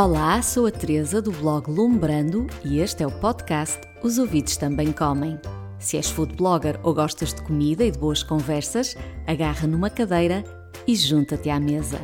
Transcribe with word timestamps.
Olá, 0.00 0.40
sou 0.42 0.64
a 0.64 0.70
Teresa 0.70 1.20
do 1.20 1.32
blog 1.32 1.68
Lumbrando 1.68 2.46
e 2.64 2.78
este 2.78 3.02
é 3.02 3.06
o 3.08 3.10
podcast 3.10 3.80
Os 4.00 4.16
Ouvidos 4.16 4.56
Também 4.56 4.92
Comem. 4.92 5.40
Se 5.80 5.96
és 5.96 6.08
food 6.08 6.36
blogger 6.36 6.78
ou 6.84 6.94
gostas 6.94 7.34
de 7.34 7.42
comida 7.42 7.84
e 7.84 7.90
de 7.90 7.98
boas 7.98 8.22
conversas, 8.22 8.96
agarra 9.26 9.66
numa 9.66 9.90
cadeira 9.90 10.44
e 10.86 10.94
junta-te 10.94 11.50
à 11.50 11.58
mesa. 11.58 11.98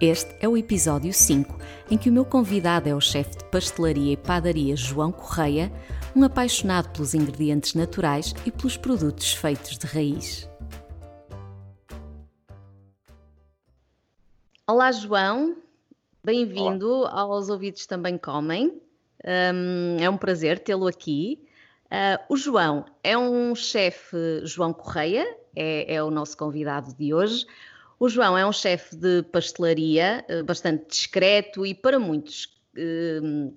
Este 0.00 0.32
é 0.38 0.48
o 0.48 0.56
episódio 0.56 1.12
5, 1.12 1.58
em 1.90 1.98
que 1.98 2.08
o 2.08 2.12
meu 2.12 2.24
convidado 2.24 2.88
é 2.88 2.94
o 2.94 3.00
chefe 3.00 3.36
de 3.36 3.44
pastelaria 3.46 4.12
e 4.12 4.16
padaria 4.16 4.76
João 4.76 5.10
Correia, 5.10 5.72
um 6.14 6.22
apaixonado 6.22 6.90
pelos 6.90 7.14
ingredientes 7.14 7.74
naturais 7.74 8.32
e 8.46 8.52
pelos 8.52 8.76
produtos 8.76 9.32
feitos 9.32 9.76
de 9.76 9.88
raiz. 9.88 10.48
Olá, 14.68 14.92
João. 14.92 15.56
Bem-vindo 16.24 17.04
aos 17.06 17.48
Ouvidos 17.48 17.84
Também 17.84 18.16
Comem. 18.16 18.80
Um, 19.24 19.96
é 19.98 20.08
um 20.08 20.16
prazer 20.16 20.60
tê-lo 20.60 20.86
aqui. 20.86 21.44
Uh, 21.86 22.32
o 22.32 22.36
João 22.36 22.84
é 23.02 23.18
um 23.18 23.56
chefe, 23.56 24.16
João 24.44 24.72
Correia, 24.72 25.26
é, 25.56 25.96
é, 25.96 26.00
o 26.00 26.12
nosso 26.12 26.36
convidado 26.36 26.94
de 26.94 27.12
hoje. 27.12 27.44
O 27.98 28.08
João 28.08 28.38
é 28.38 28.46
um 28.46 28.52
chefe 28.52 28.94
de 28.94 29.24
pastelaria 29.32 30.24
uh, 30.30 30.44
bastante 30.44 30.86
discreto 30.86 31.66
e 31.66 31.74
para 31.74 31.98
muitos 31.98 32.44
uh, 32.76 33.52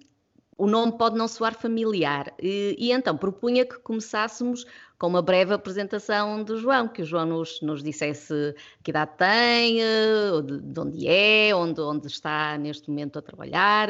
o 0.57 0.67
nome 0.67 0.97
pode 0.97 1.17
não 1.17 1.27
soar 1.27 1.53
familiar. 1.53 2.33
E, 2.41 2.75
e, 2.79 2.91
então 2.91 3.17
propunha 3.17 3.65
que 3.65 3.77
começássemos 3.79 4.65
com 4.97 5.07
uma 5.07 5.21
breve 5.21 5.53
apresentação 5.53 6.43
do 6.43 6.57
João, 6.57 6.87
que 6.87 7.01
o 7.01 7.05
João 7.05 7.25
nos, 7.25 7.61
nos 7.61 7.83
dissesse 7.83 8.55
que 8.81 8.91
idade 8.91 9.17
tem, 9.17 9.81
eh, 9.81 10.41
de, 10.43 10.61
de 10.61 10.79
onde 10.79 11.07
é, 11.07 11.53
onde, 11.53 11.81
onde 11.81 12.07
está 12.07 12.57
neste 12.57 12.89
momento 12.89 13.19
a 13.19 13.21
trabalhar. 13.21 13.89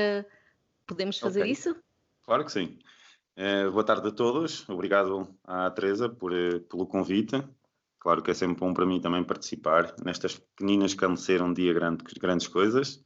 Podemos 0.88 1.20
fazer 1.20 1.42
okay. 1.42 1.52
isso? 1.52 1.76
Claro 2.24 2.44
que 2.44 2.52
sim. 2.52 2.80
Uh, 3.38 3.70
boa 3.72 3.84
tarde 3.84 4.08
a 4.08 4.12
todos. 4.12 4.68
Obrigado 4.70 5.28
à 5.44 5.70
Teresa 5.70 6.10
por, 6.10 6.32
uh, 6.32 6.62
pelo 6.62 6.88
convite. 6.88 7.44
Claro 8.00 8.24
que 8.24 8.32
é 8.32 8.34
sempre 8.34 8.60
bom 8.60 8.74
para 8.74 8.86
mim 8.86 9.02
também 9.02 9.24
participar 9.24 9.94
nestas 10.04 10.38
pequeninas 10.38 10.94
que 10.94 11.06
um 11.06 11.54
dia 11.54 11.74
grande, 11.74 12.04
grandes 12.20 12.48
coisas. 12.48 13.04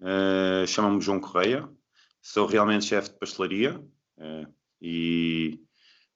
Uh, 0.00 0.66
Chamo-me 0.66 1.00
João 1.00 1.20
Correia, 1.20 1.68
sou 2.22 2.46
realmente 2.46 2.86
chefe 2.86 3.10
de 3.10 3.18
pastelaria 3.18 3.82
e 4.80 5.60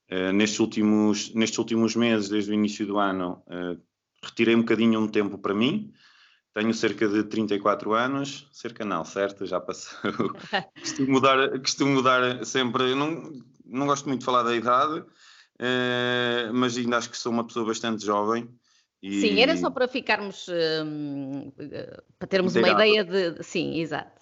eh, 0.08 0.32
nestes, 0.32 0.60
últimos, 0.60 1.34
nestes 1.34 1.58
últimos 1.58 1.96
meses, 1.96 2.28
desde 2.28 2.50
o 2.50 2.54
início 2.54 2.86
do 2.86 2.98
ano, 2.98 3.42
uh, 3.48 3.80
retirei 4.22 4.54
um 4.54 4.60
bocadinho 4.60 5.00
um 5.00 5.08
tempo 5.08 5.36
para 5.36 5.52
mim. 5.52 5.92
Tenho 6.54 6.72
cerca 6.72 7.08
de 7.08 7.24
34 7.24 7.92
anos, 7.92 8.48
cerca 8.52 8.84
não, 8.84 9.04
certo? 9.04 9.44
Já 9.44 9.60
passou. 9.60 9.98
costumo, 10.80 11.10
mudar, 11.10 11.58
costumo 11.58 11.92
mudar 11.92 12.44
sempre. 12.44 12.94
Não, 12.94 13.32
não 13.64 13.86
gosto 13.86 14.06
muito 14.06 14.20
de 14.20 14.24
falar 14.24 14.44
da 14.44 14.54
idade, 14.54 15.00
uh, 15.00 16.54
mas 16.54 16.76
ainda 16.76 16.98
acho 16.98 17.10
que 17.10 17.18
sou 17.18 17.32
uma 17.32 17.44
pessoa 17.44 17.66
bastante 17.66 18.04
jovem. 18.04 18.48
E... 19.02 19.20
Sim, 19.20 19.40
era 19.40 19.56
só 19.56 19.70
para 19.70 19.88
ficarmos, 19.88 20.46
uh, 20.48 21.52
para 22.16 22.28
termos 22.28 22.54
Inteirado. 22.54 22.80
uma 22.80 22.86
ideia 22.86 23.04
de. 23.04 23.42
Sim, 23.42 23.80
exato. 23.80 24.15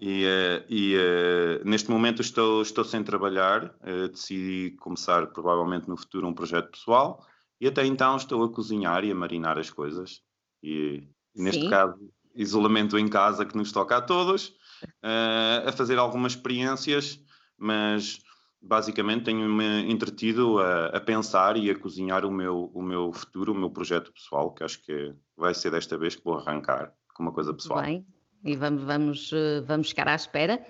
E, 0.00 0.24
uh, 0.24 0.64
e 0.66 0.96
uh, 0.96 1.62
neste 1.62 1.90
momento 1.90 2.22
estou, 2.22 2.62
estou 2.62 2.82
sem 2.84 3.04
trabalhar, 3.04 3.66
uh, 3.66 4.08
decidi 4.08 4.74
começar 4.80 5.26
provavelmente 5.26 5.86
no 5.90 5.96
futuro 5.96 6.26
um 6.26 6.32
projeto 6.32 6.70
pessoal 6.70 7.22
e 7.60 7.68
até 7.68 7.84
então 7.84 8.16
estou 8.16 8.42
a 8.42 8.50
cozinhar 8.50 9.04
e 9.04 9.10
a 9.10 9.14
marinar 9.14 9.58
as 9.58 9.68
coisas. 9.68 10.22
E, 10.62 11.06
e 11.36 11.42
neste 11.42 11.68
caso, 11.68 11.98
isolamento 12.34 12.98
em 12.98 13.08
casa 13.08 13.44
que 13.44 13.54
nos 13.54 13.72
toca 13.72 13.98
a 13.98 14.00
todos, 14.00 14.54
a 15.02 15.70
fazer 15.72 15.98
algumas 15.98 16.32
experiências, 16.32 17.20
mas 17.58 18.20
basicamente 18.62 19.24
tenho-me 19.24 19.90
entretido 19.90 20.58
a, 20.58 20.86
a, 20.86 21.00
pensar 21.00 21.58
e 21.58 21.70
a 21.70 21.78
cozinhar 21.78 22.24
o 22.24 22.30
meu, 22.30 22.70
o 22.72 22.82
meu 22.82 23.12
futuro, 23.12 23.52
o 23.52 23.54
meu 23.54 23.70
projeto 23.70 24.10
pessoal, 24.12 24.54
que 24.54 24.64
acho 24.64 24.82
que 24.82 25.14
vai 25.36 25.52
ser 25.52 25.70
desta 25.70 25.98
vez 25.98 26.16
que 26.16 26.24
vou 26.24 26.38
arrancar 26.38 26.94
com 27.14 27.22
uma 27.22 27.32
coisa 27.32 27.52
pessoal. 27.52 27.82
Bem 27.82 28.06
e 28.44 28.56
vamos, 28.56 28.82
vamos, 28.82 29.30
eh, 29.32 29.60
vamos 29.60 29.88
ficar 29.90 30.08
à 30.08 30.14
espera. 30.14 30.64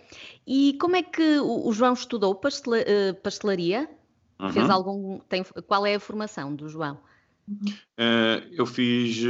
E 0.47 0.77
como 0.81 0.97
é 0.97 1.03
que 1.03 1.39
o 1.39 1.73
João 1.73 1.93
estudou 1.93 2.41
eh, 2.87 3.13
pastelaria? 3.13 3.89
Uhum. 4.41 4.53
Fez 4.53 4.71
algum. 4.71 5.19
Tem, 5.21 5.45
qual 5.67 5.87
é 5.87 5.95
a 5.95 6.01
formação 6.01 6.55
do 6.55 6.69
João? 6.69 6.99
Uh, 7.49 8.47
eu 8.53 8.65
fiz 8.65 9.23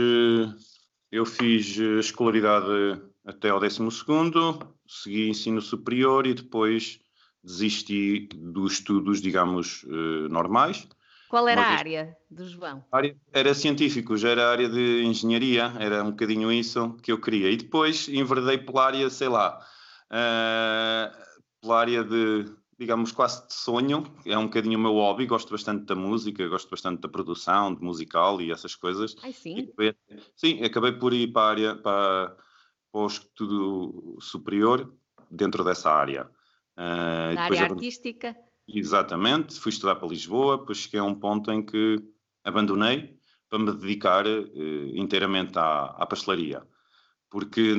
eu 1.11 1.25
fiz 1.25 1.77
escolaridade 1.77 3.01
até 3.25 3.49
ao 3.49 3.59
12 3.59 3.81
segui 4.87 5.29
ensino 5.29 5.63
superior 5.63 6.27
e 6.27 6.35
depois 6.35 7.01
desisti 7.43 8.29
dos 8.35 8.75
estudos, 8.75 9.23
digamos, 9.23 9.85
normais 10.31 10.87
qual 11.31 11.49
era 11.49 11.63
a 11.63 11.79
área 11.79 12.17
do 12.29 12.49
João? 12.49 12.85
Era 13.33 13.55
científico, 13.55 14.17
já 14.17 14.31
era 14.31 14.49
a 14.49 14.51
área 14.51 14.69
de 14.69 15.05
engenharia, 15.05 15.73
era 15.79 16.03
um 16.03 16.11
bocadinho 16.11 16.51
isso 16.51 16.97
que 17.03 17.13
eu 17.13 17.21
queria. 17.21 17.49
E 17.49 17.57
depois 17.57 18.09
enverdei 18.09 18.59
pela 18.59 18.87
área, 18.87 19.09
sei 19.09 19.29
lá, 19.29 19.65
uh, 20.11 21.17
pela 21.61 21.79
área 21.79 22.03
de, 22.03 22.53
digamos, 22.77 23.13
quase 23.13 23.47
de 23.47 23.55
sonho, 23.55 24.13
é 24.27 24.37
um 24.37 24.47
bocadinho 24.47 24.77
o 24.77 24.83
meu 24.83 24.93
hobby, 24.95 25.25
gosto 25.25 25.53
bastante 25.53 25.85
da 25.85 25.95
música, 25.95 26.49
gosto 26.49 26.69
bastante 26.69 27.01
da 27.01 27.09
produção, 27.09 27.73
de 27.73 27.81
musical 27.81 28.41
e 28.41 28.51
essas 28.51 28.75
coisas. 28.75 29.15
Ai, 29.23 29.33
sim? 29.33 29.69
Acabei, 29.69 29.95
sim, 30.35 30.65
acabei 30.65 30.93
por 30.93 31.15
ir 31.15 31.33
para 31.33 31.43
a 31.43 31.51
área, 31.51 31.77
para, 31.77 32.37
para 32.91 33.01
o 33.01 33.07
estudo 33.07 34.19
superior 34.21 34.93
dentro 35.31 35.63
dessa 35.63 35.93
área. 35.93 36.25
Uh, 36.77 37.35
Na 37.37 37.43
área 37.43 37.63
artística? 37.63 38.37
Exatamente, 38.73 39.59
fui 39.59 39.71
estudar 39.71 39.97
para 39.97 40.09
Lisboa, 40.09 40.59
depois 40.59 40.79
cheguei 40.79 41.01
a 41.01 41.05
um 41.05 41.15
ponto 41.15 41.51
em 41.51 41.63
que 41.63 41.97
abandonei 42.45 43.19
para 43.49 43.59
me 43.59 43.73
dedicar 43.73 44.27
uh, 44.27 44.97
inteiramente 44.97 45.59
à, 45.59 45.87
à, 45.99 46.07
pastelaria. 46.07 46.63
Porque 47.29 47.75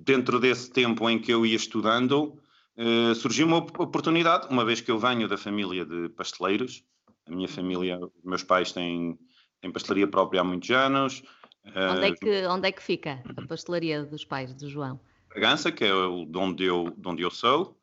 dentro 0.00 0.40
desse 0.40 0.70
tempo 0.70 1.08
em 1.08 1.18
que 1.18 1.32
eu 1.32 1.44
ia 1.44 1.56
estudando, 1.56 2.38
uh, 2.76 3.14
surgiu 3.14 3.46
uma 3.46 3.58
oportunidade, 3.58 4.48
uma 4.50 4.64
vez 4.64 4.80
que 4.80 4.90
eu 4.90 4.98
venho 4.98 5.28
da 5.28 5.36
família 5.36 5.84
de 5.84 6.08
pasteleiros, 6.10 6.82
a 7.26 7.30
minha 7.30 7.48
família, 7.48 8.00
meus 8.24 8.42
pais 8.42 8.72
têm, 8.72 9.18
têm 9.60 9.70
pastelaria 9.70 10.08
própria 10.08 10.40
há 10.40 10.44
muitos 10.44 10.70
anos. 10.70 11.22
Onde 11.64 12.06
é, 12.06 12.12
que, 12.12 12.46
onde 12.46 12.68
é 12.68 12.72
que 12.72 12.82
fica 12.82 13.22
a 13.36 13.46
pastelaria 13.46 14.02
dos 14.02 14.24
pais 14.24 14.52
de 14.52 14.68
João? 14.68 14.98
Bragança, 15.28 15.70
que 15.70 15.84
é 15.84 15.88
de 15.88 16.38
onde 16.38 16.64
eu, 16.64 16.92
de 16.96 17.08
onde 17.08 17.22
eu 17.22 17.30
sou, 17.30 17.78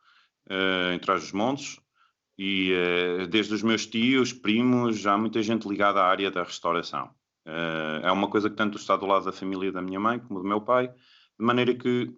uh, 0.49 0.93
em 0.93 0.99
Trás-os-Montes, 0.99 1.79
e 2.41 2.71
uh, 2.71 3.27
desde 3.27 3.53
os 3.53 3.61
meus 3.61 3.85
tios, 3.85 4.31
primos, 4.31 4.97
já 4.97 5.13
há 5.13 5.17
muita 5.17 5.43
gente 5.43 5.67
ligada 5.67 5.99
à 5.99 6.07
área 6.07 6.31
da 6.31 6.41
restauração. 6.41 7.07
Uh, 7.45 7.99
é 8.01 8.09
uma 8.13 8.29
coisa 8.29 8.49
que 8.49 8.55
tanto 8.55 8.77
está 8.77 8.95
do 8.95 9.05
lado 9.05 9.25
da 9.25 9.33
família 9.33 9.73
da 9.73 9.81
minha 9.81 9.99
mãe 9.99 10.19
como 10.19 10.39
do 10.39 10.47
meu 10.47 10.61
pai, 10.61 10.87
de 10.87 11.45
maneira 11.45 11.75
que, 11.75 12.09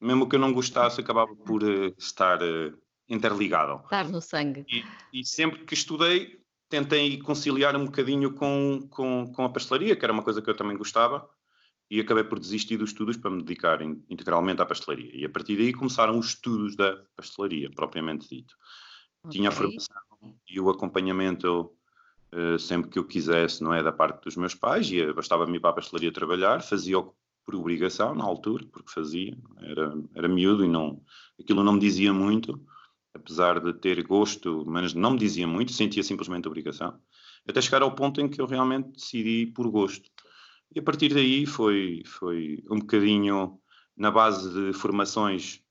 mesmo 0.00 0.28
que 0.28 0.36
eu 0.36 0.40
não 0.40 0.52
gostasse, 0.52 1.00
acabava 1.00 1.34
por 1.34 1.64
uh, 1.64 1.92
estar 1.98 2.38
interligado. 3.08 3.82
Estar 3.82 4.08
no 4.08 4.20
sangue. 4.20 4.64
E, 4.70 4.84
e, 5.12 5.26
sempre 5.26 5.64
que 5.64 5.74
estudei, 5.74 6.38
tentei 6.68 7.18
conciliar 7.18 7.74
um 7.74 7.86
bocadinho 7.86 8.32
com, 8.32 8.86
com, 8.88 9.32
com 9.34 9.44
a 9.44 9.48
pastelaria, 9.48 9.96
que 9.96 10.04
era 10.04 10.12
uma 10.12 10.22
coisa 10.22 10.40
que 10.40 10.48
eu 10.48 10.56
também 10.56 10.76
gostava, 10.76 11.28
e 11.90 11.98
acabei 11.98 12.22
por 12.22 12.38
desistir 12.38 12.76
dos 12.76 12.90
estudos 12.90 13.16
para 13.16 13.28
me 13.28 13.42
dedicar 13.42 13.82
integralmente 13.82 14.62
à 14.62 14.66
pastelaria. 14.66 15.10
E 15.12 15.24
a 15.24 15.28
partir 15.28 15.56
daí 15.56 15.72
começaram 15.72 16.16
os 16.16 16.28
estudos 16.28 16.76
da 16.76 16.96
pastelaria, 17.16 17.68
propriamente 17.74 18.28
dito. 18.28 18.54
Okay. 19.24 19.38
Tinha 19.38 19.48
a 19.48 19.52
formação 19.52 19.96
e 20.48 20.60
o 20.60 20.68
acompanhamento 20.68 21.72
uh, 22.32 22.58
sempre 22.58 22.90
que 22.90 22.98
eu 22.98 23.04
quisesse, 23.04 23.62
não 23.62 23.72
é? 23.72 23.82
Da 23.82 23.92
parte 23.92 24.22
dos 24.22 24.36
meus 24.36 24.54
pais, 24.54 24.90
e 24.90 25.12
bastava-me 25.12 25.56
ir 25.56 25.60
para 25.60 25.70
a 25.70 25.74
pastelaria 25.74 26.12
trabalhar, 26.12 26.62
fazia 26.62 27.02
por 27.44 27.54
obrigação 27.54 28.14
na 28.14 28.24
altura, 28.24 28.66
porque 28.70 28.90
fazia, 28.90 29.36
era, 29.60 29.94
era 30.14 30.28
miúdo 30.28 30.64
e 30.64 30.68
não, 30.68 31.02
aquilo 31.38 31.62
não 31.62 31.74
me 31.74 31.80
dizia 31.80 32.12
muito, 32.12 32.60
apesar 33.14 33.60
de 33.60 33.72
ter 33.74 34.02
gosto, 34.02 34.64
mas 34.66 34.94
não 34.94 35.12
me 35.12 35.18
dizia 35.18 35.46
muito, 35.46 35.72
sentia 35.72 36.02
simplesmente 36.02 36.48
obrigação, 36.48 36.98
até 37.46 37.60
chegar 37.60 37.82
ao 37.82 37.94
ponto 37.94 38.20
em 38.20 38.28
que 38.28 38.40
eu 38.40 38.46
realmente 38.46 38.92
decidi 38.92 39.46
por 39.46 39.68
gosto. 39.70 40.10
E 40.74 40.80
a 40.80 40.82
partir 40.82 41.14
daí 41.14 41.46
foi, 41.46 42.02
foi 42.04 42.64
um 42.70 42.78
bocadinho 42.78 43.58
na 43.96 44.10
base 44.10 44.52
de 44.52 44.72
formações 44.72 45.62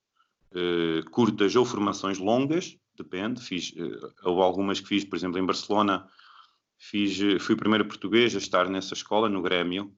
uh, 0.52 1.10
curtas 1.10 1.56
ou 1.56 1.66
formações 1.66 2.18
longas, 2.18 2.78
depende. 2.98 3.42
Fiz, 3.42 3.72
uh, 3.72 4.14
houve 4.24 4.42
algumas 4.42 4.80
que 4.80 4.88
fiz, 4.88 5.04
por 5.04 5.16
exemplo, 5.16 5.40
em 5.40 5.46
Barcelona, 5.46 6.08
fiz, 6.78 7.20
uh, 7.20 7.40
fui 7.40 7.56
o 7.56 7.58
primeiro 7.58 7.86
português 7.86 8.36
a 8.36 8.40
estar 8.40 8.70
nessa 8.70 8.94
escola, 8.94 9.30
no 9.30 9.42
Grêmio. 9.42 9.94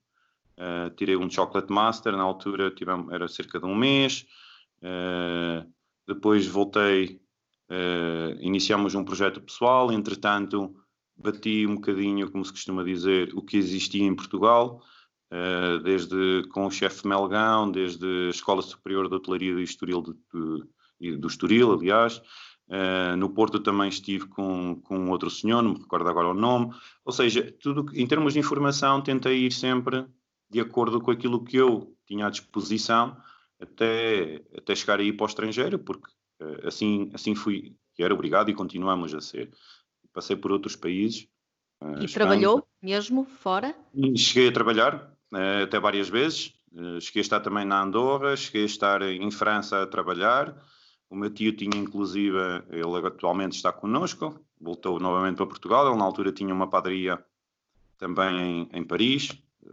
Uh, 0.58 0.90
tirei 0.96 1.16
um 1.16 1.30
Chocolate 1.30 1.72
Master, 1.72 2.14
na 2.14 2.24
altura 2.24 2.72
tivemos, 2.72 3.12
era 3.12 3.28
cerca 3.28 3.60
de 3.60 3.66
um 3.66 3.76
mês. 3.76 4.26
depois 6.08 6.46
voltei, 6.46 7.20
iniciamos 8.40 8.94
um 8.94 9.04
projeto 9.04 9.42
pessoal, 9.42 9.92
entretanto 9.92 10.76
bati 11.18 11.66
um 11.66 11.76
bocadinho, 11.76 12.30
como 12.30 12.46
se 12.46 12.52
costuma 12.52 12.84
dizer, 12.84 13.34
o 13.34 13.42
que 13.42 13.58
existia 13.58 14.04
em 14.06 14.16
Portugal. 14.16 14.82
uh, 15.32 15.80
desde 15.80 16.44
com 16.50 16.66
o 16.66 16.72
chefe 16.72 17.08
Melgão, 17.08 17.72
desde 17.72 18.28
a 18.28 18.30
Escola 18.30 18.62
Superior 18.62 19.10
de 19.10 19.16
Hotelaria 19.16 19.54
do 19.54 19.62
Estoril, 19.62 20.02
de, 20.02 20.14
de, 21.00 21.18
do 21.18 21.28
Estoril, 21.28 21.74
aliás. 21.74 22.22
Uh, 22.68 23.16
no 23.16 23.30
Porto 23.30 23.60
também 23.60 23.90
estive 23.90 24.26
com, 24.26 24.82
com 24.82 25.10
outro 25.12 25.30
senhor, 25.30 25.62
não 25.62 25.74
me 25.74 25.80
recordo 25.80 26.10
agora 26.10 26.30
o 26.30 26.34
nome. 26.34 26.74
Ou 27.04 27.14
seja, 27.14 27.54
tudo 27.60 27.86
em 27.94 28.08
termos 28.08 28.34
de 28.34 28.40
informação, 28.40 29.02
tentei 29.02 29.46
ir 29.46 29.52
sempre 29.52 30.06
de 30.50 30.60
acordo 30.60 31.00
com 31.00 31.12
aquilo 31.12 31.44
que 31.44 31.58
eu 31.58 31.96
tinha 32.08 32.26
à 32.26 32.30
disposição 32.30 33.16
até, 33.62 34.42
até 34.58 34.76
chegar 34.76 35.00
aí 35.00 35.14
para 35.14 35.26
o 35.26 35.28
estrangeiro, 35.28 35.78
porque 35.78 36.10
uh, 36.42 36.68
assim, 36.68 37.12
assim 37.14 37.36
fui, 37.36 37.76
e 37.98 38.04
era 38.04 38.14
obrigado 38.14 38.50
e 38.50 38.54
continuamos 38.54 39.14
a 39.14 39.22
ser. 39.22 39.52
Passei 40.12 40.36
por 40.36 40.52
outros 40.52 40.76
países. 40.76 41.28
Uh, 41.84 42.02
e 42.02 42.08
trabalhou 42.08 42.68
mesmo 42.82 43.26
fora? 43.26 43.76
Cheguei 44.16 44.50
a 44.50 44.54
trabalhar 44.54 45.12
até 45.62 45.80
várias 45.80 46.08
vezes. 46.08 46.54
cheguei 47.02 47.20
a 47.20 47.22
estar 47.22 47.42
também 47.42 47.66
na 47.66 47.84
Andorra, 47.84 48.36
cheguei 48.38 48.64
a 48.64 48.66
estar 48.66 49.02
em 49.02 49.30
França 49.30 49.84
a 49.84 49.88
trabalhar. 49.88 50.56
O 51.10 51.16
meu 51.16 51.30
tio 51.30 51.56
tinha, 51.56 51.78
inclusive, 51.78 52.38
ele 52.70 53.08
atualmente 53.08 53.54
está 53.54 53.72
connosco, 53.72 54.40
voltou 54.60 55.00
novamente 55.00 55.38
para 55.38 55.46
Portugal. 55.46 55.88
Ele, 55.88 55.98
na 55.98 56.04
altura, 56.04 56.32
tinha 56.32 56.54
uma 56.54 56.70
padaria 56.70 57.24
também 57.98 58.70
em, 58.74 58.80
em 58.80 58.84
Paris, 58.84 59.32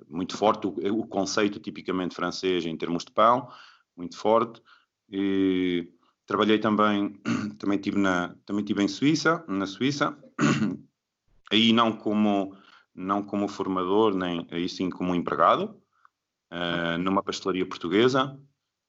muito 0.09 0.37
forte. 0.37 0.67
O, 0.67 1.01
o, 1.01 1.07
conceito 1.07 1.59
tipicamente 1.59 2.15
francês 2.15 2.65
em 2.67 2.77
termos 2.77 3.05
de 3.05 3.13
pão 3.13 3.49
muito 3.97 4.17
forte. 4.17 4.63
E 5.11 5.89
trabalhei 6.27 6.59
também, 6.59 7.21
também 7.59 7.79
tive 7.79 7.99
na, 7.99 8.35
também 8.47 8.65
tive 8.65 8.83
em 8.83 8.89
Suíça, 8.89 9.45
na 9.49 9.67
Suíça. 9.67 10.17
Aí 11.51 11.73
não 11.73 11.93
como 11.93 12.57
não 12.95 13.23
como 13.23 13.49
formador, 13.49 14.15
nem 14.15 14.47
aí 14.51 14.69
sim 14.69 14.91
como 14.91 15.15
empregado, 15.15 15.81
uh, 16.53 16.99
numa 16.99 17.23
pastelaria 17.23 17.67
portuguesa. 17.67 18.39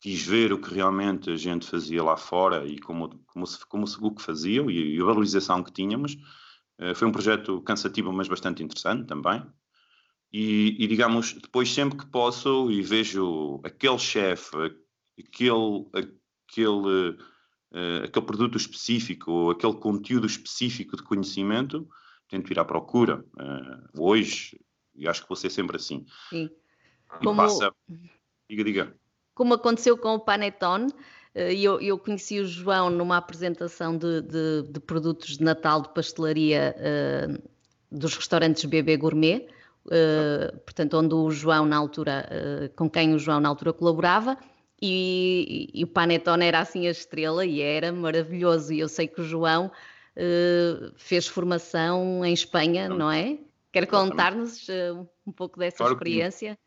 Quis 0.03 0.21
ver 0.21 0.51
o 0.51 0.59
que 0.59 0.73
realmente 0.73 1.29
a 1.29 1.37
gente 1.37 1.65
fazia 1.65 2.03
lá 2.03 2.17
fora 2.17 2.67
e 2.67 2.77
como, 2.77 3.23
como, 3.25 3.47
se, 3.47 3.65
como 3.65 3.87
se, 3.87 3.97
o 4.01 4.11
que 4.11 4.21
faziam 4.21 4.69
e, 4.69 4.99
a 4.99 5.05
valorização 5.05 5.63
que 5.63 5.71
tínhamos. 5.71 6.17
Uh, 6.77 6.93
foi 6.93 7.07
um 7.07 7.11
projeto 7.13 7.61
cansativo, 7.61 8.11
mas 8.11 8.27
bastante 8.27 8.61
interessante 8.61 9.07
também. 9.07 9.41
E, 10.29 10.75
e, 10.77 10.87
digamos, 10.87 11.31
depois 11.31 11.73
sempre 11.73 11.99
que 11.99 12.05
posso 12.05 12.69
e 12.69 12.81
vejo 12.81 13.61
aquele 13.63 13.97
chefe, 13.97 14.75
aquele, 15.17 15.87
aquele, 15.93 17.11
uh, 17.71 18.03
aquele 18.03 18.25
produto 18.25 18.57
específico 18.57 19.31
ou 19.31 19.51
aquele 19.51 19.75
conteúdo 19.75 20.27
específico 20.27 20.97
de 20.97 21.03
conhecimento, 21.03 21.87
tento 22.27 22.51
ir 22.51 22.59
à 22.59 22.65
procura. 22.65 23.23
Uh, 23.39 24.03
hoje, 24.03 24.59
e 24.93 25.07
acho 25.07 25.21
que 25.21 25.29
vou 25.29 25.37
ser 25.37 25.49
sempre 25.49 25.77
assim. 25.77 26.05
Sim. 26.29 26.49
E 27.21 27.23
Como... 27.23 27.37
passa. 27.37 27.73
Diga, 28.49 28.65
diga. 28.65 29.02
Como 29.33 29.53
aconteceu 29.53 29.97
com 29.97 30.15
o 30.15 30.19
Panetone, 30.19 30.93
eh, 31.33 31.53
eu, 31.53 31.81
eu 31.81 31.97
conheci 31.97 32.39
o 32.39 32.45
João 32.45 32.89
numa 32.89 33.17
apresentação 33.17 33.97
de, 33.97 34.21
de, 34.21 34.63
de 34.69 34.79
produtos 34.79 35.37
de 35.37 35.43
Natal 35.43 35.81
de 35.81 35.89
pastelaria 35.89 36.75
uh, 36.77 37.49
dos 37.91 38.15
restaurantes 38.15 38.63
BB 38.65 38.97
Gourmet, 38.97 39.47
uh, 39.87 40.57
portanto, 40.59 40.97
onde 40.97 41.15
o 41.15 41.31
João, 41.31 41.65
na 41.65 41.77
altura, 41.77 42.29
uh, 42.29 42.69
com 42.75 42.89
quem 42.89 43.13
o 43.13 43.19
João 43.19 43.39
na 43.39 43.49
altura 43.49 43.73
colaborava, 43.73 44.37
e, 44.81 45.69
e, 45.73 45.83
o 45.83 45.87
Panetone 45.87 46.45
era 46.45 46.59
assim 46.59 46.87
a 46.87 46.91
estrela 46.91 47.45
e 47.45 47.61
era 47.61 47.91
maravilhoso. 47.91 48.73
E 48.73 48.79
eu 48.79 48.89
sei 48.89 49.07
que 49.07 49.21
o 49.21 49.23
João 49.23 49.71
fez 50.97 51.25
formação 51.25 52.23
em 52.25 52.33
Espanha, 52.33 52.89
não, 52.89 53.09
é? 53.09 53.39
Quer 53.71 53.87
contar-nos 53.87 54.67
um 55.25 55.31
pouco 55.31 55.57
dessa 55.57 55.77
claro 55.77 55.93
experiência? 55.93 56.57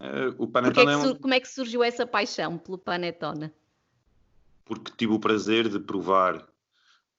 Uh, 0.00 0.34
o 0.38 0.46
Panetone 0.46 0.90
é, 0.90 0.94
é 0.94 0.96
um... 0.96 1.14
Como 1.14 1.34
é 1.34 1.40
que 1.40 1.48
surgiu 1.48 1.84
essa 1.84 2.06
paixão 2.06 2.56
pelo 2.56 2.78
Panetone? 2.78 3.52
Porque 4.64 4.92
tive 4.96 5.12
o 5.12 5.20
prazer 5.20 5.68
de 5.68 5.78
provar 5.78 6.48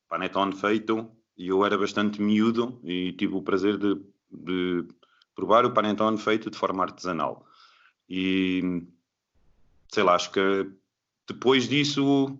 Panetone 0.10 0.56
feito 0.56 1.10
e 1.38 1.48
eu 1.50 1.64
era 1.66 1.78
bastante 1.78 2.22
miúdo 2.22 2.80
e 2.84 3.14
tive 3.14 3.36
o 3.36 3.42
prazer 3.42 3.78
de, 3.78 4.02
de 4.32 4.86
provar 5.36 5.66
o 5.66 5.72
Panetone 5.72 6.18
feito 6.18 6.50
de 6.50 6.58
forma 6.58 6.84
artesanal. 6.84 7.46
E 8.10 8.84
sei 9.90 10.04
lá, 10.04 10.16
acho 10.16 10.32
que 10.32 10.72
depois 11.28 11.68
disso, 11.68 12.40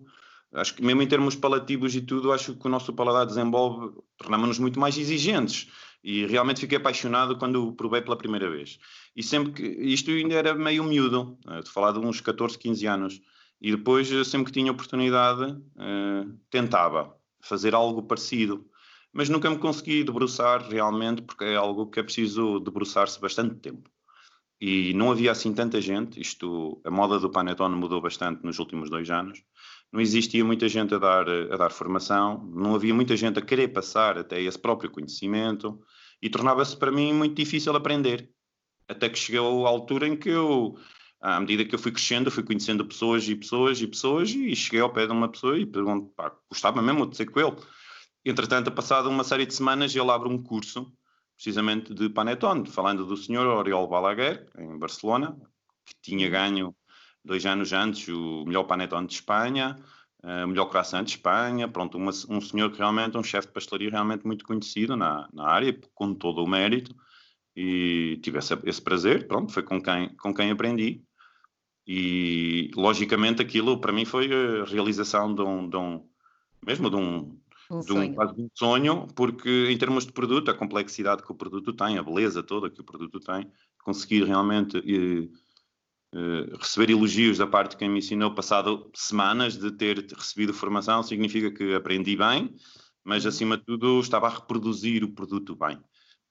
acho 0.52 0.74
que 0.74 0.82
mesmo 0.82 1.02
em 1.02 1.08
termos 1.08 1.36
palativos 1.36 1.94
e 1.94 2.00
tudo, 2.00 2.32
acho 2.32 2.54
que 2.54 2.66
o 2.66 2.70
nosso 2.70 2.92
paladar 2.92 3.26
desenvolve, 3.26 3.96
tornamos-nos 4.16 4.58
muito 4.58 4.80
mais 4.80 4.98
exigentes. 4.98 5.70
E 6.02 6.26
realmente 6.26 6.60
fiquei 6.60 6.78
apaixonado 6.78 7.38
quando 7.38 7.68
o 7.68 7.72
provei 7.72 8.02
pela 8.02 8.16
primeira 8.16 8.50
vez. 8.50 8.78
E 9.14 9.22
sempre 9.22 9.52
que. 9.52 9.62
Isto 9.62 10.10
ainda 10.10 10.34
era 10.34 10.54
meio 10.54 10.82
miúdo, 10.84 11.38
de 11.62 11.70
falar 11.70 11.92
de 11.92 12.00
uns 12.00 12.20
14, 12.20 12.58
15 12.58 12.86
anos. 12.86 13.20
E 13.60 13.70
depois, 13.70 14.08
sempre 14.26 14.46
que 14.46 14.58
tinha 14.58 14.72
oportunidade, 14.72 15.52
uh, 15.52 16.38
tentava 16.50 17.16
fazer 17.40 17.74
algo 17.74 18.02
parecido. 18.02 18.66
Mas 19.12 19.28
nunca 19.28 19.48
me 19.48 19.58
consegui 19.58 20.02
debruçar 20.02 20.68
realmente, 20.68 21.22
porque 21.22 21.44
é 21.44 21.54
algo 21.54 21.86
que 21.88 22.00
é 22.00 22.02
preciso 22.02 22.58
debruçar-se 22.58 23.20
bastante 23.20 23.56
tempo 23.56 23.91
e 24.64 24.94
não 24.94 25.10
havia 25.10 25.32
assim 25.32 25.52
tanta 25.52 25.80
gente, 25.80 26.20
isto, 26.20 26.80
a 26.84 26.90
moda 26.90 27.18
do 27.18 27.28
Panetone 27.28 27.74
mudou 27.74 28.00
bastante 28.00 28.44
nos 28.44 28.60
últimos 28.60 28.88
dois 28.88 29.10
anos, 29.10 29.42
não 29.90 30.00
existia 30.00 30.44
muita 30.44 30.68
gente 30.68 30.94
a 30.94 30.98
dar, 30.98 31.28
a 31.28 31.56
dar 31.56 31.70
formação, 31.70 32.48
não 32.54 32.72
havia 32.72 32.94
muita 32.94 33.16
gente 33.16 33.40
a 33.40 33.42
querer 33.42 33.72
passar 33.72 34.16
até 34.16 34.40
esse 34.40 34.56
próprio 34.56 34.88
conhecimento 34.88 35.80
e 36.22 36.30
tornava-se 36.30 36.76
para 36.76 36.92
mim 36.92 37.12
muito 37.12 37.34
difícil 37.34 37.74
aprender. 37.74 38.30
Até 38.86 39.08
que 39.08 39.18
chegou 39.18 39.66
a 39.66 39.68
altura 39.68 40.06
em 40.06 40.16
que 40.16 40.28
eu, 40.28 40.78
à 41.20 41.40
medida 41.40 41.64
que 41.64 41.74
eu 41.74 41.78
fui 41.80 41.90
crescendo, 41.90 42.30
fui 42.30 42.44
conhecendo 42.44 42.84
pessoas 42.84 43.28
e 43.28 43.34
pessoas 43.34 43.82
e 43.82 43.88
pessoas 43.88 44.30
e 44.30 44.54
cheguei 44.54 44.80
ao 44.80 44.92
pé 44.92 45.08
de 45.08 45.12
uma 45.12 45.28
pessoa 45.28 45.58
e 45.58 45.66
pergunto, 45.66 46.12
pá, 46.14 46.32
gostava 46.48 46.80
mesmo 46.80 47.04
de 47.04 47.16
ser 47.16 47.26
com 47.26 47.40
ele. 47.40 47.56
Entretanto, 48.24 48.70
passado 48.70 49.08
uma 49.08 49.24
série 49.24 49.44
de 49.44 49.54
semanas, 49.54 49.92
ele 49.92 50.08
abre 50.08 50.28
um 50.28 50.40
curso 50.40 50.92
precisamente 51.42 51.92
de 51.92 52.08
Panetone, 52.08 52.70
falando 52.70 53.04
do 53.04 53.16
senhor 53.16 53.44
Oriol 53.48 53.88
Balaguer, 53.88 54.46
em 54.56 54.78
Barcelona, 54.78 55.36
que 55.84 55.92
tinha 56.00 56.30
ganho 56.30 56.72
dois 57.24 57.44
anos 57.44 57.72
antes 57.72 58.06
o 58.06 58.44
melhor 58.46 58.62
Panetone 58.62 59.08
de 59.08 59.14
Espanha, 59.14 59.76
eh, 60.22 60.44
o 60.44 60.48
melhor 60.48 60.66
croissant 60.66 61.02
de 61.02 61.10
Espanha, 61.10 61.66
pronto, 61.66 61.98
uma, 61.98 62.12
um 62.28 62.40
senhor 62.40 62.70
que 62.70 62.78
realmente, 62.78 63.18
um 63.18 63.24
chefe 63.24 63.48
de 63.48 63.54
pastelaria 63.54 63.90
realmente 63.90 64.24
muito 64.24 64.44
conhecido 64.44 64.96
na, 64.96 65.28
na 65.32 65.48
área, 65.48 65.76
com 65.92 66.14
todo 66.14 66.44
o 66.44 66.48
mérito, 66.48 66.94
e 67.56 68.20
tive 68.22 68.38
esse, 68.38 68.56
esse 68.62 68.80
prazer, 68.80 69.26
pronto, 69.26 69.52
foi 69.52 69.64
com 69.64 69.82
quem, 69.82 70.14
com 70.14 70.32
quem 70.32 70.52
aprendi, 70.52 71.02
e 71.84 72.70
logicamente 72.76 73.42
aquilo 73.42 73.80
para 73.80 73.92
mim 73.92 74.04
foi 74.04 74.30
a 74.32 74.64
realização 74.64 75.34
de 75.34 75.42
um, 75.42 75.68
de 75.68 75.76
um 75.76 76.08
mesmo 76.64 76.88
de 76.88 76.94
um, 76.94 77.36
um 77.76 77.80
de 77.80 77.92
um, 77.92 78.14
quase 78.14 78.34
um 78.40 78.48
sonho, 78.54 79.08
porque 79.14 79.68
em 79.70 79.78
termos 79.78 80.06
de 80.06 80.12
produto, 80.12 80.50
a 80.50 80.54
complexidade 80.54 81.22
que 81.22 81.32
o 81.32 81.34
produto 81.34 81.72
tem, 81.72 81.98
a 81.98 82.02
beleza 82.02 82.42
toda 82.42 82.70
que 82.70 82.80
o 82.80 82.84
produto 82.84 83.18
tem, 83.20 83.50
conseguir 83.82 84.24
realmente 84.24 84.76
eh, 84.78 85.28
eh, 86.14 86.56
receber 86.58 86.90
elogios 86.90 87.38
da 87.38 87.46
parte 87.46 87.72
de 87.72 87.76
quem 87.78 87.88
me 87.88 87.98
ensinou, 87.98 88.34
passado 88.34 88.90
semanas 88.94 89.56
de 89.56 89.70
ter 89.72 90.06
recebido 90.14 90.52
formação, 90.52 91.02
significa 91.02 91.50
que 91.50 91.74
aprendi 91.74 92.16
bem, 92.16 92.54
mas 93.02 93.24
uhum. 93.24 93.28
acima 93.30 93.56
de 93.56 93.64
tudo 93.64 94.00
estava 94.00 94.26
a 94.26 94.30
reproduzir 94.30 95.02
o 95.02 95.12
produto 95.12 95.56
bem. 95.56 95.78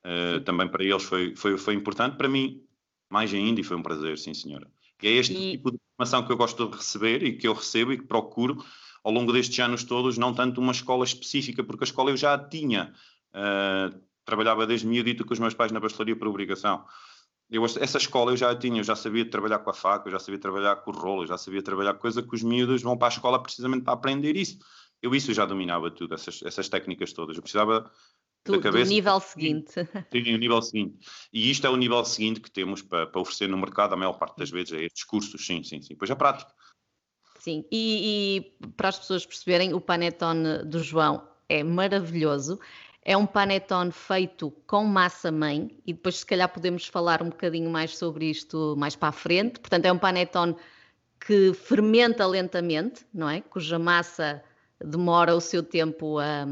Uh, 0.03 0.39
também 0.41 0.67
para 0.67 0.83
eles 0.83 1.03
foi, 1.03 1.35
foi, 1.35 1.57
foi 1.57 1.75
importante, 1.75 2.17
para 2.17 2.27
mim 2.27 2.61
mais 3.09 3.33
ainda, 3.33 3.59
e 3.59 3.63
foi 3.63 3.75
um 3.75 3.83
prazer, 3.83 4.17
sim 4.17 4.33
senhora. 4.33 4.71
E 5.01 5.07
é 5.07 5.11
este 5.11 5.33
e... 5.33 5.51
tipo 5.51 5.71
de 5.71 5.77
formação 5.95 6.25
que 6.25 6.31
eu 6.31 6.37
gosto 6.37 6.67
de 6.67 6.77
receber 6.77 7.23
e 7.23 7.37
que 7.37 7.47
eu 7.47 7.53
recebo 7.53 7.91
e 7.91 7.97
que 7.97 8.05
procuro 8.05 8.63
ao 9.03 9.11
longo 9.11 9.31
destes 9.33 9.59
anos 9.59 9.83
todos, 9.83 10.17
não 10.17 10.33
tanto 10.33 10.61
uma 10.61 10.71
escola 10.71 11.03
específica, 11.03 11.63
porque 11.63 11.83
a 11.83 11.85
escola 11.85 12.11
eu 12.11 12.17
já 12.17 12.37
tinha. 12.37 12.93
Uh, 13.33 13.99
trabalhava 14.25 14.67
desde 14.67 14.85
miudito 14.87 15.25
com 15.25 15.33
os 15.33 15.39
meus 15.39 15.53
pais 15.53 15.71
na 15.71 15.81
pastelaria 15.81 16.15
por 16.15 16.27
obrigação. 16.27 16.85
Eu, 17.49 17.65
essa 17.65 17.97
escola 17.97 18.31
eu 18.31 18.37
já 18.37 18.55
tinha, 18.55 18.79
eu 18.79 18.83
já 18.83 18.95
sabia 18.95 19.29
trabalhar 19.29 19.59
com 19.59 19.69
a 19.69 19.73
faca, 19.73 20.07
eu 20.07 20.11
já 20.11 20.19
sabia 20.19 20.39
trabalhar 20.39 20.77
com 20.77 20.91
o 20.91 20.93
rolo, 20.93 21.23
eu 21.23 21.27
já 21.27 21.37
sabia 21.37 21.61
trabalhar 21.61 21.95
coisa 21.95 22.23
que 22.23 22.33
os 22.33 22.41
miúdos 22.41 22.81
vão 22.81 22.97
para 22.97 23.09
a 23.09 23.11
escola 23.11 23.41
precisamente 23.41 23.83
para 23.83 23.93
aprender 23.93 24.37
isso. 24.37 24.57
Eu 25.01 25.13
isso 25.13 25.33
já 25.33 25.45
dominava 25.45 25.91
tudo, 25.91 26.13
essas, 26.13 26.41
essas 26.43 26.69
técnicas 26.69 27.11
todas. 27.11 27.35
Eu 27.35 27.41
precisava 27.41 27.91
do, 28.45 28.53
da 28.53 28.59
cabeça. 28.59 28.85
Do 28.85 28.93
nível 28.93 29.19
seguinte. 29.19 29.73
Sim, 30.11 30.33
o 30.33 30.37
nível 30.37 30.61
seguinte. 30.61 30.97
E 31.33 31.51
isto 31.51 31.67
é 31.67 31.69
o 31.69 31.75
nível 31.75 32.05
seguinte 32.05 32.39
que 32.39 32.49
temos 32.49 32.81
para, 32.81 33.07
para 33.07 33.21
oferecer 33.21 33.49
no 33.49 33.57
mercado, 33.57 33.93
a 33.93 33.97
maior 33.97 34.13
parte 34.13 34.37
das 34.37 34.49
vezes, 34.49 34.71
é 34.73 34.83
estes 34.83 35.03
cursos, 35.03 35.45
sim, 35.45 35.61
sim, 35.63 35.81
sim. 35.81 35.95
Pois 35.95 36.09
a 36.09 36.15
prática. 36.15 36.53
Sim, 37.41 37.65
e, 37.71 38.37
e, 38.61 38.69
para 38.77 38.89
as 38.89 38.99
pessoas 38.99 39.25
perceberem, 39.25 39.73
o 39.73 39.81
panetone 39.81 40.59
do 40.63 40.77
João 40.77 41.27
é 41.49 41.63
maravilhoso. 41.63 42.59
É 43.03 43.17
um 43.17 43.25
panetone 43.25 43.91
feito 43.91 44.51
com 44.67 44.83
massa 44.83 45.31
mãe 45.31 45.75
e 45.83 45.91
depois 45.91 46.17
se 46.17 46.25
calhar 46.25 46.47
podemos 46.47 46.85
falar 46.85 47.23
um 47.23 47.29
bocadinho 47.29 47.67
mais 47.71 47.97
sobre 47.97 48.29
isto 48.29 48.75
mais 48.77 48.95
para 48.95 49.09
a 49.09 49.11
frente. 49.11 49.59
Portanto, 49.59 49.87
é 49.87 49.91
um 49.91 49.97
panetone 49.97 50.55
que 51.19 51.51
fermenta 51.55 52.27
lentamente, 52.27 53.07
não 53.11 53.27
é? 53.27 53.41
Cuja 53.41 53.79
massa 53.79 54.43
demora 54.85 55.35
o 55.35 55.41
seu 55.41 55.63
tempo 55.63 56.19
a, 56.19 56.45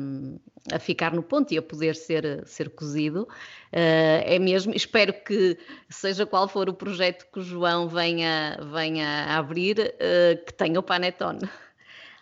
a 0.71 0.79
ficar 0.79 1.13
no 1.13 1.23
ponto 1.23 1.53
e 1.53 1.57
a 1.57 1.61
poder 1.61 1.95
ser, 1.95 2.45
ser 2.45 2.69
cozido. 2.69 3.23
Uh, 3.23 4.21
é 4.23 4.39
mesmo, 4.39 4.73
espero 4.73 5.13
que, 5.13 5.57
seja 5.89 6.25
qual 6.25 6.47
for 6.47 6.69
o 6.69 6.73
projeto 6.73 7.25
que 7.31 7.39
o 7.39 7.43
João 7.43 7.87
venha, 7.87 8.57
venha 8.71 9.07
a 9.25 9.37
abrir, 9.37 9.79
uh, 9.79 10.45
que 10.45 10.53
tenha 10.53 10.79
o 10.79 10.83
Panetone. 10.83 11.49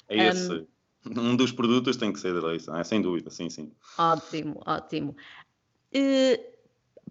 É 0.10 0.28
esse. 0.28 0.52
Um, 0.52 1.32
um 1.32 1.36
dos 1.36 1.52
produtos 1.52 1.98
tem 1.98 2.12
que 2.12 2.20
ser 2.20 2.34
da 2.34 2.48
Leite, 2.48 2.70
é? 2.70 2.84
sem 2.84 3.02
dúvida, 3.02 3.30
sim, 3.30 3.50
sim. 3.50 3.72
Ótimo, 3.98 4.62
ótimo. 4.66 5.16
Uh, 5.94 6.58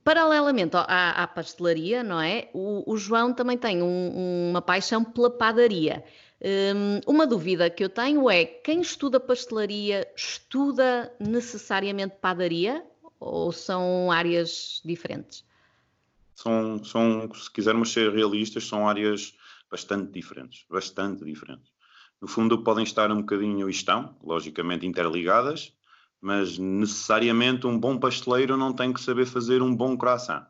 paralelamente 0.07 0.77
à, 0.77 1.23
à, 1.23 1.27
pastelaria, 1.27 2.05
não 2.05 2.21
é? 2.21 2.49
O, 2.55 2.93
o 2.93 2.97
João 2.97 3.35
também 3.35 3.59
tem 3.59 3.83
um, 3.83 4.51
uma 4.51 4.63
paixão 4.63 5.03
pela 5.03 5.29
padaria. 5.29 6.05
Um, 6.41 7.01
uma 7.07 7.27
dúvida 7.27 7.71
que 7.71 7.83
eu 7.83 7.89
tenho 7.89 8.29
é: 8.31 8.45
quem 8.45 8.81
estuda 8.81 9.19
pastelaria 9.19 10.07
estuda 10.15 11.13
necessariamente 11.19 12.17
padaria 12.21 12.85
ou 13.19 13.53
são 13.53 14.11
áreas 14.13 14.81
diferentes? 14.85 15.45
São, 16.35 16.85
são, 16.85 17.33
se 17.33 17.51
quisermos 17.51 17.93
ser 17.93 18.13
realistas, 18.13 18.67
são 18.67 18.87
áreas 18.87 19.35
bastante 19.71 20.13
diferentes, 20.13 20.67
bastante 20.69 21.25
diferentes. 21.25 21.73
No 22.21 22.29
fundo, 22.29 22.63
podem 22.63 22.85
estar 22.85 23.11
um 23.11 23.21
bocadinho 23.21 23.69
e 23.69 23.71
estão, 23.71 24.15
logicamente 24.23 24.87
interligadas, 24.87 25.73
mas 26.21 26.59
necessariamente 26.59 27.67
um 27.67 27.79
bom 27.79 27.99
pasteleiro 27.99 28.57
não 28.57 28.73
tem 28.73 28.93
que 28.93 29.01
saber 29.01 29.27
fazer 29.27 29.63
um 29.63 29.75
bom 29.75 29.97
croissant. 29.97 30.47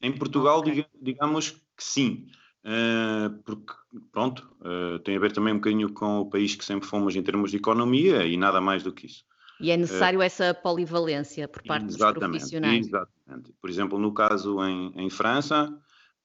Em 0.00 0.12
Portugal, 0.12 0.60
okay. 0.60 0.86
digamos 1.00 1.50
que 1.50 1.82
sim. 1.82 2.28
Uh, 2.66 3.30
porque, 3.44 3.72
pronto, 4.10 4.44
uh, 4.60 4.98
tem 4.98 5.16
a 5.16 5.20
ver 5.20 5.30
também 5.30 5.54
um 5.54 5.58
bocadinho 5.58 5.92
com 5.92 6.18
o 6.18 6.28
país 6.28 6.56
que 6.56 6.64
sempre 6.64 6.88
fomos 6.88 7.14
em 7.14 7.22
termos 7.22 7.52
de 7.52 7.58
economia 7.58 8.26
e 8.26 8.36
nada 8.36 8.60
mais 8.60 8.82
do 8.82 8.92
que 8.92 9.06
isso. 9.06 9.24
E 9.60 9.70
é 9.70 9.76
necessário 9.76 10.18
uh, 10.18 10.22
essa 10.22 10.52
polivalência 10.52 11.46
por 11.46 11.62
parte 11.62 11.86
dos 11.86 11.96
profissionais. 11.96 12.88
Exatamente. 12.88 13.54
Por 13.60 13.70
exemplo, 13.70 14.00
no 14.00 14.12
caso 14.12 14.60
em, 14.64 14.92
em 14.96 15.08
França, 15.08 15.72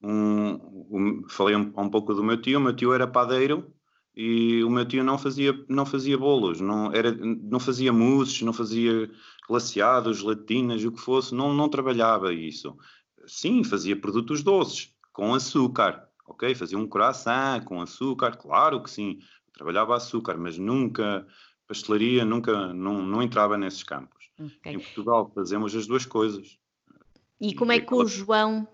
um, 0.01 0.53
um, 0.89 1.23
falei 1.29 1.55
um, 1.55 1.71
um, 1.77 1.89
pouco 1.89 2.11
do 2.15 2.23
meu 2.23 2.41
tio, 2.41 2.57
o 2.57 2.61
meu 2.61 2.75
tio 2.75 2.91
era 2.91 3.05
padeiro 3.05 3.71
e 4.15 4.63
o 4.63 4.69
meu 4.69 4.83
tio 4.83 5.03
não 5.03 5.19
fazia, 5.19 5.53
não 5.69 5.85
fazia 5.85 6.17
bolos, 6.17 6.59
não, 6.59 6.91
era, 6.91 7.11
não 7.11 7.59
fazia 7.59 7.93
mousses, 7.93 8.41
não 8.41 8.51
fazia 8.51 9.11
glaciados, 9.47 10.23
latinas, 10.23 10.83
o 10.83 10.91
que 10.91 10.99
fosse, 10.99 11.35
não, 11.35 11.53
não 11.53 11.69
trabalhava 11.69 12.33
isso. 12.33 12.75
Sim, 13.27 13.63
fazia 13.63 13.95
produtos 13.95 14.41
doces, 14.41 14.91
com 15.13 15.35
açúcar, 15.35 16.09
ok? 16.31 16.55
Fazia 16.55 16.77
um 16.77 16.87
coração 16.87 17.61
com 17.61 17.81
açúcar, 17.81 18.35
claro 18.37 18.81
que 18.81 18.89
sim, 18.89 19.19
trabalhava 19.53 19.95
açúcar, 19.95 20.37
mas 20.37 20.57
nunca, 20.57 21.27
pastelaria 21.67 22.25
nunca, 22.25 22.73
não, 22.73 23.01
não 23.01 23.21
entrava 23.21 23.57
nesses 23.57 23.83
campos. 23.83 24.29
Okay. 24.39 24.73
Em 24.73 24.79
Portugal 24.79 25.31
fazemos 25.35 25.75
as 25.75 25.85
duas 25.85 26.05
coisas. 26.05 26.57
E 27.39 27.53
como 27.53 27.71
é 27.71 27.79
que 27.79 27.93
o 27.93 28.05
João, 28.05 28.67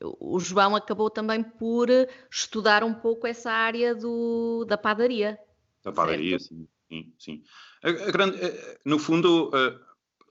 o 0.00 0.38
João 0.40 0.74
acabou 0.74 1.10
também 1.10 1.42
por 1.42 1.88
estudar 2.30 2.82
um 2.82 2.94
pouco 2.94 3.26
essa 3.26 3.50
área 3.50 3.94
do, 3.94 4.64
da 4.64 4.78
padaria? 4.78 5.38
Da 5.84 5.92
padaria, 5.92 6.38
sim, 6.38 6.66
sim, 6.88 7.12
sim. 7.18 7.42
A, 7.82 7.88
a 7.88 8.10
grande, 8.10 8.38
no 8.84 8.98
fundo, 8.98 9.50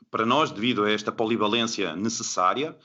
para 0.09 0.25
nós, 0.25 0.51
devido 0.51 0.83
a 0.83 0.91
esta 0.91 1.11
polivalência 1.11 1.95
necessária, 1.95 2.77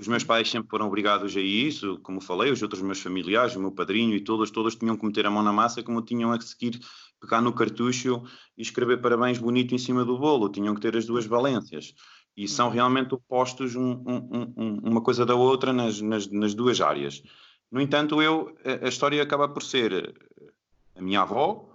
os 0.00 0.08
meus 0.08 0.24
pais 0.24 0.50
sempre 0.50 0.70
foram 0.70 0.86
obrigados 0.86 1.36
a 1.36 1.40
isso, 1.40 1.98
como 2.02 2.20
falei, 2.20 2.50
os 2.50 2.62
outros 2.62 2.82
meus 2.82 3.00
familiares, 3.00 3.54
o 3.54 3.60
meu 3.60 3.70
padrinho 3.70 4.16
e 4.16 4.20
todos, 4.20 4.50
todos 4.50 4.74
tinham 4.74 4.96
que 4.96 5.04
meter 5.04 5.26
a 5.26 5.30
mão 5.30 5.42
na 5.42 5.52
massa, 5.52 5.82
como 5.82 6.02
tinham 6.02 6.32
a 6.32 6.40
seguir 6.40 6.80
pegar 7.20 7.40
no 7.40 7.52
cartucho 7.52 8.22
e 8.58 8.62
escrever 8.62 9.00
parabéns 9.00 9.38
bonito 9.38 9.74
em 9.74 9.78
cima 9.78 10.04
do 10.04 10.18
bolo, 10.18 10.48
tinham 10.48 10.74
que 10.74 10.80
ter 10.80 10.96
as 10.96 11.06
duas 11.06 11.24
valências. 11.24 11.94
E 12.36 12.48
são 12.48 12.66
uhum. 12.66 12.72
realmente 12.72 13.14
opostos 13.14 13.76
um, 13.76 13.92
um, 14.06 14.52
um, 14.56 14.80
uma 14.82 15.00
coisa 15.00 15.24
da 15.24 15.34
outra 15.34 15.72
nas, 15.72 16.00
nas, 16.00 16.26
nas, 16.28 16.54
duas 16.54 16.80
áreas. 16.80 17.22
No 17.70 17.80
entanto, 17.80 18.20
eu, 18.20 18.56
a, 18.64 18.86
a 18.86 18.88
história 18.88 19.22
acaba 19.22 19.48
por 19.48 19.62
ser 19.62 20.14
a 20.96 21.00
minha 21.00 21.20
avó, 21.20 21.70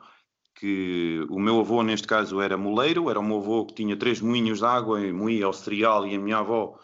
que 0.56 1.26
o 1.30 1.40
meu 1.40 1.60
avô, 1.60 1.84
neste 1.84 2.08
caso, 2.08 2.42
era 2.42 2.58
moleiro, 2.58 3.10
era 3.10 3.22
meu 3.22 3.38
avô 3.38 3.66
que 3.66 3.76
tinha 3.76 3.96
três 3.96 4.20
moinhos 4.20 4.60
de 4.60 4.66
água 4.66 5.00
e 5.00 5.14
moía 5.14 5.48
o 5.48 5.54
cereal, 5.54 6.06
e 6.06 6.16
a 6.16 6.20
minha 6.20 6.40
avó 6.40 6.78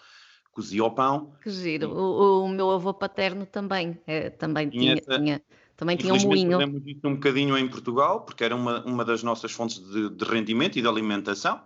cozia 0.53 0.83
o 0.83 0.91
pão. 0.91 1.33
Que 1.41 1.49
giro. 1.49 1.89
O, 1.89 2.45
o, 2.45 2.49
meu 2.49 2.71
avô 2.71 2.93
paterno 2.93 3.45
também, 3.45 3.99
é, 4.07 4.29
também 4.29 4.69
tinha, 4.69 4.95
tinha, 4.95 5.19
tinha, 5.19 5.41
também 5.75 5.97
tinha 5.97 6.13
um 6.13 6.19
moinho. 6.19 6.59
Fizemos 6.59 6.81
isso 6.85 7.07
um 7.07 7.15
bocadinho 7.15 7.57
em 7.57 7.67
Portugal, 7.67 8.21
porque 8.21 8.43
era 8.43 8.55
uma, 8.55 8.85
uma 8.85 9.03
das 9.03 9.23
nossas 9.23 9.51
fontes 9.51 9.79
de, 9.79 10.09
de 10.09 10.25
rendimento 10.25 10.77
e 10.77 10.81
de 10.81 10.87
alimentação. 10.87 11.61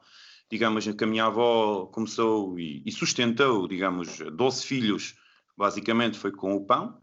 Digamos 0.49 0.87
que 0.87 1.03
a 1.03 1.07
minha 1.07 1.25
avó 1.25 1.87
começou 1.87 2.57
e, 2.57 2.81
e 2.85 2.91
sustentou, 2.91 3.67
digamos, 3.67 4.19
12 4.31 4.65
filhos, 4.65 5.15
basicamente 5.57 6.17
foi 6.17 6.31
com 6.31 6.55
o 6.55 6.65
pão. 6.65 6.97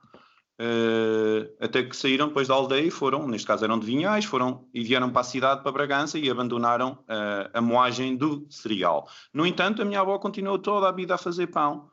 Uh, 0.61 1.53
até 1.61 1.83
que 1.83 1.97
saíram 1.97 2.29
depois 2.29 2.47
da 2.47 2.55
aldeia 2.55 2.87
e 2.87 2.91
foram, 2.91 3.27
neste 3.27 3.47
caso 3.47 3.65
eram 3.65 3.79
de 3.79 3.87
Vinhais, 3.87 4.25
foram 4.25 4.65
e 4.73 4.85
vieram 4.85 5.11
para 5.11 5.23
a 5.23 5.25
cidade, 5.25 5.63
para 5.63 5.73
Bragança 5.73 6.17
e 6.17 6.31
abandonaram 6.31 6.93
uh, 6.93 7.51
a 7.53 7.61
moagem 7.61 8.17
do 8.17 8.47
cereal. 8.49 9.09
No 9.33 9.45
entanto, 9.45 9.83
a 9.83 9.85
minha 9.85 10.01
avó 10.01 10.17
continuou 10.19 10.59
toda 10.59 10.89
a 10.89 10.93
vida 10.93 11.17
a 11.17 11.19
fazer 11.19 11.49
pão 11.49 11.91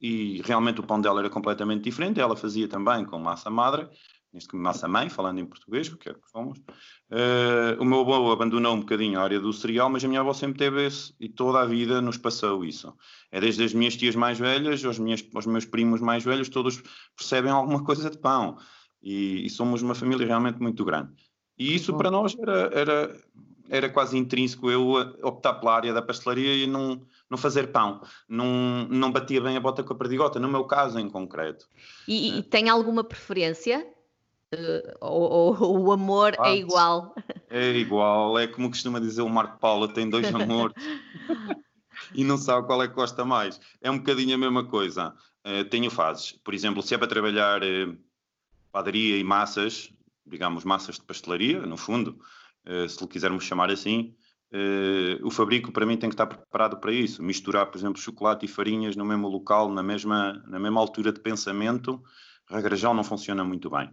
e 0.00 0.40
realmente 0.46 0.80
o 0.80 0.82
pão 0.82 0.98
dela 0.98 1.20
era 1.20 1.28
completamente 1.28 1.84
diferente. 1.84 2.20
Ela 2.20 2.34
fazia 2.34 2.66
também 2.66 3.04
com 3.04 3.18
massa 3.18 3.50
madre 3.50 3.86
neste 4.32 4.54
massa 4.54 4.86
mãe, 4.86 5.08
falando 5.08 5.40
em 5.40 5.46
português, 5.46 5.88
porque 5.88 6.08
é 6.08 6.14
que 6.14 6.30
fomos. 6.30 6.58
Uh, 7.10 7.80
o 7.80 7.84
meu 7.84 8.00
avô 8.00 8.30
abandonou 8.30 8.74
um 8.74 8.80
bocadinho 8.80 9.18
a 9.18 9.22
área 9.22 9.40
do 9.40 9.52
cereal, 9.52 9.90
mas 9.90 10.04
a 10.04 10.08
minha 10.08 10.20
avó 10.20 10.32
sempre 10.32 10.58
teve 10.58 10.86
esse 10.86 11.14
e 11.18 11.28
toda 11.28 11.60
a 11.60 11.66
vida 11.66 12.00
nos 12.00 12.16
passou 12.16 12.64
isso. 12.64 12.94
É 13.30 13.40
desde 13.40 13.64
as 13.64 13.74
minhas 13.74 13.96
tias 13.96 14.14
mais 14.14 14.38
velhas 14.38 14.84
aos, 14.84 14.98
minhas, 14.98 15.24
aos 15.34 15.46
meus 15.46 15.64
primos 15.64 16.00
mais 16.00 16.24
velhos, 16.24 16.48
todos 16.48 16.82
percebem 17.16 17.50
alguma 17.50 17.82
coisa 17.84 18.08
de 18.08 18.18
pão. 18.18 18.56
E, 19.02 19.46
e 19.46 19.50
somos 19.50 19.82
uma 19.82 19.94
família 19.94 20.26
realmente 20.26 20.60
muito 20.60 20.84
grande. 20.84 21.12
E 21.58 21.74
isso 21.74 21.96
para 21.96 22.10
nós 22.10 22.36
era, 22.38 22.70
era, 22.72 23.20
era 23.68 23.88
quase 23.90 24.16
intrínseco 24.16 24.70
eu 24.70 24.92
optar 25.22 25.54
pela 25.54 25.74
área 25.74 25.92
da 25.92 26.02
pastelaria 26.02 26.54
e 26.54 26.66
não, 26.66 27.02
não 27.28 27.36
fazer 27.36 27.68
pão. 27.68 28.00
Não, 28.28 28.86
não 28.88 29.10
batia 29.10 29.40
bem 29.40 29.56
a 29.56 29.60
bota 29.60 29.82
com 29.82 29.92
a 29.92 29.96
perdigota, 29.96 30.38
no 30.38 30.48
meu 30.48 30.64
caso 30.64 30.98
em 30.98 31.08
concreto. 31.08 31.66
E, 32.06 32.38
e 32.38 32.42
tem 32.42 32.68
alguma 32.68 33.02
preferência? 33.02 33.86
Uh, 34.52 34.96
ou, 35.00 35.56
ou, 35.62 35.80
o 35.86 35.92
amor 35.92 36.34
ah, 36.38 36.50
é 36.50 36.56
igual. 36.56 37.14
É 37.48 37.70
igual, 37.70 38.38
é 38.38 38.46
como 38.46 38.68
costuma 38.68 38.98
dizer 38.98 39.22
o 39.22 39.28
Marco 39.28 39.58
Paulo, 39.58 39.86
tem 39.88 40.10
dois 40.10 40.26
amores 40.34 40.74
e 42.14 42.24
não 42.24 42.36
sabe 42.36 42.66
qual 42.66 42.82
é 42.82 42.88
que 42.88 42.94
gosta 42.94 43.24
mais. 43.24 43.60
É 43.80 43.90
um 43.90 43.98
bocadinho 43.98 44.34
a 44.34 44.38
mesma 44.38 44.64
coisa. 44.64 45.14
Uh, 45.46 45.64
tenho 45.68 45.90
fases. 45.90 46.32
Por 46.32 46.54
exemplo, 46.54 46.82
se 46.82 46.94
é 46.94 46.98
para 46.98 47.06
trabalhar 47.06 47.62
uh, 47.62 47.96
padaria 48.72 49.16
e 49.16 49.24
massas, 49.24 49.92
digamos 50.26 50.64
massas 50.64 50.96
de 50.96 51.02
pastelaria, 51.02 51.60
no 51.62 51.76
fundo, 51.76 52.18
uh, 52.66 52.88
se 52.88 53.00
lhe 53.00 53.08
quisermos 53.08 53.44
chamar 53.44 53.70
assim, 53.70 54.14
o 55.22 55.30
fabrico 55.30 55.70
para 55.70 55.86
mim 55.86 55.96
tem 55.96 56.10
que 56.10 56.14
estar 56.14 56.26
preparado 56.26 56.80
para 56.80 56.92
isso. 56.92 57.22
Misturar, 57.22 57.66
por 57.66 57.78
exemplo, 57.78 58.02
chocolate 58.02 58.46
e 58.46 58.48
farinhas 58.48 58.96
no 58.96 59.04
mesmo 59.04 59.28
local, 59.28 59.70
na 59.70 59.80
mesma, 59.80 60.42
na 60.44 60.58
mesma 60.58 60.80
altura 60.80 61.12
de 61.12 61.20
pensamento, 61.20 62.02
regra 62.48 62.74
já 62.74 62.92
não 62.92 63.04
funciona 63.04 63.44
muito 63.44 63.70
bem. 63.70 63.88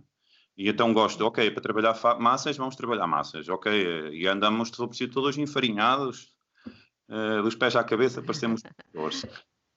E 0.58 0.68
então 0.68 0.92
gosto, 0.92 1.24
ok, 1.24 1.52
para 1.52 1.62
trabalhar 1.62 1.96
massas, 2.20 2.58
vamos 2.58 2.76
trabalhar 2.76 3.06
massas, 3.06 3.48
ok, 3.48 4.10
e 4.12 4.28
andamos 4.28 4.72
todos 4.72 5.38
enfarinhados, 5.38 6.34
uh, 7.10 7.44
dos 7.44 7.56
pés 7.56 7.76
à 7.76 7.84
cabeça, 7.84 8.24
parecemos 8.24 8.64
pessoas. 8.92 9.24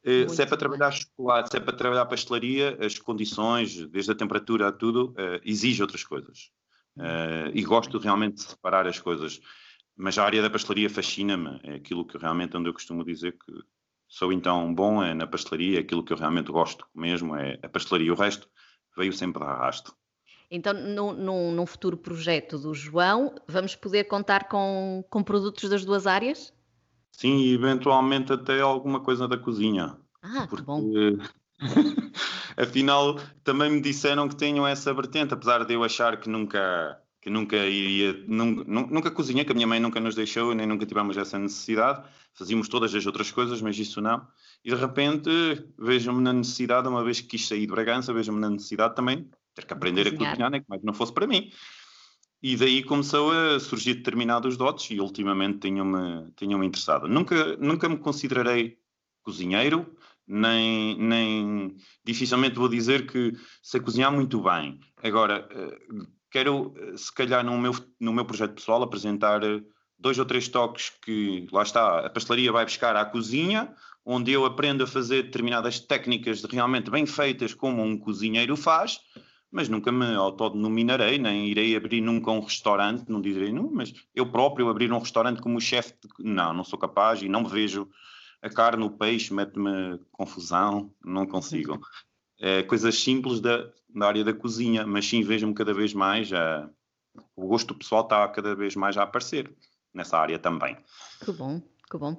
Uh, 0.05 0.29
se 0.35 0.43
é 0.43 0.47
para 0.47 0.57
trabalhar 0.57 0.91
chocolate, 0.91 1.51
se 1.51 1.57
é 1.59 1.61
para 1.61 1.77
trabalhar 1.77 2.07
pastelaria, 2.07 2.79
as 2.81 2.99
condições, 2.99 3.87
desde 3.89 4.13
a 4.13 4.15
temperatura 4.15 4.69
a 4.69 4.73
tudo, 4.73 5.11
uh, 5.11 5.41
exige 5.45 5.83
outras 5.83 6.03
coisas. 6.03 6.51
Uh, 6.97 7.53
e 7.55 7.63
gosto 7.63 7.99
realmente 7.99 8.37
de 8.37 8.43
separar 8.43 8.87
as 8.87 8.99
coisas. 8.99 9.41
Mas 9.97 10.17
a 10.17 10.25
área 10.25 10.41
da 10.41 10.49
pastelaria 10.49 10.89
fascina-me, 10.89 11.61
é 11.63 11.75
aquilo 11.75 12.07
que 12.07 12.17
realmente 12.17 12.57
onde 12.57 12.71
eu 12.71 12.73
costumo 12.73 13.05
dizer 13.05 13.33
que 13.33 13.53
sou 14.09 14.33
então 14.33 14.75
bom 14.75 15.03
é 15.03 15.15
na 15.15 15.27
pastelaria, 15.27 15.81
aquilo 15.81 16.03
que 16.03 16.13
eu 16.13 16.17
realmente 16.17 16.51
gosto 16.51 16.87
mesmo 16.95 17.37
é 17.37 17.59
a 17.63 17.69
pastelaria. 17.69 18.13
O 18.13 18.17
resto 18.17 18.49
veio 18.97 19.13
sempre 19.13 19.45
de 19.45 19.49
arrasto. 19.49 19.95
Então, 20.51 20.75
no, 20.75 21.53
num 21.53 21.67
futuro 21.67 21.97
projeto 21.97 22.59
do 22.59 22.75
João, 22.75 23.33
vamos 23.47 23.77
poder 23.77 24.05
contar 24.05 24.49
com, 24.49 25.05
com 25.09 25.23
produtos 25.23 25.71
das 25.71 25.85
duas 25.85 26.09
áreas? 26.09 26.53
Sim, 27.13 27.53
eventualmente 27.53 28.33
até 28.33 28.61
alguma 28.61 28.99
coisa 28.99 29.29
da 29.29 29.39
cozinha. 29.39 29.97
Ah, 30.21 30.49
porque... 30.51 30.65
bom. 30.65 30.91
Afinal, 32.57 33.21
também 33.45 33.71
me 33.71 33.81
disseram 33.81 34.29
que 34.29 34.35
tenham 34.35 34.67
essa 34.67 34.93
vertente, 34.93 35.33
apesar 35.33 35.65
de 35.65 35.75
eu 35.75 35.85
achar 35.85 36.19
que 36.19 36.29
nunca 36.29 37.01
que 37.23 37.29
nunca 37.29 37.57
iria, 37.57 38.25
nunca, 38.27 38.65
nunca 38.65 39.11
cozinhei, 39.11 39.45
que 39.45 39.53
a 39.53 39.55
minha 39.55 39.67
mãe 39.67 39.79
nunca 39.79 40.01
nos 40.01 40.15
deixou, 40.15 40.55
nem 40.55 40.67
nunca 40.67 40.87
tivemos 40.87 41.19
essa 41.19 41.39
necessidade. 41.39 42.03
Fazíamos 42.33 42.67
todas 42.67 42.95
as 42.95 43.05
outras 43.05 43.31
coisas, 43.31 43.61
mas 43.61 43.79
isso 43.79 44.01
não. 44.01 44.27
E 44.65 44.71
de 44.71 44.77
repente 44.77 45.29
vejo-me 45.79 46.23
na 46.23 46.33
necessidade, 46.33 46.89
uma 46.89 47.05
vez 47.05 47.21
que 47.21 47.29
quis 47.29 47.47
sair 47.47 47.67
de 47.67 47.73
Bragança, 47.73 48.15
vejo-me 48.15 48.41
na 48.41 48.49
necessidade 48.49 48.97
também 48.97 49.29
ter 49.61 49.67
que 49.67 49.73
aprender 49.73 50.09
a 50.09 50.11
cozinhar, 50.17 50.51
nem 50.51 50.61
que 50.61 50.69
mais 50.69 50.83
não 50.83 50.95
fosse 50.95 51.13
para 51.13 51.27
mim. 51.27 51.51
e 52.43 52.57
daí 52.57 52.83
começou 52.83 53.31
a 53.33 53.61
surgir 53.61 53.95
determinados 53.95 54.57
dotes 54.57 54.91
e 54.91 55.01
ultimamente 55.01 55.59
tinham-me 55.59 56.31
tinham 56.37 56.65
interessado. 56.65 57.07
Nunca, 57.07 57.57
nunca 57.57 57.89
me 57.89 57.99
considerei 57.99 58.79
cozinheiro, 59.23 59.95
nem, 60.27 60.97
nem 60.99 61.77
dificilmente 62.05 62.57
vou 62.57 62.69
dizer 62.69 63.07
que 63.07 63.33
sei 63.63 63.81
cozinhar 63.81 64.13
muito 64.13 64.41
bem. 64.41 64.81
Agora, 65.03 65.47
eh, 65.51 65.79
quero, 66.31 66.73
eh, 66.77 66.97
se 66.97 67.13
calhar, 67.13 67.45
no 67.45 67.59
meu, 67.59 67.73
no 67.99 68.13
meu 68.13 68.25
projeto 68.25 68.55
pessoal, 68.55 68.83
apresentar 68.83 69.43
eh, 69.43 69.61
dois 69.99 70.19
ou 70.19 70.25
três 70.25 70.49
toques 70.49 70.93
que, 71.03 71.47
lá 71.53 71.63
está, 71.63 72.07
a 72.07 72.11
pastelaria 72.11 72.53
vai 72.53 72.65
buscar 72.65 72.97
à 72.97 73.05
cozinha, 73.05 73.75
onde 74.05 74.33
eu 74.33 74.45
aprendo 74.47 74.85
a 74.85 74.87
fazer 74.87 75.25
determinadas 75.25 75.81
técnicas 75.81 76.43
realmente 76.45 76.91
bem 76.91 77.05
feitas, 77.07 77.53
como 77.53 77.83
um 77.83 77.99
cozinheiro 77.99 78.57
faz, 78.57 79.01
mas 79.51 79.69
nunca 79.69 79.91
me 79.91 80.15
autodenominarei, 80.15 81.19
nem 81.19 81.49
irei 81.49 81.77
abrir 81.77 82.01
nunca 82.01 82.31
um 82.31 82.41
restaurante, 82.41 83.09
não 83.09 83.21
direi, 83.21 83.53
não, 83.53 83.71
mas 83.71 83.93
eu 84.15 84.31
próprio 84.31 84.69
abrir 84.69 84.93
um 84.93 84.99
restaurante 84.99 85.43
como 85.43 85.61
chefe, 85.61 85.95
de... 85.95 86.25
não, 86.25 86.53
não 86.53 86.65
sou 86.65 86.79
capaz 86.79 87.23
e 87.23 87.29
não 87.29 87.45
vejo 87.45 87.89
a 88.43 88.49
carne, 88.49 88.85
o 88.85 88.91
peixe, 88.91 89.35
mete-me 89.35 89.99
confusão, 90.13 90.93
não 91.05 91.27
consigo. 91.27 91.81
É, 92.43 92.63
coisas 92.63 92.99
simples 92.99 93.39
da, 93.39 93.71
da 93.95 94.07
área 94.07 94.25
da 94.25 94.33
cozinha, 94.33 94.87
mas 94.87 95.07
sim 95.07 95.23
vejo-me 95.23 95.53
cada 95.53 95.75
vez 95.75 95.93
mais, 95.93 96.33
a, 96.33 96.71
o 97.37 97.47
gosto 97.47 97.75
pessoal 97.75 98.01
está 98.01 98.27
cada 98.29 98.55
vez 98.55 98.75
mais 98.75 98.97
a 98.97 99.03
aparecer 99.03 99.55
nessa 99.93 100.17
área 100.17 100.39
também. 100.39 100.75
Que 101.23 101.33
bom. 101.33 101.61
Que 101.91 101.99
bom. 101.99 102.17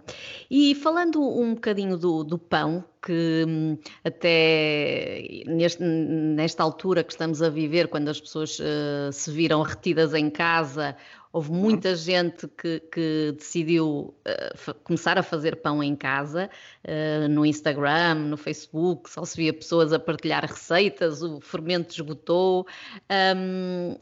E 0.49 0.75
falando 0.75 1.21
um 1.21 1.53
bocadinho 1.53 1.97
do, 1.97 2.25
do 2.25 2.37
pão, 2.37 2.83
que 3.01 3.45
hum, 3.47 3.77
até 4.03 5.43
neste, 5.47 5.81
nesta 5.81 6.61
altura 6.61 7.05
que 7.05 7.13
estamos 7.13 7.41
a 7.41 7.49
viver, 7.49 7.87
quando 7.87 8.09
as 8.09 8.19
pessoas 8.19 8.59
uh, 8.59 9.13
se 9.13 9.31
viram 9.31 9.61
retidas 9.61 10.13
em 10.13 10.29
casa, 10.29 10.97
houve 11.31 11.51
uhum. 11.51 11.55
muita 11.55 11.95
gente 11.95 12.49
que, 12.49 12.81
que 12.91 13.33
decidiu 13.37 14.13
uh, 14.27 14.73
começar 14.83 15.17
a 15.17 15.23
fazer 15.23 15.55
pão 15.61 15.81
em 15.81 15.95
casa, 15.95 16.49
uh, 16.83 17.29
no 17.29 17.45
Instagram, 17.45 18.15
no 18.15 18.35
Facebook, 18.35 19.09
só 19.09 19.23
se 19.23 19.37
via 19.37 19.53
pessoas 19.53 19.93
a 19.93 19.99
partilhar 19.99 20.45
receitas, 20.45 21.23
o 21.23 21.39
fermento 21.39 21.93
esgotou. 21.93 22.67
Um, 23.09 23.95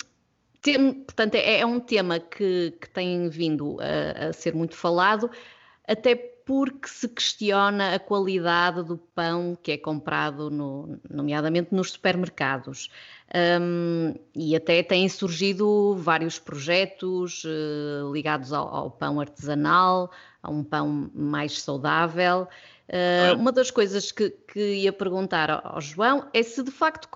tem, 0.63 0.93
portanto, 0.93 1.35
é, 1.35 1.59
é, 1.59 1.65
um 1.65 1.79
tema 1.79 2.19
que, 2.19 2.73
que 2.81 2.89
tem 2.89 3.29
vindo 3.29 3.77
a, 3.79 4.29
a 4.29 4.33
ser 4.33 4.55
muito 4.55 4.75
falado 4.75 5.29
até 5.89 6.15
porque 6.15 6.87
se 6.87 7.07
questiona 7.09 7.95
a 7.95 7.99
qualidade 7.99 8.83
do 8.83 8.97
pão 8.97 9.57
que 9.61 9.71
é 9.71 9.77
comprado, 9.77 10.49
no, 10.51 10.99
nomeadamente 11.09 11.73
nos 11.73 11.91
supermercados. 11.91 12.89
Um, 13.61 14.13
e 14.35 14.55
até 14.55 14.83
têm 14.83 15.09
surgido 15.09 15.95
vários 15.95 16.37
projetos 16.37 17.43
uh, 17.43 18.11
ligados 18.13 18.53
ao, 18.53 18.67
ao, 18.67 18.91
pão 18.91 19.19
artesanal, 19.19 20.11
a 20.43 20.51
um 20.51 20.63
pão 20.63 21.09
mais 21.13 21.59
saudável. 21.59 22.47
Uh, 22.87 23.35
uma 23.35 23.51
das 23.51 23.71
coisas 23.71 24.11
que, 24.11 24.29
que 24.29 24.75
ia 24.75 24.93
perguntar 24.93 25.49
ao, 25.49 25.75
ao 25.75 25.81
João 25.81 26.27
é 26.33 26.43
se 26.43 26.63
de 26.63 26.71
facto 26.71 27.09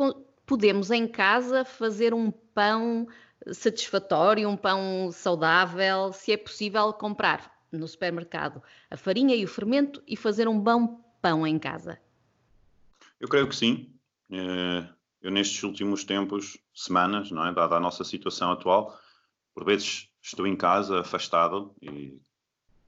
podemos 0.45 0.89
em 0.89 1.07
casa 1.07 1.63
fazer 1.63 2.13
um 2.13 2.31
pão 2.31 3.07
satisfatório, 3.51 4.49
um 4.49 4.57
pão 4.57 5.09
saudável, 5.11 6.11
se 6.13 6.31
é 6.31 6.37
possível 6.37 6.91
comprar 6.93 7.52
no 7.77 7.87
supermercado 7.87 8.61
a 8.89 8.97
farinha 8.97 9.35
e 9.35 9.43
o 9.43 9.47
fermento 9.47 10.01
e 10.07 10.15
fazer 10.15 10.47
um 10.47 10.59
bom 10.59 11.03
pão 11.21 11.45
em 11.45 11.57
casa? 11.57 11.99
Eu 13.19 13.27
creio 13.27 13.47
que 13.47 13.55
sim. 13.55 13.93
Eh, 14.31 14.87
eu 15.21 15.31
nestes 15.31 15.63
últimos 15.63 16.03
tempos, 16.03 16.57
semanas, 16.73 17.31
não 17.31 17.45
é, 17.45 17.53
dada 17.53 17.75
a 17.77 17.79
nossa 17.79 18.03
situação 18.03 18.51
atual, 18.51 18.99
por 19.53 19.63
vezes 19.63 20.09
estou 20.21 20.45
em 20.45 20.55
casa, 20.55 20.99
afastado, 20.99 21.73
e 21.81 22.19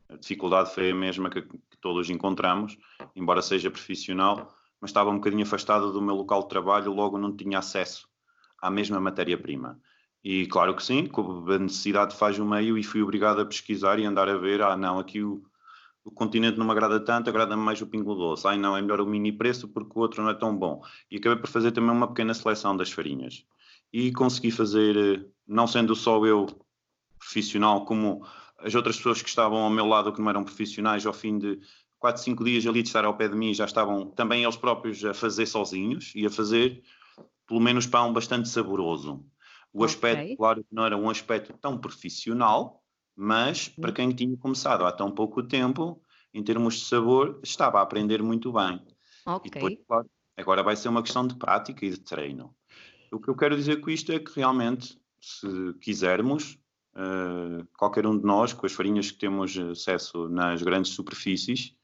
a 0.10 0.18
dificuldade 0.18 0.74
foi 0.74 0.92
a 0.92 0.96
mesma 0.96 1.30
que, 1.30 1.42
que 1.42 1.77
todos 1.80 2.10
encontramos, 2.10 2.77
embora 3.15 3.42
seja 3.42 3.72
profissional, 3.72 4.54
mas 4.82 4.89
estava 4.89 5.10
um 5.10 5.15
bocadinho 5.15 5.43
afastado 5.43 5.93
do 5.93 6.02
meu 6.02 6.15
local 6.15 6.43
de 6.43 6.50
trabalho, 6.50 6.93
logo 6.93 7.17
não 7.17 7.36
tinha 7.36 7.60
acesso 7.60 8.08
à 8.62 8.69
mesma 8.69 9.00
matéria-prima. 9.00 9.80
E 10.28 10.48
claro 10.48 10.76
que 10.76 10.84
sim, 10.84 11.08
a 11.54 11.60
necessidade 11.60 12.16
faz 12.16 12.40
o 12.40 12.46
meio 12.46 12.80
e 12.80 12.84
fui 12.84 13.00
obrigado 13.00 13.40
a 13.40 13.46
pesquisar 13.46 14.00
e 14.00 14.06
andar 14.06 14.28
a 14.28 14.36
ver, 14.36 14.60
ah 14.60 14.76
não, 14.76 14.98
aqui 14.98 15.22
o, 15.22 15.44
o 16.04 16.10
continente 16.10 16.58
não 16.58 16.66
me 16.66 16.72
agrada 16.72 17.00
tanto, 17.00 17.30
agrada-me 17.30 17.62
mais 17.62 17.80
o 17.80 17.86
pingo 17.86 18.16
doce. 18.16 18.48
Ai 18.48 18.58
não, 18.58 18.76
é 18.76 18.82
melhor 18.82 19.00
o 19.02 19.06
mini 19.06 19.32
preço 19.32 19.68
porque 19.68 19.92
o 19.94 20.02
outro 20.02 20.24
não 20.24 20.32
é 20.32 20.34
tão 20.34 20.58
bom. 20.58 20.82
E 21.12 21.18
acabei 21.18 21.38
por 21.38 21.48
fazer 21.48 21.72
também 21.74 21.92
uma 21.92 22.08
pequena 22.08 22.34
seleção 22.34 22.76
das 22.76 22.92
farinhas. 22.92 23.46
E 23.94 24.12
consegui 24.14 24.50
fazer, 24.50 24.98
eh, 24.98 25.26
não 25.48 25.68
sendo 25.68 25.96
só 25.96 26.26
eu 26.26 26.48
profissional, 27.20 27.86
como 27.86 28.26
as 28.58 28.74
outras 28.74 28.98
pessoas 28.98 29.22
que 29.22 29.30
estavam 29.30 29.60
ao 29.60 29.70
meu 29.70 29.86
lado 29.86 30.12
que 30.12 30.20
não 30.20 30.30
eram 30.32 30.44
profissionais, 30.44 31.06
ao 31.06 31.14
fim 31.14 31.38
de 31.38 31.60
4, 32.00 32.24
5 32.24 32.44
dias 32.44 32.66
ali 32.66 32.82
de 32.82 32.90
estar 32.90 33.06
ao 33.06 33.16
pé 33.16 33.28
de 33.28 33.36
mim, 33.36 33.54
já 33.54 33.66
estavam 33.66 34.10
também 34.10 34.42
eles 34.42 34.58
próprios 34.58 35.06
a 35.06 35.14
fazer 35.14 35.46
sozinhos 35.46 36.14
e 36.16 36.26
a 36.26 36.32
fazer 36.32 36.82
pelo 37.46 37.60
menos 37.60 37.86
pão 37.86 38.12
bastante 38.12 38.50
saboroso. 38.50 39.24
O 39.76 39.84
aspecto, 39.84 40.24
okay. 40.24 40.38
claro 40.38 40.64
que 40.64 40.74
não 40.74 40.86
era 40.86 40.96
um 40.96 41.10
aspecto 41.10 41.52
tão 41.58 41.78
profissional, 41.78 42.82
mas 43.14 43.68
para 43.68 43.92
quem 43.92 44.10
tinha 44.10 44.38
começado 44.38 44.86
há 44.86 44.92
tão 44.92 45.12
pouco 45.12 45.44
tempo, 45.44 46.02
em 46.34 46.42
termos 46.42 46.76
de 46.76 46.86
sabor, 46.86 47.42
estava 47.44 47.80
a 47.80 47.82
aprender 47.82 48.24
muito 48.24 48.54
bem. 48.54 48.82
Ok. 49.26 49.50
E 49.50 49.54
depois, 49.54 49.78
claro, 49.86 50.10
agora 50.38 50.64
vai 50.64 50.78
ser 50.78 50.88
uma 50.88 51.04
questão 51.04 51.28
de 51.28 51.36
prática 51.36 51.86
e 51.86 51.90
de 51.90 52.00
treino. 52.00 52.56
O 53.12 53.20
que 53.20 53.28
eu 53.28 53.36
quero 53.36 53.54
dizer 53.54 53.82
com 53.82 53.90
isto 53.90 54.14
é 54.14 54.20
que 54.20 54.34
realmente, 54.34 54.98
se 55.20 55.74
quisermos, 55.82 56.58
uh, 56.96 57.68
qualquer 57.78 58.08
um 58.08 58.18
de 58.18 58.26
nós, 58.26 58.54
com 58.54 58.66
as 58.66 58.72
farinhas 58.72 59.12
que 59.12 59.18
temos 59.18 59.58
acesso 59.58 60.30
nas 60.30 60.62
grandes 60.62 60.94
superfícies, 60.94 61.76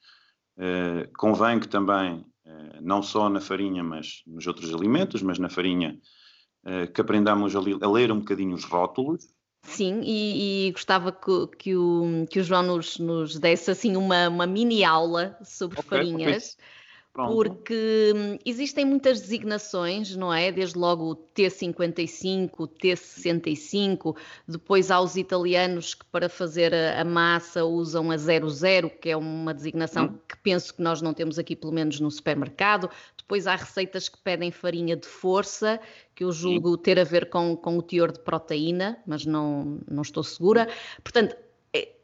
uh, 0.58 1.12
convém 1.18 1.60
que 1.60 1.68
também, 1.68 2.26
uh, 2.46 2.82
não 2.82 3.04
só 3.04 3.28
na 3.28 3.42
farinha, 3.42 3.84
mas 3.84 4.24
nos 4.26 4.48
outros 4.48 4.74
alimentos, 4.74 5.22
mas 5.22 5.38
na 5.38 5.50
farinha 5.50 6.00
eh, 6.00 6.21
que 6.93 7.02
aprendamos 7.02 7.56
a, 7.56 7.60
a, 7.60 7.91
ler 7.91 8.12
um 8.12 8.19
bocadinho 8.19 8.54
os 8.56 8.63
rótulos. 8.63 9.28
Sim, 9.63 10.02
e, 10.04 10.67
e 10.67 10.71
gostava 10.71 11.12
que, 11.12 11.47
que, 11.58 11.76
o, 11.76 12.26
que 12.30 12.39
o 12.39 12.43
João 12.43 12.63
nos, 12.63 12.97
nos 12.97 13.38
desse 13.38 13.69
assim 13.69 13.95
uma, 13.95 14.28
uma 14.28 14.47
mini 14.47 14.84
aula 14.84 15.38
sobre 15.43 15.80
okay, 15.80 15.89
farinhas. 15.89 16.54
Okay 16.54 16.65
Pronto. 17.13 17.36
porque 17.36 18.13
hum, 18.15 18.38
existem 18.45 18.86
muitas 18.86 19.19
designações, 19.19 20.15
não 20.15 20.34
é? 20.34 20.50
Desde 20.50 20.78
logo 20.78 21.12
o 21.12 21.15
T55, 21.15 22.52
o 22.58 22.67
T65, 22.67 24.15
depois 24.47 24.89
há 24.89 25.02
os 25.02 25.17
italianos 25.17 25.93
que 25.93 26.06
para 26.06 26.30
fazer 26.30 26.74
a, 26.74 27.04
massa 27.04 27.65
usam 27.65 28.12
a 28.12 28.17
00, 28.17 28.89
que 28.89 29.10
é 29.10 29.17
uma 29.17 29.54
designação 29.54 30.06
hum. 30.06 30.17
que 30.28 30.38
penso 30.38 30.74
que 30.74 30.82
nós 30.82 31.02
não 31.02 31.13
temos 31.13 31.38
aqui, 31.38 31.54
pelo 31.54 31.74
menos 31.74 32.00
no 32.00 32.10
supermercado. 32.10 32.89
Depois 33.17 33.45
há 33.45 33.56
receitas 33.56 34.08
que 34.08 34.17
pedem 34.17 34.50
farinha 34.50 34.95
de 34.95 35.08
força, 35.08 35.80
que 36.15 36.24
eu 36.24 36.32
julgo 36.32 36.78
ter 36.78 36.97
a 36.97 37.04
ver 37.04 37.30
com, 37.30 37.58
com 37.58 37.78
o 37.78 37.82
teor 37.82 38.12
de 38.12 38.19
proteína, 38.19 38.97
mas 39.06 39.26
não, 39.26 39.80
não 39.89 40.02
estou 40.02 40.24
segura. 40.24 40.67
Portanto, 41.04 41.36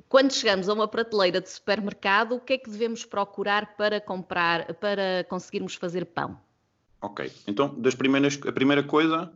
quando 0.10 0.34
chegamos 0.34 0.70
a 0.70 0.74
uma 0.74 0.88
prateleira 0.88 1.42
de 1.42 1.50
supermercado, 1.50 2.36
o 2.36 2.40
que 2.40 2.54
é 2.54 2.58
que 2.58 2.70
devemos 2.70 3.04
procurar 3.06 3.76
para 3.76 4.00
comprar, 4.00 4.74
para 4.76 5.26
conseguirmos 5.30 5.76
fazer 5.76 6.06
pão? 6.06 6.40
Ok, 7.02 7.32
então 7.46 7.80
das 7.80 7.94
primeiras, 7.94 8.40
a 8.48 8.52
primeira 8.52 8.84
coisa, 8.84 9.32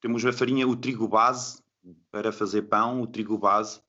temos 0.00 0.24
a 0.24 0.32
farinha, 0.32 0.66
o 0.66 0.76
trigo 0.76 1.08
base 1.08 1.62
para 2.10 2.32
fazer 2.32 2.62
pão, 2.62 3.02
o 3.02 3.06
trigo 3.06 3.36
base. 3.36 3.80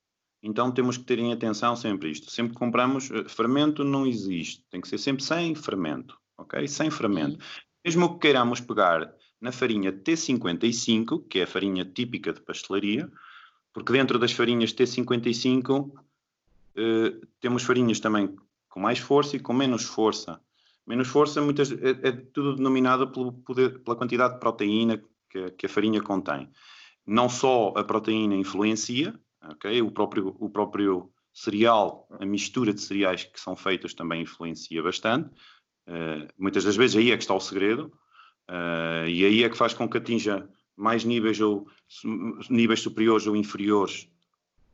Então 0.42 0.72
temos 0.72 0.98
que 0.98 1.04
ter 1.04 1.20
em 1.20 1.34
atenção 1.34 1.76
sempre 1.76 2.10
isto. 2.10 2.32
Sempre 2.32 2.54
que 2.54 2.60
compramos, 2.60 3.12
eh, 3.12 3.28
fermento 3.28 3.84
não 3.84 4.08
existe. 4.08 4.64
Tem 4.70 4.80
que 4.80 4.88
ser 4.88 4.98
sempre 4.98 5.24
sem 5.24 5.54
fermento, 5.54 6.18
ok? 6.38 6.66
Sem 6.68 6.90
fermento. 6.90 7.44
Sim. 7.44 7.62
Mesmo 7.86 8.14
que 8.14 8.20
queiramos 8.20 8.62
pegar 8.62 9.14
na 9.40 9.52
farinha 9.52 9.92
T55, 9.92 11.28
que 11.28 11.40
é 11.40 11.44
a 11.44 11.48
farinha 11.48 11.86
típica 11.86 12.34
de 12.34 12.42
pastelaria, 12.42 13.10
porque 13.80 13.94
dentro 13.94 14.20
das 14.20 14.34
farinhas 14.34 14.74
T55 14.74 15.90
eh, 16.76 17.16
temos 17.40 17.64
farinhas 17.64 18.02
também 18.02 18.36
com 18.68 18.78
mais 18.82 19.00
força 19.00 19.38
e 19.38 19.40
com 19.40 19.54
menos 19.54 19.86
força. 19.86 20.42
Menos 20.86 21.08
força 21.08 21.42
muitas, 21.42 21.72
é, 21.72 21.92
é 22.04 22.12
tudo 22.12 22.58
denominado 22.58 23.10
pelo 23.10 23.32
poder, 23.32 23.80
pela 23.80 23.96
quantidade 23.96 24.34
de 24.34 24.40
proteína 24.42 25.02
que, 25.30 25.52
que, 25.52 25.66
a 25.66 25.70
farinha 25.70 26.02
contém. 26.02 26.50
Não 27.08 27.30
só 27.30 27.74
a 27.78 27.84
proteína 27.84 28.36
influencia, 28.36 29.18
okay? 29.50 29.82
o, 29.82 29.92
próprio, 29.92 30.36
o 30.40 30.50
próprio 30.50 31.10
cereal, 31.34 32.06
a 32.20 32.26
mistura 32.26 32.74
de 32.74 32.82
cereais 32.82 33.24
que 33.24 33.40
são 33.40 33.56
feitas 33.56 33.94
também 33.94 34.24
influencia 34.24 34.84
bastante. 34.84 35.30
Uh, 35.88 36.28
muitas 36.38 36.66
das 36.66 36.76
vezes 36.76 36.98
aí 36.98 37.12
é 37.12 37.18
que 37.18 37.24
está 37.24 37.34
o 37.34 37.40
segredo, 37.40 37.94
uh, 38.50 39.08
e 39.08 39.24
aí 39.24 39.44
é 39.46 39.50
que 39.50 39.58
faz 39.58 39.74
com 39.74 39.88
que 39.88 39.98
atinja 39.98 40.50
mais 40.80 41.04
níveis 41.04 41.40
ou 41.42 41.68
níveis 42.50 42.80
superiores 42.80 43.28
ou 43.28 43.36
inferiores 43.36 44.08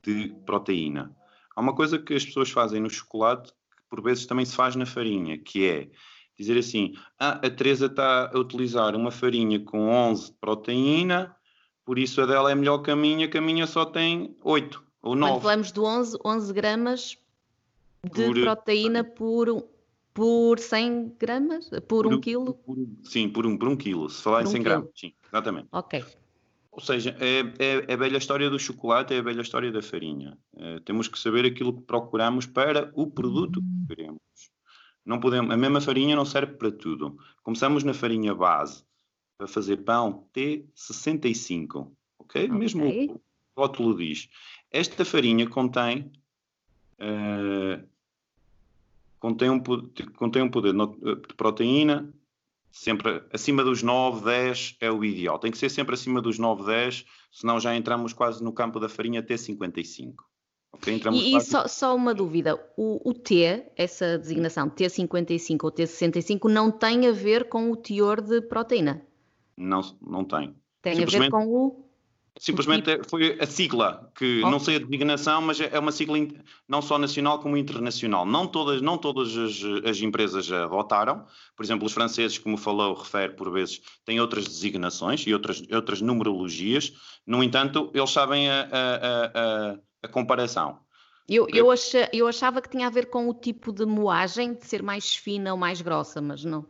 de 0.03 0.33
proteína. 0.45 1.15
Há 1.55 1.61
uma 1.61 1.73
coisa 1.73 1.97
que 1.97 2.13
as 2.13 2.23
pessoas 2.23 2.51
fazem 2.51 2.79
no 2.79 2.89
chocolate 2.89 3.51
que 3.51 3.83
por 3.89 4.01
vezes 4.01 4.25
também 4.25 4.45
se 4.45 4.55
faz 4.55 4.75
na 4.75 4.85
farinha, 4.85 5.37
que 5.37 5.67
é 5.67 5.89
dizer 6.37 6.59
assim: 6.59 6.93
ah, 7.19 7.39
a 7.43 7.49
Teresa 7.49 7.87
está 7.87 8.31
a 8.31 8.37
utilizar 8.37 8.95
uma 8.95 9.09
farinha 9.09 9.59
com 9.59 9.89
11 9.89 10.27
de 10.27 10.37
proteína, 10.37 11.35
por 11.83 11.97
isso 11.97 12.21
a 12.21 12.25
dela 12.25 12.51
é 12.51 12.55
melhor 12.55 12.79
que 12.79 12.91
a 12.91 12.95
minha, 12.95 13.27
que 13.27 13.37
a 13.37 13.41
minha 13.41 13.65
só 13.65 13.83
tem 13.83 14.37
8 14.43 14.83
ou 15.01 15.15
9. 15.15 15.31
Quando 15.31 15.41
falamos 15.41 15.71
de 15.71 15.79
11, 15.79 16.17
11 16.23 16.53
gramas 16.53 17.17
de 18.03 18.25
por, 18.25 18.41
proteína 18.41 19.03
por, 19.03 19.67
por 20.15 20.59
100 20.59 21.17
gramas? 21.19 21.69
Por, 21.69 21.81
por 21.81 22.07
1 22.07 22.21
quilo? 22.21 22.53
Por, 22.53 22.77
sim, 23.03 23.29
por 23.29 23.45
1 23.45 23.57
por 23.57 23.67
um 23.67 23.75
quilo. 23.75 24.09
Se 24.09 24.23
falar 24.23 24.43
em 24.43 24.45
100 24.47 24.59
um 24.59 24.63
gramas, 24.63 24.89
sim, 24.95 25.13
exatamente. 25.27 25.67
Ok. 25.73 26.03
Ou 26.71 26.81
seja, 26.81 27.15
é, 27.19 27.41
é, 27.59 27.85
é, 27.87 27.93
a 27.93 27.97
velha 27.97 28.17
história 28.17 28.49
do 28.49 28.57
chocolate, 28.57 29.13
é 29.13 29.19
a 29.19 29.21
velha 29.21 29.41
história 29.41 29.71
da 29.71 29.81
farinha. 29.81 30.37
É, 30.57 30.79
temos 30.79 31.09
que 31.09 31.19
saber 31.19 31.45
aquilo 31.45 31.73
que 31.73 31.81
procuramos 31.81 32.45
para 32.45 32.91
o 32.95 33.07
produto 33.07 33.61
que 33.61 33.95
queremos. 33.95 34.21
Não 35.05 35.19
podemos, 35.19 35.53
a 35.53 35.57
mesma 35.57 35.81
farinha 35.81 36.15
não 36.15 36.25
serve 36.25 36.53
para 36.53 36.71
tudo. 36.71 37.17
Começamos 37.43 37.83
na 37.83 37.93
farinha 37.93 38.33
base 38.33 38.83
para 39.37 39.47
fazer 39.47 39.77
pão 39.77 40.27
T65, 40.33 41.91
ok? 42.19 42.45
okay. 42.45 42.47
Mesmo 42.47 42.85
o 42.87 43.21
rótulo 43.57 43.97
diz. 43.97 44.29
Esta 44.71 45.03
farinha 45.03 45.47
contém 45.49 46.11
uh, 46.99 47.85
contém, 49.25 49.49
um, 49.49 49.59
contém 50.15 50.43
um 50.43 50.49
poder 50.49 50.73
de 50.73 51.33
proteína 51.35 52.13
sempre 52.71 53.23
acima 53.33 53.63
dos 53.63 53.81
9, 53.81 54.23
10 54.23 54.77
é 54.79 54.91
o 54.91 55.03
ideal. 55.03 55.39
Tem 55.39 55.49
que 55.49 55.57
ser 55.57 55.69
sempre 55.69 55.95
acima 55.95 56.21
dos 56.21 56.37
9, 56.37 56.63
10, 56.65 57.05
senão 57.31 57.59
já 57.59 57.75
entramos 57.75 58.13
quase 58.13 58.43
no 58.43 58.53
campo 58.53 58.79
da 58.79 58.87
farinha 58.87 59.23
T55. 59.23 60.13
Okay? 60.73 61.01
e, 61.11 61.37
e 61.37 61.41
só, 61.41 61.67
só, 61.67 61.95
uma 61.95 62.13
dúvida, 62.13 62.61
o, 62.75 63.09
o, 63.09 63.13
T, 63.13 63.71
essa 63.77 64.17
designação 64.17 64.69
T55 64.69 65.63
ou 65.63 65.71
T65, 65.71 66.51
não 66.51 66.69
tem 66.69 67.07
a 67.07 67.13
ver 67.13 67.47
com 67.47 67.71
o 67.71 67.77
teor 67.77 68.21
de 68.21 68.41
proteína? 68.41 69.01
Não, 69.57 69.79
não 70.01 70.25
tem. 70.25 70.53
Tem 70.81 71.01
a 71.01 71.05
ver 71.05 71.31
com 71.31 71.47
o 71.47 71.84
Simplesmente 72.37 72.91
tipo... 72.91 73.09
foi 73.09 73.37
a 73.39 73.45
sigla, 73.45 74.11
que 74.13 74.41
oh. 74.43 74.49
não 74.49 74.59
sei 74.59 74.75
a 74.75 74.79
designação, 74.79 75.41
mas 75.41 75.59
é 75.59 75.79
uma 75.79 75.91
sigla 75.91 76.17
não 76.67 76.81
só 76.81 76.97
nacional 76.97 77.39
como 77.39 77.55
internacional. 77.55 78.25
Não 78.25 78.45
todas, 78.45 78.81
não 78.81 78.97
todas 78.97 79.35
as, 79.37 79.61
as 79.85 80.01
empresas 80.01 80.51
adotaram. 80.51 81.25
Por 81.55 81.63
exemplo, 81.63 81.85
os 81.85 81.93
franceses, 81.93 82.37
como 82.37 82.57
falou, 82.57 82.93
refere 82.93 83.33
por 83.33 83.49
vezes, 83.51 83.81
têm 84.03 84.19
outras 84.19 84.45
designações 84.45 85.25
e 85.25 85.33
outras, 85.33 85.63
outras 85.71 86.01
numerologias. 86.01 86.93
No 87.25 87.41
entanto, 87.41 87.89
eles 87.93 88.09
sabem 88.09 88.49
a, 88.49 88.67
a, 88.71 89.25
a, 89.73 89.77
a 90.03 90.07
comparação. 90.09 90.79
Eu, 91.27 91.47
eu, 91.51 91.71
achava, 91.71 92.09
eu 92.13 92.27
achava 92.27 92.61
que 92.61 92.69
tinha 92.69 92.85
a 92.85 92.91
ver 92.91 93.09
com 93.09 93.27
o 93.29 93.33
tipo 93.33 93.71
de 93.71 93.85
moagem, 93.85 94.53
de 94.53 94.65
ser 94.65 94.83
mais 94.83 95.15
fina 95.15 95.51
ou 95.51 95.57
mais 95.57 95.81
grossa, 95.81 96.21
mas 96.21 96.43
não. 96.43 96.65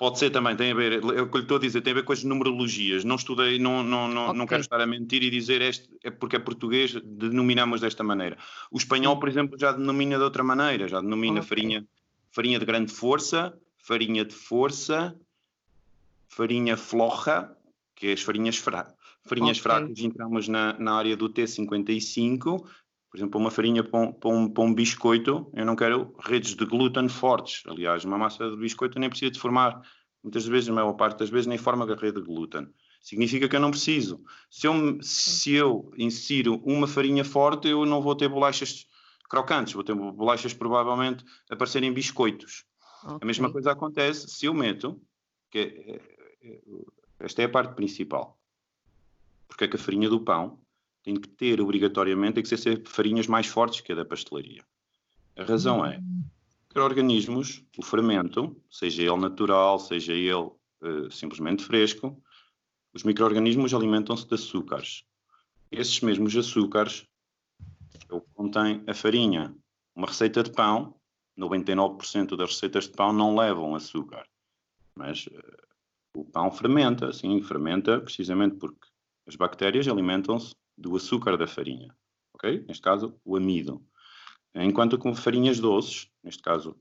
Pode 0.00 0.18
ser 0.18 0.30
também, 0.30 0.56
tem 0.56 0.72
a 0.72 0.74
ver, 0.74 0.94
é 0.94 1.20
o 1.20 1.28
que 1.28 1.36
lhe 1.36 1.42
estou 1.42 1.58
a 1.58 1.60
dizer, 1.60 1.82
tem 1.82 1.90
a 1.90 1.96
ver 1.96 2.04
com 2.04 2.14
as 2.14 2.24
numerologias. 2.24 3.04
Não 3.04 3.16
estudei, 3.16 3.58
não, 3.58 3.82
não, 3.82 4.08
não, 4.08 4.24
okay. 4.28 4.38
não 4.38 4.46
quero 4.46 4.62
estar 4.62 4.80
a 4.80 4.86
mentir 4.86 5.22
e 5.22 5.28
dizer 5.28 5.60
este, 5.60 5.90
é 6.02 6.10
porque 6.10 6.36
é 6.36 6.38
português, 6.38 6.94
denominamos 7.04 7.82
desta 7.82 8.02
maneira. 8.02 8.38
O 8.70 8.78
espanhol, 8.78 9.20
por 9.20 9.28
exemplo, 9.28 9.58
já 9.58 9.72
denomina 9.72 10.16
de 10.16 10.22
outra 10.22 10.42
maneira, 10.42 10.88
já 10.88 11.02
denomina 11.02 11.40
okay. 11.40 11.48
farinha, 11.50 11.86
farinha 12.30 12.58
de 12.58 12.64
grande 12.64 12.90
força, 12.90 13.52
farinha 13.76 14.24
de 14.24 14.34
força, 14.34 15.14
farinha 16.30 16.78
floja, 16.78 17.54
que 17.94 18.06
é 18.06 18.12
as 18.14 18.22
farinhas, 18.22 18.56
fra 18.56 18.94
farinhas 19.26 19.58
okay. 19.58 19.62
fracas, 19.62 19.98
entramos 19.98 20.48
na, 20.48 20.78
na 20.78 20.94
área 20.94 21.14
do 21.14 21.28
T55, 21.28 22.64
por 23.10 23.18
exemplo, 23.18 23.40
uma 23.40 23.50
farinha 23.50 23.82
para 23.82 23.98
um, 23.98 24.12
para, 24.12 24.30
um, 24.30 24.48
para 24.48 24.62
um, 24.62 24.72
biscoito, 24.72 25.50
eu 25.52 25.66
não 25.66 25.74
quero 25.74 26.14
redes 26.20 26.54
de 26.54 26.64
glúten 26.64 27.08
fortes. 27.08 27.62
Aliás, 27.66 28.04
uma 28.04 28.16
massa 28.16 28.48
de 28.48 28.56
biscoito 28.56 29.00
nem 29.00 29.10
precisa 29.10 29.32
de 29.32 29.40
formar, 29.40 29.82
muitas 30.22 30.46
vezes, 30.46 30.68
a 30.68 30.72
maior 30.72 30.92
parte 30.92 31.18
das 31.18 31.28
vezes, 31.28 31.48
nem 31.48 31.58
forma 31.58 31.84
a 31.84 31.96
rede 31.96 32.20
de 32.20 32.26
glúten. 32.26 32.68
Significa 33.02 33.48
que 33.48 33.56
eu 33.56 33.60
não 33.60 33.72
preciso. 33.72 34.22
Se 34.48 34.68
eu, 34.68 35.02
se 35.02 35.54
eu 35.54 35.90
insiro 35.98 36.62
uma 36.64 36.86
farinha 36.86 37.24
forte, 37.24 37.66
eu 37.68 37.84
não 37.84 38.00
vou 38.00 38.14
ter 38.14 38.28
bolachas 38.28 38.86
crocantes, 39.28 39.72
vou 39.72 39.82
ter 39.82 39.94
bolachas 39.94 40.54
provavelmente 40.54 41.24
a 41.50 41.56
parecerem 41.56 41.92
biscoitos. 41.92 42.64
Okay. 43.02 43.18
A 43.22 43.26
mesma 43.26 43.50
coisa 43.50 43.72
acontece 43.72 44.28
se 44.28 44.46
eu 44.46 44.54
meto, 44.54 45.00
que 45.50 45.58
é, 45.58 45.62
é, 45.62 46.00
é, 46.42 46.60
esta 47.18 47.42
é 47.42 47.46
a 47.46 47.48
parte 47.48 47.74
principal, 47.74 48.38
porque 49.48 49.64
é 49.64 49.68
que 49.68 49.76
a 49.76 49.78
farinha 49.78 50.08
do 50.08 50.20
pão 50.20 50.60
tem 51.02 51.14
que 51.14 51.28
ter 51.28 51.60
obrigatoriamente 51.60 52.34
tem 52.34 52.42
que 52.42 52.56
ser 52.56 52.82
farinhas 52.86 53.26
mais 53.26 53.46
fortes 53.46 53.80
que 53.80 53.92
a 53.92 53.94
da 53.94 54.04
pastelaria. 54.04 54.62
A 55.36 55.44
razão 55.44 55.84
é 55.84 56.00
que 56.68 56.78
organismos, 56.78 57.64
o 57.76 57.84
fermento, 57.84 58.56
seja 58.70 59.02
ele 59.02 59.16
natural, 59.16 59.78
seja 59.78 60.12
ele 60.12 60.34
uh, 60.34 61.10
simplesmente 61.10 61.64
fresco, 61.64 62.22
os 62.92 63.02
micro-organismos 63.02 63.74
alimentam-se 63.74 64.26
de 64.26 64.34
açúcares. 64.34 65.04
Esses 65.70 66.00
mesmos 66.00 66.36
açúcares 66.36 67.06
é 68.08 68.14
o 68.14 68.20
que 68.20 68.32
contém 68.34 68.82
a 68.86 68.94
farinha. 68.94 69.54
Uma 69.94 70.08
receita 70.08 70.42
de 70.42 70.52
pão, 70.52 70.94
99% 71.38 72.36
das 72.36 72.50
receitas 72.50 72.84
de 72.84 72.92
pão 72.92 73.12
não 73.12 73.34
levam 73.34 73.74
açúcar. 73.74 74.24
Mas 74.94 75.26
uh, 75.26 75.40
o 76.14 76.24
pão 76.24 76.50
fermenta, 76.50 77.12
sim, 77.12 77.40
fermenta 77.42 78.00
precisamente 78.00 78.56
porque 78.56 78.86
as 79.26 79.34
bactérias 79.34 79.88
alimentam-se 79.88 80.54
do 80.80 80.96
açúcar 80.96 81.36
da 81.36 81.46
farinha, 81.46 81.94
ok? 82.34 82.64
Neste 82.66 82.82
caso, 82.82 83.14
o 83.24 83.36
amido. 83.36 83.84
Enquanto 84.54 84.98
com 84.98 85.14
farinhas 85.14 85.60
doces, 85.60 86.10
neste 86.24 86.42
caso, 86.42 86.74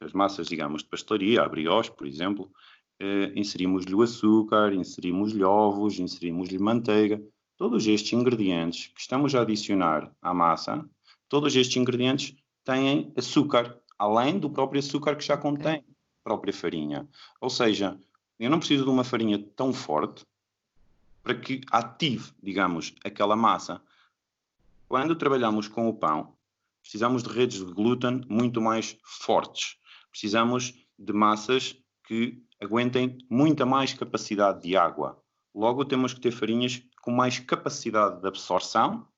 as 0.00 0.12
massas, 0.12 0.46
digamos, 0.46 0.82
de 0.82 0.88
pastelaria, 0.88 1.42
a 1.42 1.48
brioche, 1.48 1.90
por 1.90 2.06
exemplo, 2.06 2.52
eh, 3.00 3.32
inserimos-lhe 3.34 3.94
o 3.94 4.02
açúcar, 4.02 4.72
inserimos-lhe 4.72 5.42
ovos, 5.42 5.98
inserimos-lhe 5.98 6.58
manteiga, 6.58 7.20
todos 7.56 7.86
estes 7.86 8.12
ingredientes 8.12 8.88
que 8.88 9.00
estamos 9.00 9.34
a 9.34 9.40
adicionar 9.40 10.14
à 10.20 10.34
massa, 10.34 10.88
todos 11.28 11.56
estes 11.56 11.76
ingredientes 11.76 12.36
têm 12.64 13.12
açúcar, 13.16 13.80
além 13.98 14.38
do 14.38 14.50
próprio 14.50 14.80
açúcar 14.80 15.16
que 15.16 15.24
já 15.24 15.36
contém 15.36 15.76
a 15.76 16.22
própria 16.22 16.52
farinha. 16.52 17.08
Ou 17.40 17.50
seja, 17.50 17.98
eu 18.38 18.50
não 18.50 18.58
preciso 18.58 18.84
de 18.84 18.90
uma 18.90 19.04
farinha 19.04 19.38
tão 19.56 19.72
forte 19.72 20.24
para 21.24 21.34
que 21.34 21.62
ative, 21.72 22.30
digamos, 22.42 22.94
aquela 23.02 23.34
massa. 23.34 23.80
Quando 24.86 25.16
trabalhamos 25.16 25.66
com 25.66 25.88
o 25.88 25.94
pão, 25.94 26.36
precisamos 26.82 27.22
de 27.22 27.30
redes 27.30 27.64
de 27.64 27.72
glúten 27.72 28.20
muito 28.28 28.60
mais 28.60 28.96
fortes. 29.02 29.78
Precisamos 30.10 30.74
de 30.98 31.12
massas 31.14 31.74
que 32.06 32.44
aguentem 32.62 33.18
muita 33.30 33.64
mais 33.64 33.94
capacidade 33.94 34.62
de 34.62 34.76
água. 34.76 35.18
Logo, 35.54 35.84
temos 35.84 36.12
que 36.12 36.20
ter 36.20 36.30
farinhas 36.30 36.82
com 37.00 37.10
mais 37.10 37.38
capacidade 37.38 38.20
de 38.20 38.28
absorção, 38.28 39.08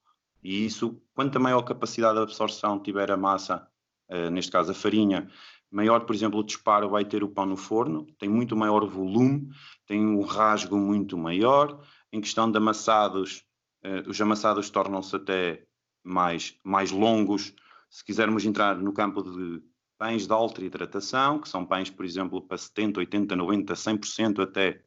e 0.42 0.64
isso, 0.64 1.00
quanto 1.14 1.40
maior 1.40 1.62
capacidade 1.62 2.14
de 2.14 2.22
absorção 2.22 2.78
tiver 2.80 3.10
a 3.10 3.16
massa, 3.16 3.66
uh, 4.10 4.30
neste 4.30 4.52
caso 4.52 4.70
a 4.70 4.74
farinha, 4.74 5.28
maior, 5.70 6.00
por 6.00 6.14
exemplo, 6.14 6.40
o 6.40 6.44
disparo 6.44 6.88
vai 6.88 7.04
ter 7.04 7.24
o 7.24 7.28
pão 7.28 7.46
no 7.46 7.56
forno, 7.56 8.06
tem 8.18 8.28
muito 8.28 8.56
maior 8.56 8.86
volume, 8.86 9.48
tem 9.86 10.06
um 10.06 10.22
rasgo 10.22 10.76
muito 10.76 11.18
maior, 11.18 11.80
em 12.12 12.20
questão 12.20 12.50
de 12.50 12.56
amassados, 12.56 13.44
uh, 13.84 14.08
os 14.08 14.20
amassados 14.20 14.70
tornam-se 14.70 15.14
até 15.16 15.66
mais, 16.02 16.56
mais 16.62 16.90
longos. 16.90 17.52
Se 17.90 18.04
quisermos 18.04 18.44
entrar 18.44 18.76
no 18.76 18.92
campo 18.92 19.22
de 19.22 19.62
pães 19.98 20.26
de 20.26 20.32
alta 20.32 20.64
hidratação, 20.64 21.38
que 21.38 21.48
são 21.48 21.64
pães, 21.64 21.90
por 21.90 22.04
exemplo, 22.04 22.40
para 22.42 22.58
70, 22.58 23.00
80, 23.00 23.36
90, 23.36 23.74
100% 23.74 24.42
até 24.42 24.82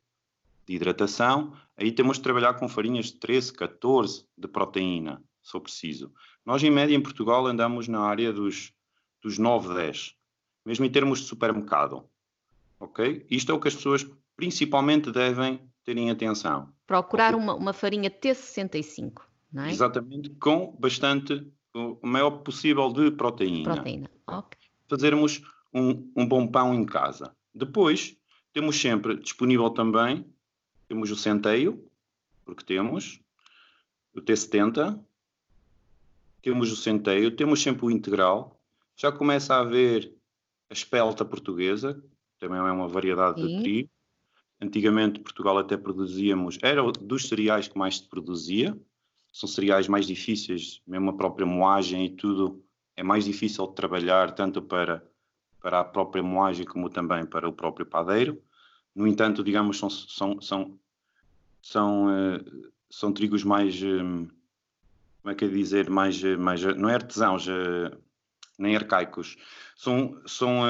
de 0.65 0.75
hidratação, 0.75 1.53
aí 1.75 1.91
temos 1.91 2.17
de 2.17 2.23
trabalhar 2.23 2.53
com 2.53 2.69
farinhas 2.69 3.07
de 3.07 3.13
13, 3.13 3.53
14 3.53 4.25
de 4.37 4.47
proteína, 4.47 5.23
se 5.41 5.51
for 5.51 5.61
preciso. 5.61 6.13
Nós, 6.45 6.63
em 6.63 6.69
média, 6.69 6.95
em 6.95 7.01
Portugal, 7.01 7.47
andamos 7.47 7.87
na 7.87 8.01
área 8.01 8.31
dos, 8.31 8.71
dos 9.21 9.37
9, 9.37 9.73
10, 9.73 10.15
mesmo 10.65 10.85
em 10.85 10.91
termos 10.91 11.19
de 11.19 11.25
supermercado. 11.25 12.07
Ok? 12.79 13.25
Isto 13.29 13.51
é 13.51 13.55
o 13.55 13.59
que 13.59 13.67
as 13.67 13.75
pessoas 13.75 14.07
principalmente 14.35 15.11
devem 15.11 15.59
terem 15.89 16.11
atenção. 16.11 16.71
Procurar 16.85 17.33
uma, 17.33 17.55
uma 17.55 17.73
farinha 17.73 18.11
T65, 18.11 19.21
não 19.51 19.63
é? 19.63 19.71
Exatamente, 19.71 20.29
com 20.31 20.75
bastante, 20.79 21.51
o 21.73 21.97
maior 22.03 22.29
possível 22.29 22.93
de 22.93 23.09
proteína. 23.09 23.73
Proteína, 23.73 24.09
ok. 24.27 24.59
Fazermos 24.87 25.41
um, 25.73 26.11
um 26.15 26.27
bom 26.27 26.45
pão 26.45 26.75
em 26.75 26.85
casa. 26.85 27.35
Depois, 27.55 28.15
temos 28.53 28.79
sempre 28.79 29.17
disponível 29.17 29.71
também, 29.71 30.23
temos 30.87 31.09
o 31.09 31.15
centeio, 31.15 31.83
porque 32.45 32.63
temos, 32.63 33.19
o 34.13 34.21
T70, 34.21 34.99
temos 36.43 36.71
o 36.71 36.75
centeio, 36.75 37.35
temos 37.35 37.63
sempre 37.63 37.85
o 37.87 37.89
integral, 37.89 38.61
já 38.95 39.11
começa 39.11 39.55
a 39.55 39.61
haver 39.61 40.13
a 40.69 40.73
espelta 40.73 41.25
portuguesa, 41.25 41.99
também 42.37 42.59
é 42.59 42.61
uma 42.61 42.87
variedade 42.87 43.41
Sim. 43.41 43.47
de 43.47 43.63
trigo, 43.63 43.89
Antigamente 44.61 45.19
Portugal 45.19 45.57
até 45.57 45.77
produzíamos, 45.77 46.57
era 46.61 46.81
dos 46.91 47.27
cereais 47.27 47.67
que 47.67 47.77
mais 47.77 47.97
se 47.97 48.09
produzia, 48.09 48.77
são 49.31 49.47
cereais 49.47 49.87
mais 49.87 50.05
difíceis, 50.05 50.81
mesmo 50.85 51.11
a 51.11 51.17
própria 51.17 51.45
moagem 51.45 52.05
e 52.05 52.09
tudo 52.09 52.63
é 52.95 53.03
mais 53.03 53.23
difícil 53.23 53.67
de 53.67 53.75
trabalhar, 53.75 54.31
tanto 54.31 54.61
para, 54.61 55.03
para 55.61 55.79
a 55.79 55.83
própria 55.83 56.21
moagem 56.21 56.65
como 56.65 56.89
também 56.89 57.25
para 57.25 57.47
o 57.47 57.53
próprio 57.53 57.85
padeiro. 57.85 58.41
No 58.93 59.07
entanto, 59.07 59.43
digamos, 59.43 59.77
são, 59.77 59.89
são, 59.89 60.41
são 60.41 60.79
são, 61.61 62.07
uh, 62.07 62.71
são 62.89 63.11
trigos 63.11 63.43
mais, 63.43 63.81
um, 63.81 64.27
como 65.21 65.31
é 65.31 65.35
que 65.35 65.45
é 65.45 65.47
dizer, 65.47 65.89
mais, 65.89 66.21
mais 66.37 66.63
não 66.77 66.89
é 66.89 66.95
artesãos, 66.95 67.45
nem 68.57 68.75
arcaicos, 68.75 69.37
são, 69.75 70.21
são, 70.25 70.61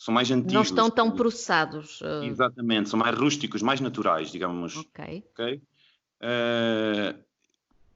são 0.00 0.14
mais 0.14 0.30
antigos. 0.30 0.54
Não 0.54 0.62
estão 0.62 0.90
tão 0.90 1.10
processados. 1.10 2.00
Exatamente, 2.22 2.88
são 2.88 2.98
mais 2.98 3.14
rústicos, 3.14 3.60
mais 3.60 3.82
naturais, 3.82 4.32
digamos. 4.32 4.78
Ok. 4.78 5.24
okay? 5.30 5.62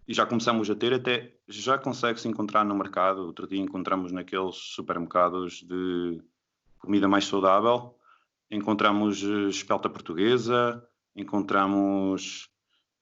e 0.07 0.13
já 0.13 0.27
começamos 0.27 0.69
a 0.69 0.75
ter, 0.75 0.93
até 0.93 1.35
já 1.49 1.79
consegue-se 1.79 2.29
encontrar 2.29 2.63
no 2.63 2.75
mercado. 2.75 3.23
Outro 3.23 3.47
dia 3.47 3.59
encontramos 3.59 4.13
naqueles 4.13 4.55
supermercados 4.55 5.63
de 5.63 6.21
comida 6.79 7.09
mais 7.09 7.25
saudável, 7.25 7.99
encontramos 8.51 9.23
eh, 9.23 9.49
espelta 9.49 9.89
portuguesa, 9.89 10.87
encontramos. 11.17 12.51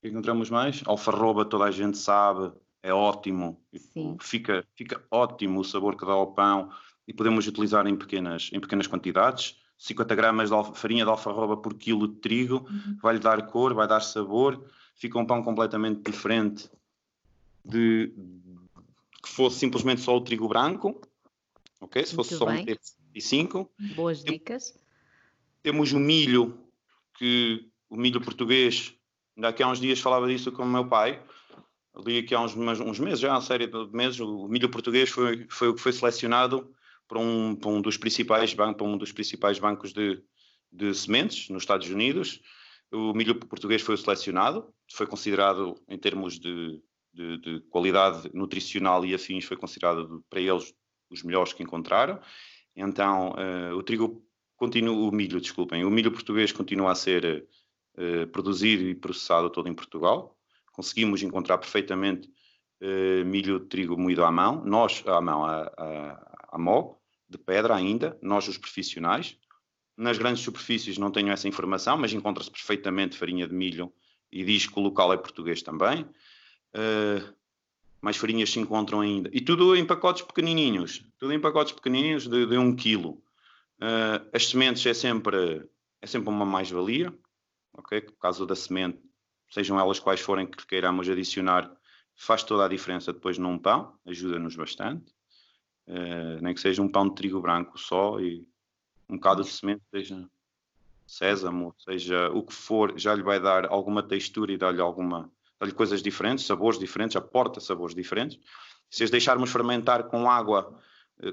Encontramos 0.01 0.49
mais? 0.49 0.81
Alfarroba, 0.87 1.45
toda 1.45 1.65
a 1.65 1.71
gente 1.73 1.99
sabe, 1.99 2.53
é 2.83 2.93
ótimo, 2.93 3.61
fica, 4.21 4.65
fica 4.77 5.05
ótimo 5.11 5.61
o 5.61 5.65
sabor 5.65 5.97
que 5.97 6.07
dá 6.07 6.13
ao 6.13 6.35
pão 6.35 6.71
e 7.07 7.13
podemos 7.13 7.47
utilizar 7.47 7.87
em 7.87 7.97
pequenas, 7.97 8.51
em 8.53 8.61
pequenas 8.61 8.87
quantidades. 8.87 9.57
50 9.79 10.15
gramas 10.15 10.51
de 10.51 10.79
farinha 10.79 11.05
de 11.05 11.11
alfarroba 11.11 11.57
por 11.57 11.75
quilo 11.75 12.07
de 12.07 12.15
trigo, 12.21 12.67
uhum. 12.71 12.97
vai-lhe 13.03 13.19
dar 13.19 13.45
cor, 13.49 13.75
vai 13.75 13.89
dar 13.89 14.01
sabor, 14.01 14.65
fica 14.95 15.19
um 15.19 15.27
pão 15.27 15.43
completamente 15.43 16.09
diferente 16.09 16.71
de 17.65 18.13
que 19.21 19.29
fosse 19.29 19.59
simplesmente 19.59 20.01
só 20.01 20.17
o 20.17 20.21
trigo 20.21 20.47
branco, 20.49 21.01
ok? 21.81 22.05
Se 22.05 22.15
fosse 22.15 22.37
Muito 22.37 22.45
só 22.45 22.47
bem. 22.47 22.63
um 22.63 23.13
T5. 23.19 23.69
Boas 23.97 24.23
dicas. 24.23 24.79
Temos 25.65 25.93
o 25.93 25.99
milho, 25.99 26.59
que 27.15 27.69
o 27.91 27.97
milho 27.97 28.21
português, 28.21 28.95
ainda 29.37 29.49
aqui 29.49 29.65
há 29.65 29.69
uns 29.69 29.81
dias 29.81 29.99
falava 29.99 30.29
disso 30.29 30.53
com 30.53 30.63
o 30.63 30.67
meu 30.67 30.87
pai, 30.87 31.21
ali 31.95 32.19
aqui 32.19 32.35
há 32.35 32.41
uns, 32.41 32.57
uns 32.57 33.01
meses, 33.01 33.19
já 33.19 33.33
uma 33.33 33.41
série 33.41 33.67
de 33.67 33.87
meses, 33.93 34.21
o 34.21 34.47
milho 34.47 34.69
português 34.69 35.11
foi, 35.11 35.45
foi 35.49 35.69
o 35.69 35.75
que 35.75 35.81
foi 35.81 35.93
selecionado 35.93 36.73
para 37.13 37.21
um, 37.21 37.55
para 37.55 37.71
um 37.71 37.83
dos 37.83 37.99
principais 37.99 38.55
para 38.55 38.85
um 38.85 38.97
dos 38.97 39.13
principais 39.13 39.59
bancos 39.59 39.93
de, 39.93 40.23
de 40.73 40.95
sementes 40.95 41.51
nos 41.51 41.63
Estados 41.63 41.91
Unidos. 41.91 42.41
O 42.91 43.13
milho 43.13 43.35
português 43.35 43.83
foi 43.83 43.97
selecionado, 43.97 44.73
foi 44.91 45.07
considerado 45.07 45.75
em 45.89 45.99
termos 45.99 46.39
de 46.39 46.81
de, 47.13 47.39
de, 47.39 47.61
qualidade 47.69 48.31
nutricional 48.33 49.05
e 49.05 49.15
afins 49.15 49.45
foi 49.45 49.57
considerado 49.57 50.25
para 50.31 50.41
eles 50.41 50.75
os 51.11 51.23
melhores 51.23 51.53
que 51.53 51.63
encontraram. 51.63 52.19
Então, 52.75 53.33
uh, 53.33 53.77
o 53.77 53.83
trigo 53.83 54.25
continua, 54.57 54.95
o 54.95 55.13
milho, 55.13 55.41
desculpem, 55.41 55.85
o 55.85 55.91
milho 55.91 56.11
português 56.11 56.53
continua 56.53 56.93
a 56.93 56.95
ser 56.95 57.47
uh, 57.99 58.27
produzido 58.29 58.85
e 58.85 58.95
processado 58.95 59.51
todo 59.51 59.69
em 59.69 59.75
Portugal. 59.75 60.37
Conseguimos 60.73 61.23
encontrar 61.23 61.59
perfeitamente 61.59 62.29
uh, 62.81 63.25
milho 63.27 63.61
de 63.61 63.67
trigo 63.67 63.99
moído 63.99 64.25
à 64.25 64.33
mão, 64.33 64.65
nós 64.65 65.05
à 65.07 65.21
mão, 65.21 65.45
à, 65.45 65.71
à, 65.77 66.49
à 66.53 66.59
mó, 66.59 66.95
de 67.33 67.39
pedra 67.39 67.75
ainda, 67.75 68.19
nós 68.23 68.47
os 68.49 68.59
profissionais. 68.59 69.37
Nas 69.97 70.19
grandes 70.19 70.43
superfícies 70.43 70.99
não 70.99 71.11
tenho 71.11 71.31
essa 71.31 71.49
informação, 71.49 71.97
mas 71.97 72.13
encontra-se 72.13 72.51
perfeitamente 72.51 73.17
farinha 73.17 73.47
de 73.47 73.55
milho 73.55 73.93
e 74.31 74.45
diz 74.45 74.67
que 74.67 74.79
o 74.79 74.83
local 74.83 75.13
é 75.13 75.17
português 75.17 75.63
também. 75.63 76.03
Uh, 76.75 77.35
mais 78.01 78.17
farinhas 78.17 78.51
se 78.51 78.59
encontram 78.59 79.01
ainda. 79.01 79.31
E 79.33 79.41
tudo 79.41 79.77
em 79.77 79.85
pacotes 79.85 80.23
pequenininhos. 80.23 81.05
Tudo 81.19 81.33
em 81.33 81.41
pacotes 81.41 81.73
pequenininhos 81.73 82.27
de, 82.27 82.47
de 82.47 82.57
um 82.57 82.75
quilo. 82.75 83.23
Uh, 83.81 84.27
as 84.33 84.49
sementes 84.49 84.85
é 84.87 84.95
sempre, 84.95 85.69
é 86.01 86.07
sempre 86.07 86.29
uma 86.29 86.47
mais-valia. 86.47 87.15
Ok? 87.75 88.01
Por 88.01 88.19
causa 88.19 88.45
da 88.45 88.57
semente, 88.57 88.99
sejam 89.51 89.79
elas 89.79 89.99
quais 89.99 90.21
forem 90.21 90.47
que 90.47 90.67
queiramos 90.67 91.09
adicionar, 91.09 91.71
faz 92.15 92.43
toda 92.43 92.65
a 92.65 92.69
diferença 92.69 93.13
depois 93.13 93.39
num 93.39 93.59
pão. 93.59 93.95
Ajuda-nos 94.07 94.57
bastante. 94.57 95.15
Uh, 95.87 96.41
nem 96.41 96.55
que 96.55 96.61
seja 96.61 96.81
um 96.81 96.89
pão 96.89 97.09
de 97.09 97.15
trigo 97.15 97.41
branco 97.41 97.79
só 97.79 98.21
e 98.21 98.47
um 99.09 99.17
bocado 99.17 99.43
de 99.43 99.51
semente, 99.51 99.83
seja 99.91 100.29
sésamo, 101.07 101.75
seja 101.79 102.31
o 102.31 102.43
que 102.43 102.55
for, 102.55 102.99
já 102.99 103.15
lhe 103.15 103.23
vai 103.23 103.39
dar 103.39 103.67
alguma 103.67 104.03
textura 104.03 104.53
e 104.53 104.57
dar-lhe 104.57 104.81
alguma 104.81 105.31
dá-lhe 105.61 105.73
coisas 105.73 106.03
diferentes, 106.03 106.47
sabores 106.47 106.79
diferentes, 106.79 107.17
aporta 107.17 107.61
sabores 107.61 107.95
diferentes. 107.95 108.39
Se 108.91 109.05
as 109.05 109.11
deixarmos 109.11 109.51
fermentar 109.51 110.05
com 110.05 110.29
água 110.29 110.81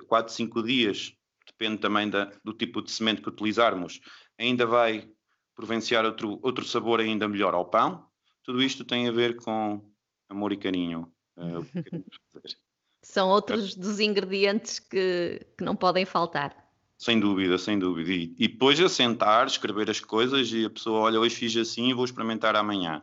4, 0.08 0.32
eh, 0.32 0.36
5 0.36 0.62
dias, 0.62 1.14
depende 1.48 1.80
também 1.80 2.10
da, 2.10 2.26
do 2.44 2.54
tipo 2.54 2.82
de 2.82 2.92
semente 2.92 3.22
que 3.22 3.30
utilizarmos, 3.30 4.02
ainda 4.38 4.66
vai 4.66 5.10
provenciar 5.56 6.06
outro, 6.06 6.40
outro 6.44 6.64
sabor 6.64 7.00
ainda 7.00 7.28
melhor 7.28 7.54
ao 7.54 7.66
pão. 7.66 8.08
Tudo 8.44 8.62
isto 8.62 8.86
tem 8.86 9.08
a 9.08 9.12
ver 9.12 9.36
com 9.38 9.82
amor 10.30 10.54
e 10.54 10.58
carinho. 10.58 11.12
Uh, 11.36 11.66
São 13.02 13.30
outros 13.30 13.76
dos 13.76 14.00
ingredientes 14.00 14.80
que, 14.80 15.46
que 15.58 15.64
não 15.64 15.76
podem 15.76 16.06
faltar. 16.06 16.56
Sem 16.98 17.20
dúvida, 17.20 17.58
sem 17.58 17.80
dúvida. 17.80 18.12
E, 18.12 18.36
e 18.38 18.48
depois 18.48 18.80
a 18.80 18.90
sentar, 18.90 19.48
escrever 19.48 19.90
as 19.90 20.02
coisas 20.02 20.52
e 20.52 20.66
a 20.66 20.70
pessoa, 20.70 21.00
olha, 21.00 21.20
hoje 21.20 21.36
fiz 21.36 21.56
assim 21.56 21.90
e 21.90 21.94
vou 21.94 22.04
experimentar 22.04 22.56
amanhã. 22.56 23.02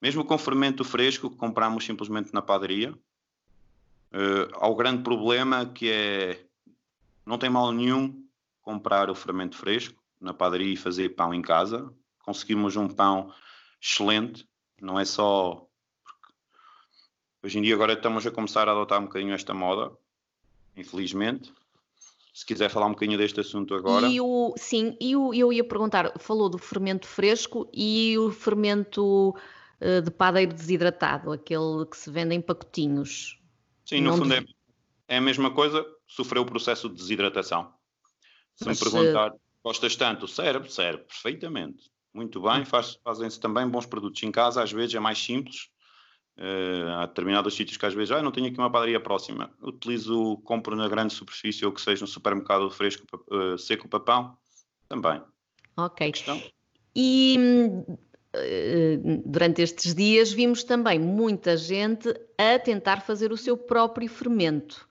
Mesmo 0.00 0.24
com 0.24 0.38
fermento 0.38 0.84
fresco 0.84 1.28
que 1.28 1.36
compramos 1.36 1.84
simplesmente 1.84 2.32
na 2.32 2.40
padaria, 2.40 2.92
uh, 2.92 4.54
há 4.54 4.68
o 4.68 4.76
grande 4.76 5.02
problema 5.02 5.66
que 5.66 5.90
é 5.90 6.44
não 7.26 7.38
tem 7.38 7.50
mal 7.50 7.72
nenhum 7.72 8.22
comprar 8.62 9.10
o 9.10 9.14
fermento 9.14 9.56
fresco 9.56 10.00
na 10.20 10.34
padaria 10.34 10.72
e 10.72 10.76
fazer 10.76 11.10
pão 11.10 11.34
em 11.34 11.42
casa. 11.42 11.92
Conseguimos 12.24 12.76
um 12.76 12.88
pão 12.88 13.32
excelente, 13.80 14.46
não 14.80 14.98
é 14.98 15.04
só 15.04 15.66
hoje 17.44 17.58
em 17.58 17.62
dia 17.62 17.74
agora 17.74 17.92
estamos 17.92 18.26
a 18.26 18.30
começar 18.30 18.68
a 18.68 18.72
adotar 18.72 18.98
um 19.00 19.04
bocadinho 19.04 19.34
esta 19.34 19.52
moda, 19.52 19.92
infelizmente. 20.76 21.52
Se 22.32 22.44
quiser 22.44 22.68
falar 22.68 22.86
um 22.86 22.92
bocadinho 22.92 23.16
deste 23.16 23.38
assunto 23.38 23.74
agora. 23.74 24.08
E 24.08 24.20
o, 24.20 24.54
sim, 24.56 24.96
e 25.00 25.14
o, 25.14 25.32
eu 25.32 25.52
ia 25.52 25.62
perguntar, 25.62 26.18
falou 26.18 26.48
do 26.48 26.58
fermento 26.58 27.06
fresco 27.06 27.68
e 27.72 28.18
o 28.18 28.32
fermento 28.32 29.36
eh, 29.80 30.00
de 30.00 30.10
padeiro 30.10 30.52
desidratado, 30.52 31.30
aquele 31.30 31.84
que 31.90 31.96
se 31.96 32.10
vende 32.10 32.34
em 32.34 32.40
pacotinhos. 32.40 33.38
Sim, 33.84 34.00
no 34.00 34.10
Não 34.10 34.16
fundo 34.16 34.32
é, 34.34 34.44
é, 35.06 35.18
a 35.18 35.20
mesma 35.20 35.50
coisa, 35.50 35.84
sofreu 36.06 36.42
o 36.42 36.46
processo 36.46 36.88
de 36.88 36.94
desidratação. 36.94 37.70
Se 38.56 38.64
Mas, 38.64 38.80
me 38.80 38.90
perguntar, 38.90 39.30
uh... 39.30 39.40
gostas 39.62 39.94
tanto? 39.94 40.26
Serve, 40.26 40.70
serve, 40.70 41.02
perfeitamente. 41.04 41.90
Muito 42.12 42.40
bem, 42.40 42.62
hum. 42.62 42.64
faz, 42.64 42.98
fazem-se 43.04 43.38
também 43.38 43.68
bons 43.68 43.84
produtos 43.84 44.22
em 44.22 44.32
casa, 44.32 44.62
às 44.62 44.72
vezes 44.72 44.94
é 44.94 45.00
mais 45.00 45.18
simples. 45.18 45.68
Uh, 46.36 46.90
há 46.98 47.06
determinados 47.06 47.54
sítios 47.54 47.76
que 47.76 47.86
às 47.86 47.94
vezes, 47.94 48.10
ah, 48.10 48.20
não 48.20 48.32
tenho 48.32 48.48
aqui 48.48 48.58
uma 48.58 48.70
padaria 48.70 48.98
próxima. 48.98 49.50
Utilizo, 49.62 50.36
compro 50.38 50.74
na 50.74 50.88
grande 50.88 51.14
superfície 51.14 51.64
ou 51.64 51.72
que 51.72 51.80
seja 51.80 52.02
no 52.02 52.08
supermercado 52.08 52.68
fresco, 52.70 53.06
uh, 53.30 53.56
seco 53.56 53.86
para 53.88 54.00
pão, 54.00 54.36
também. 54.88 55.22
Ok. 55.76 56.12
E 56.96 57.36
eh, 58.36 58.98
durante 59.24 59.62
estes 59.62 59.94
dias 59.94 60.32
vimos 60.32 60.64
também 60.64 60.98
muita 60.98 61.56
gente 61.56 62.08
a 62.36 62.58
tentar 62.58 63.00
fazer 63.00 63.32
o 63.32 63.36
seu 63.36 63.56
próprio 63.56 64.08
fermento. 64.08 64.88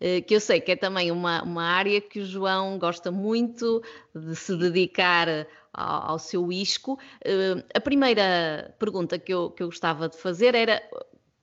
Eh, 0.00 0.20
que 0.20 0.34
eu 0.34 0.40
sei 0.40 0.60
que 0.60 0.72
é 0.72 0.76
também 0.76 1.10
uma, 1.10 1.42
uma 1.42 1.64
área 1.64 2.00
que 2.00 2.20
o 2.20 2.26
João 2.26 2.78
gosta 2.78 3.10
muito 3.10 3.82
de 4.14 4.36
se 4.36 4.56
dedicar 4.56 5.28
ao, 5.74 6.18
seu 6.18 6.50
isco. 6.52 6.98
Eh, 7.24 7.64
a 7.74 7.80
primeira 7.80 8.74
pergunta 8.78 9.18
que 9.18 9.34
eu, 9.34 9.50
que 9.50 9.62
eu 9.62 9.66
gostava 9.66 10.08
de 10.08 10.16
fazer 10.16 10.54
era 10.54 10.82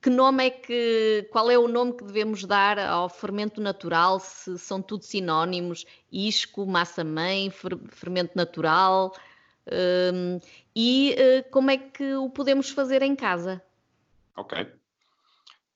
que 0.00 0.10
nome 0.10 0.46
é 0.46 0.50
que, 0.50 1.28
qual 1.30 1.48
é 1.48 1.56
o 1.56 1.68
nome 1.68 1.92
que 1.92 2.02
devemos 2.02 2.44
dar 2.44 2.76
ao 2.78 3.08
fermento 3.08 3.60
natural? 3.60 4.18
Se 4.18 4.58
são 4.58 4.82
tudo 4.82 5.04
sinónimos, 5.04 5.84
isco, 6.10 6.66
massa-mãe, 6.66 7.52
fermento 7.90 8.32
natural? 8.34 9.14
Um, 10.12 10.40
e 10.74 11.14
uh, 11.14 11.50
como 11.52 11.70
é 11.70 11.76
que 11.76 12.14
o 12.14 12.28
podemos 12.28 12.70
fazer 12.70 13.00
em 13.02 13.14
casa? 13.14 13.62
Ok. 14.36 14.60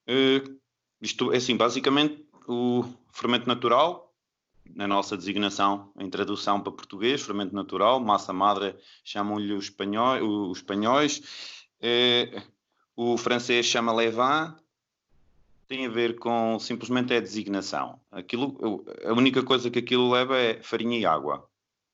Uh, 0.08 0.58
isto 1.00 1.32
é 1.32 1.36
assim, 1.36 1.56
basicamente 1.56 2.26
o 2.48 2.84
fermento 3.12 3.46
natural, 3.46 4.05
na 4.74 4.86
nossa 4.86 5.16
designação 5.16 5.92
em 5.98 6.08
tradução 6.10 6.60
para 6.60 6.72
português, 6.72 7.22
fermento 7.22 7.54
natural, 7.54 8.00
massa 8.00 8.32
madre 8.32 8.76
chamam-lhe 9.04 9.52
os 9.52 9.64
espanhóis, 9.64 10.22
os 10.22 10.58
espanhóis 10.58 11.22
é, 11.80 12.42
o 12.94 13.16
francês 13.16 13.66
chama 13.66 13.92
levain, 13.92 14.54
tem 15.68 15.86
a 15.86 15.90
ver 15.90 16.18
com 16.18 16.58
simplesmente 16.58 17.12
é 17.12 17.20
designação. 17.20 18.00
Aquilo, 18.10 18.84
a 19.04 19.12
única 19.12 19.42
coisa 19.42 19.70
que 19.70 19.80
aquilo 19.80 20.10
leva 20.10 20.38
é 20.38 20.62
farinha 20.62 20.98
e 20.98 21.04
água. 21.04 21.48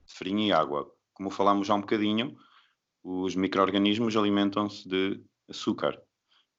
Farinha 0.06 0.46
e 0.46 0.52
água 0.52 0.92
como 1.22 1.30
falámos 1.30 1.68
já 1.68 1.74
um 1.74 1.80
bocadinho, 1.80 2.36
os 3.02 3.36
micro-organismos 3.36 4.16
alimentam-se 4.16 4.88
de 4.88 5.20
açúcar. 5.48 6.00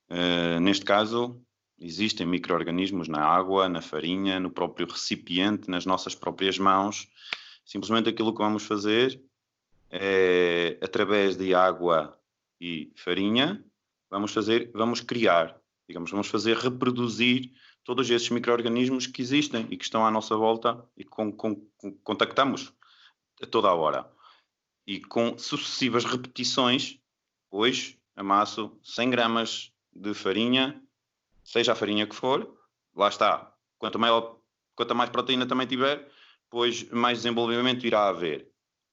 Uh, 0.10 0.60
neste 0.62 0.86
caso, 0.86 1.42
existem 1.80 2.26
micro-organismos 2.26 3.08
na 3.08 3.24
água, 3.24 3.68
na 3.68 3.82
farinha, 3.82 4.40
no 4.40 4.52
próprio 4.52 4.88
recipiente, 4.88 5.70
nas 5.70 5.86
nossas 5.86 6.16
próprias 6.16 6.58
mãos. 6.58 7.08
Simplesmente 7.66 8.10
aquilo 8.10 8.34
que 8.34 8.42
vamos 8.42 8.64
fazer 8.64 9.22
é, 9.90 10.78
através 10.82 11.36
de 11.36 11.54
água 11.54 12.18
e 12.60 12.92
farinha, 12.96 13.64
vamos 14.10 14.32
fazer, 14.32 14.72
vamos 14.74 15.02
criar, 15.02 15.60
digamos, 15.88 16.10
vamos 16.12 16.28
fazer 16.28 16.58
reproduzir 16.58 17.52
todos 17.84 18.10
esses 18.10 18.30
micro-organismos 18.30 19.08
que 19.08 19.22
existem 19.22 19.68
e 19.70 19.78
que 19.78 19.84
estão 19.84 20.06
à 20.06 20.12
nossa 20.12 20.36
volta 20.36 20.84
e 20.96 21.04
com, 21.04 21.32
com, 21.32 21.56
com 21.78 21.92
contactamos 21.98 22.74
a 23.42 23.46
toda 23.46 23.68
a 23.68 23.74
hora. 23.74 24.10
E 24.86 25.00
com 25.00 25.38
sucessivas 25.38 26.06
repetições, 26.06 27.00
hoje 27.52 28.00
amasso 28.16 28.78
100 28.84 29.10
gramas 29.10 29.72
de 29.92 30.14
farinha, 30.14 30.82
seja 31.44 31.74
a 31.74 31.76
farinha 31.76 32.08
que 32.08 32.16
for, 32.16 32.58
lá 32.96 33.08
está. 33.08 33.54
Quanto 33.78 34.00
mais, 34.00 34.24
quanto 34.76 34.96
mais 34.96 35.10
proteína 35.10 35.46
também 35.46 35.68
tiver, 35.68 36.10
pois 36.50 36.90
mais 36.90 37.20
desenvolvimento 37.20 37.86
irá 37.86 38.08
haver. 38.08 38.50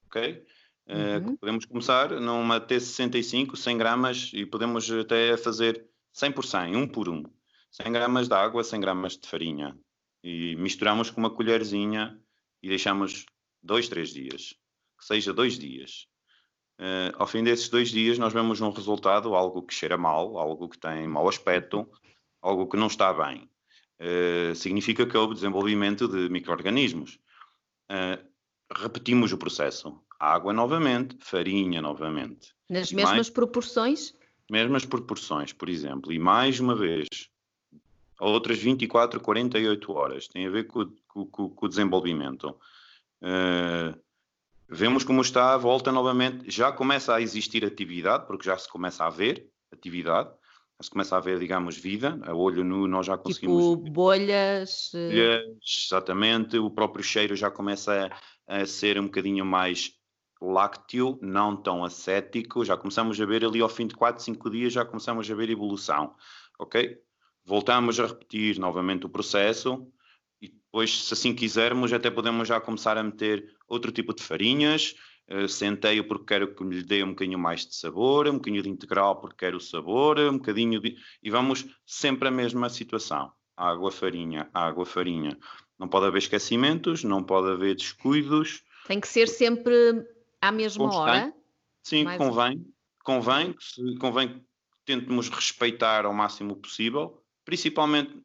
Ok? 0.06 0.44
Eh, 0.86 1.18
uhum. 1.18 1.34
Uh, 1.34 1.38
podemos 1.38 1.64
começar 1.64 2.10
numa 2.10 2.60
T65, 2.60 3.56
100 3.56 3.78
gramas, 3.78 4.30
e 4.34 4.44
podemos 4.44 4.90
até 4.90 5.36
fazer 5.36 5.86
100 6.12 6.32
por 6.32 6.44
100, 6.44 6.76
um 6.76 6.88
por 6.88 7.08
um. 7.08 7.22
100 7.70 7.92
gramas 7.92 8.28
de 8.28 8.34
água, 8.34 8.64
100 8.64 8.80
gramas 8.80 9.16
de 9.16 9.28
farinha. 9.28 9.78
E 10.22 10.56
misturamos 10.56 11.10
com 11.10 11.20
uma 11.20 11.30
colherzinha 11.30 12.20
e 12.62 12.68
deixamos 12.68 13.24
dois, 13.62 13.88
três 13.88 14.10
dias. 14.10 14.54
Que 14.98 15.04
seja 15.04 15.32
dois 15.32 15.58
dias. 15.58 16.08
Uh, 16.78 17.14
ao 17.16 17.26
fim 17.26 17.44
desses 17.44 17.68
dois 17.68 17.90
dias, 17.90 18.18
nós 18.18 18.32
vemos 18.32 18.60
um 18.60 18.70
resultado, 18.70 19.34
algo 19.34 19.62
que 19.62 19.74
cheira 19.74 19.96
mal, 19.96 20.38
algo 20.38 20.68
que 20.68 20.78
tem 20.78 21.06
mau 21.06 21.28
aspecto, 21.28 21.88
algo 22.42 22.68
que 22.68 22.76
não 22.76 22.86
está 22.86 23.12
bem. 23.12 23.48
Uh, 24.00 24.54
significa 24.54 25.06
que 25.06 25.16
houve 25.16 25.34
desenvolvimento 25.34 26.08
de 26.08 26.28
micro-organismos. 26.30 27.18
Uh, 27.90 28.24
repetimos 28.74 29.32
o 29.32 29.38
processo. 29.38 30.00
Água 30.18 30.52
novamente, 30.52 31.16
farinha 31.20 31.82
novamente. 31.82 32.54
Nas 32.68 32.92
mesmas 32.92 33.14
mais, 33.14 33.30
proporções? 33.30 34.14
Mesmas 34.50 34.84
proporções, 34.86 35.52
por 35.52 35.68
exemplo. 35.68 36.12
E 36.12 36.18
mais 36.18 36.60
uma 36.60 36.74
vez, 36.74 37.08
outras 38.18 38.58
24, 38.58 39.20
48 39.20 39.92
horas. 39.92 40.28
Tem 40.28 40.46
a 40.46 40.50
ver 40.50 40.64
com, 40.64 40.90
com, 41.08 41.26
com 41.26 41.66
o 41.66 41.68
desenvolvimento. 41.68 42.56
Uh, 43.22 43.98
vemos 44.68 45.04
como 45.04 45.20
está, 45.20 45.56
volta 45.56 45.90
novamente, 45.90 46.50
já 46.50 46.70
começa 46.70 47.14
a 47.14 47.20
existir 47.20 47.64
atividade, 47.64 48.26
porque 48.26 48.44
já 48.44 48.56
se 48.56 48.68
começa 48.68 49.04
a 49.04 49.10
ver 49.10 49.50
atividade, 49.72 50.30
se 50.80 50.90
começa 50.90 51.16
a 51.16 51.20
ver, 51.20 51.38
digamos, 51.38 51.76
vida, 51.76 52.18
a 52.22 52.34
olho 52.34 52.64
nu 52.64 52.86
nós 52.86 53.06
já 53.06 53.16
conseguimos... 53.18 53.64
Tipo 53.64 53.90
bolhas... 53.90 54.90
Eh, 54.94 55.08
bolhas 55.08 55.56
exatamente, 55.86 56.58
o 56.58 56.70
próprio 56.70 57.04
cheiro 57.04 57.36
já 57.36 57.50
começa 57.50 58.10
a, 58.46 58.56
a 58.60 58.66
ser 58.66 58.98
um 58.98 59.04
bocadinho 59.04 59.44
mais 59.44 59.92
lácteo, 60.40 61.18
não 61.20 61.54
tão 61.54 61.84
acético, 61.84 62.64
já 62.64 62.76
começamos 62.76 63.20
a 63.20 63.26
ver 63.26 63.44
ali 63.44 63.60
ao 63.60 63.68
fim 63.68 63.86
de 63.86 63.94
4, 63.94 64.22
5 64.22 64.50
dias, 64.50 64.72
já 64.72 64.84
começamos 64.84 65.30
a 65.30 65.34
ver 65.34 65.50
evolução, 65.50 66.14
ok? 66.58 66.96
Voltamos 67.44 68.00
a 68.00 68.06
repetir 68.06 68.58
novamente 68.58 69.04
o 69.04 69.10
processo 69.10 69.86
e 70.40 70.48
depois, 70.48 71.04
se 71.04 71.12
assim 71.12 71.34
quisermos, 71.34 71.92
até 71.92 72.10
podemos 72.10 72.48
já 72.48 72.60
começar 72.60 72.96
a 72.96 73.02
meter 73.02 73.54
outro 73.68 73.92
tipo 73.92 74.14
de 74.14 74.22
farinhas. 74.22 74.94
Centeio 75.48 76.06
porque 76.06 76.24
quero 76.24 76.54
que 76.54 76.64
me 76.64 76.76
lhe 76.76 76.82
dê 76.82 77.02
um 77.04 77.10
bocadinho 77.10 77.38
mais 77.38 77.66
de 77.66 77.74
sabor, 77.74 78.26
um 78.26 78.34
bocadinho 78.34 78.62
de 78.62 78.68
integral 78.68 79.20
porque 79.20 79.36
quero 79.38 79.58
o 79.58 79.60
sabor, 79.60 80.18
um 80.18 80.38
bocadinho 80.38 80.80
de... 80.80 80.96
E 81.22 81.30
vamos 81.30 81.66
sempre 81.86 82.28
a 82.28 82.30
mesma 82.30 82.68
situação. 82.68 83.32
Água, 83.56 83.90
farinha, 83.90 84.48
água, 84.52 84.84
farinha. 84.84 85.38
Não 85.78 85.88
pode 85.88 86.06
haver 86.06 86.18
esquecimentos, 86.18 87.04
não 87.04 87.22
pode 87.22 87.50
haver 87.50 87.74
descuidos. 87.74 88.62
Tem 88.86 89.00
que 89.00 89.08
ser 89.08 89.28
sempre 89.28 89.72
à 90.40 90.50
mesma 90.50 90.84
Constante. 90.84 91.08
hora? 91.08 91.34
Sim, 91.82 92.04
mais 92.04 92.18
convém. 92.18 92.66
Convém, 93.04 93.54
convém 93.98 94.28
que 94.28 94.42
tentemos 94.84 95.28
respeitar 95.28 96.04
ao 96.04 96.12
máximo 96.12 96.56
possível 96.56 97.20
principalmente 97.50 98.16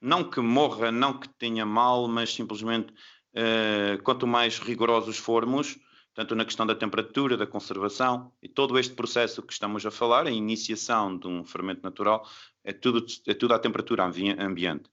não 0.00 0.22
que 0.22 0.40
morra, 0.40 0.92
não 0.92 1.18
que 1.18 1.28
tenha 1.28 1.66
mal, 1.66 2.06
mas 2.06 2.32
simplesmente 2.32 2.92
uh, 2.92 4.00
quanto 4.04 4.24
mais 4.24 4.60
rigorosos 4.60 5.18
formos, 5.18 5.76
tanto 6.18 6.34
na 6.34 6.44
questão 6.44 6.66
da 6.66 6.74
temperatura, 6.74 7.36
da 7.36 7.46
conservação 7.46 8.32
e 8.42 8.48
todo 8.48 8.76
este 8.76 8.92
processo 8.92 9.40
que 9.40 9.52
estamos 9.52 9.86
a 9.86 9.90
falar, 9.92 10.26
a 10.26 10.30
iniciação 10.32 11.16
de 11.16 11.28
um 11.28 11.44
fermento 11.44 11.80
natural, 11.80 12.28
é 12.64 12.72
tudo, 12.72 13.06
é 13.24 13.34
tudo 13.34 13.54
à 13.54 13.58
temperatura 13.60 14.02
ambiente. 14.02 14.36
ambiente 14.44 14.90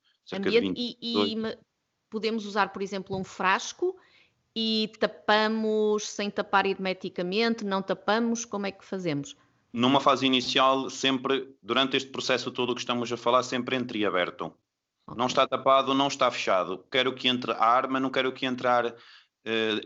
e, 0.77 0.95
e 1.01 1.57
podemos 2.11 2.45
usar, 2.45 2.71
por 2.71 2.83
exemplo, 2.83 3.17
um 3.17 3.23
frasco 3.23 3.97
e 4.55 4.91
tapamos 4.99 6.07
sem 6.07 6.29
tapar 6.29 6.67
hermeticamente, 6.67 7.65
não 7.65 7.81
tapamos, 7.81 8.45
como 8.45 8.67
é 8.67 8.71
que 8.71 8.85
fazemos? 8.85 9.35
numa 9.73 9.99
fase 9.99 10.27
inicial, 10.27 10.91
sempre, 10.91 11.53
durante 11.61 11.97
este 11.97 12.09
processo 12.09 12.51
todo 12.51 12.75
que 12.75 12.81
estamos 12.81 13.11
a 13.11 13.17
falar, 13.17 13.41
sempre 13.41 13.75
entreaberto. 13.75 14.53
Okay. 15.07 15.17
Não 15.17 15.25
está 15.25 15.45
tapado, 15.45 15.93
não 15.93 16.07
está 16.07 16.31
fechado. 16.31 16.85
Quero 16.89 17.13
que 17.13 17.27
entre 17.27 17.51
ar, 17.51 17.89
mas 17.89 18.01
não 18.01 18.09
quero 18.09 18.31
que 18.31 18.45
entrar 18.45 18.85
uh, 18.85 18.93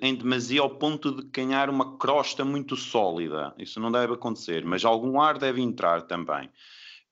em 0.02 0.16
demasia 0.16 0.62
ao 0.62 0.70
ponto 0.70 1.12
de 1.12 1.24
ganhar 1.24 1.70
uma 1.70 1.98
crosta 1.98 2.46
muito 2.46 2.76
sólida. 2.78 3.54
Isso 3.58 3.80
não 3.80 3.92
deve 3.92 4.14
acontecer, 4.14 4.64
mas 4.64 4.86
algum 4.86 5.20
ar 5.20 5.38
deve 5.38 5.62
entrar 5.62 6.04
também. 6.04 6.50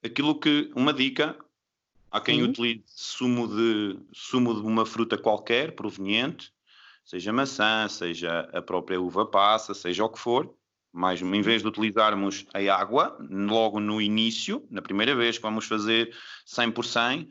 Aquilo 0.04 0.40
que, 0.40 0.72
uma 0.74 0.94
dica, 0.94 1.38
há 2.10 2.22
quem 2.22 2.38
Sim. 2.38 2.50
utilize 2.50 2.84
sumo 2.88 3.48
de, 3.48 4.00
sumo 4.14 4.54
de 4.54 4.66
uma 4.66 4.86
fruta 4.86 5.18
qualquer, 5.18 5.74
proveniente, 5.76 6.54
seja 7.04 7.34
maçã, 7.34 7.88
seja 7.90 8.50
a 8.54 8.62
própria 8.62 9.00
uva 9.00 9.26
passa, 9.26 9.74
seja 9.74 10.06
o 10.06 10.10
que 10.10 10.20
for, 10.20 10.54
mas 10.92 11.22
em 11.22 11.42
vez 11.42 11.62
de 11.62 11.68
utilizarmos 11.68 12.46
a 12.54 12.60
água 12.74 13.18
logo 13.30 13.80
no 13.80 14.02
início, 14.02 14.66
na 14.72 14.82
primeira 14.82 15.16
vez 15.16 15.38
que 15.38 15.44
vamos 15.44 15.66
fazer 15.66 16.16
100 16.46 16.72
por 16.72 16.86
100, 16.86 17.30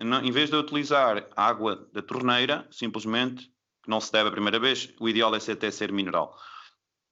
em 0.00 0.30
vez 0.30 0.50
de 0.50 0.56
utilizar 0.56 1.28
a 1.36 1.46
água 1.46 1.88
da 1.92 2.02
torneira, 2.02 2.66
simplesmente, 2.70 3.50
que 3.86 3.90
não 3.90 4.00
se 4.00 4.12
deve 4.12 4.28
a 4.28 4.32
primeira 4.32 4.58
vez, 4.58 4.92
o 5.00 5.08
ideal 5.08 5.32
é 5.34 5.38
até 5.38 5.70
ser 5.70 5.92
mineral. 5.92 6.36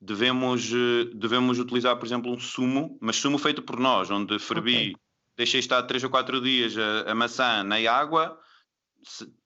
Devemos, 0.00 0.70
eh, 0.70 1.10
devemos 1.14 1.58
utilizar, 1.58 1.96
por 1.96 2.04
exemplo, 2.04 2.30
um 2.30 2.38
sumo, 2.38 2.98
mas 3.00 3.16
sumo 3.16 3.38
feito 3.38 3.62
por 3.62 3.78
nós, 3.78 4.10
onde 4.10 4.38
fervi, 4.40 4.76
okay. 4.76 4.96
deixei 5.37 5.60
estar 5.60 5.82
3 5.84 6.04
ou 6.04 6.10
4 6.10 6.40
dias 6.40 6.76
a, 6.76 7.12
a 7.12 7.14
maçã 7.14 7.62
na 7.62 7.76
água, 7.90 8.38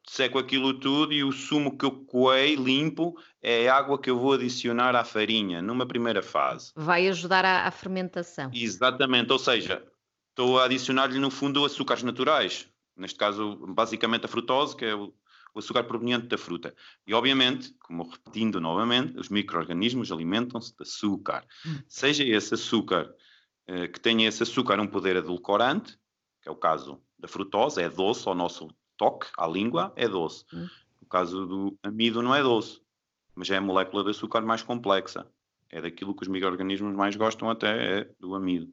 seco 0.09 0.39
aquilo 0.39 0.81
tudo 0.81 1.13
e 1.13 1.23
o 1.23 1.31
sumo 1.31 1.77
que 1.77 1.85
eu 1.85 1.91
coei 2.07 2.57
limpo 2.57 3.15
é 3.43 3.69
a 3.69 3.77
água 3.77 4.01
que 4.01 4.09
eu 4.09 4.19
vou 4.19 4.33
adicionar 4.33 4.97
à 4.97 5.05
farinha 5.05 5.61
numa 5.61 5.87
primeira 5.87 6.23
fase. 6.23 6.73
Vai 6.75 7.07
ajudar 7.09 7.45
à, 7.45 7.67
à 7.67 7.71
fermentação. 7.71 8.51
Exatamente, 8.55 9.31
ou 9.31 9.39
seja, 9.39 9.85
estou 10.31 10.59
a 10.59 10.65
adicionar-lhe 10.65 11.19
no 11.19 11.31
fundo 11.31 11.65
açúcares 11.65 12.03
naturais, 12.03 12.69
neste 12.97 13.19
caso 13.19 13.55
basicamente 13.75 14.25
a 14.25 14.29
frutose, 14.29 14.75
que 14.75 14.87
é 14.87 14.95
o, 14.95 15.13
o 15.55 15.59
açúcar 15.59 15.85
proveniente 15.85 16.27
da 16.27 16.39
fruta. 16.39 16.75
E 17.07 17.15
obviamente, 17.15 17.75
como 17.81 18.09
repetindo 18.09 18.61
novamente, 18.61 19.19
os 19.19 19.29
micro-organismos 19.29 20.13
alimentam-se 20.13 20.77
de 20.77 20.83
açúcar. 20.83 21.47
Hum. 21.67 21.79
Seja 21.89 22.25
esse 22.25 22.55
açúcar 22.55 23.15
eh, 23.67 23.89
que 23.89 24.01
tenha 24.01 24.29
esse 24.29 24.43
açúcar 24.43 24.81
um 24.81 24.87
poder 24.87 25.17
adulcorante, 25.17 25.99
que 26.43 26.49
é 26.49 26.53
o 26.53 26.57
caso 26.57 27.03
da 27.19 27.29
frutose, 27.29 27.83
é 27.83 27.89
doce 27.89 28.29
ao 28.29 28.35
nosso 28.35 28.69
toque 28.99 29.29
à 29.39 29.47
língua 29.47 29.93
é 29.97 30.07
doce. 30.07 30.45
Hum. 30.53 30.69
No 31.01 31.09
caso 31.09 31.47
do 31.47 31.79
amido 31.83 32.21
não 32.21 32.35
é 32.35 32.43
doce, 32.43 32.81
mas 33.35 33.49
é 33.49 33.57
a 33.57 33.61
molécula 33.61 34.05
de 34.05 34.11
açúcar 34.11 34.43
mais 34.43 34.63
complexa. 34.63 35.27
É 35.71 35.81
daquilo 35.81 36.15
que 36.15 36.23
os 36.23 36.29
micro-organismos 36.29 36.95
mais 36.95 37.15
gostam 37.15 37.49
até, 37.49 38.01
é 38.01 38.11
do 38.19 38.35
amido. 38.35 38.67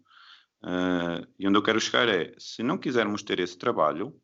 Uh, 0.64 1.28
e 1.38 1.48
onde 1.48 1.58
eu 1.58 1.62
quero 1.62 1.80
chegar 1.80 2.10
é, 2.10 2.34
se 2.40 2.64
não 2.64 2.78
quisermos 2.78 3.22
ter 3.22 3.40
esse 3.40 3.58
trabalho, 3.58 4.20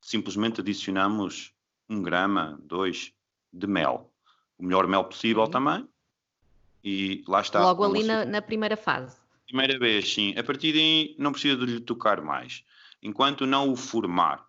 simplesmente 0.00 0.60
adicionamos 0.60 1.54
um 1.88 2.02
grama, 2.02 2.58
dois, 2.62 3.12
de 3.52 3.66
mel. 3.66 4.12
O 4.58 4.64
melhor 4.64 4.86
mel 4.86 5.04
possível 5.04 5.46
sim. 5.46 5.52
também. 5.52 5.88
E 6.82 7.24
lá 7.26 7.40
está. 7.40 7.60
Logo 7.60 7.84
ali 7.84 8.02
na, 8.02 8.24
na, 8.24 8.42
primeira 8.42 8.76
fase. 8.76 9.16
Primeira 9.46 9.78
vez, 9.78 10.12
sim. 10.12 10.34
A 10.38 10.42
partir 10.42 10.72
daí 10.72 11.14
não 11.18 11.32
precisa 11.32 11.56
de 11.56 11.66
lhe 11.66 11.80
tocar 11.80 12.20
mais. 12.20 12.64
Enquanto 13.02 13.46
não 13.46 13.70
o 13.72 13.76
formar 13.76 14.48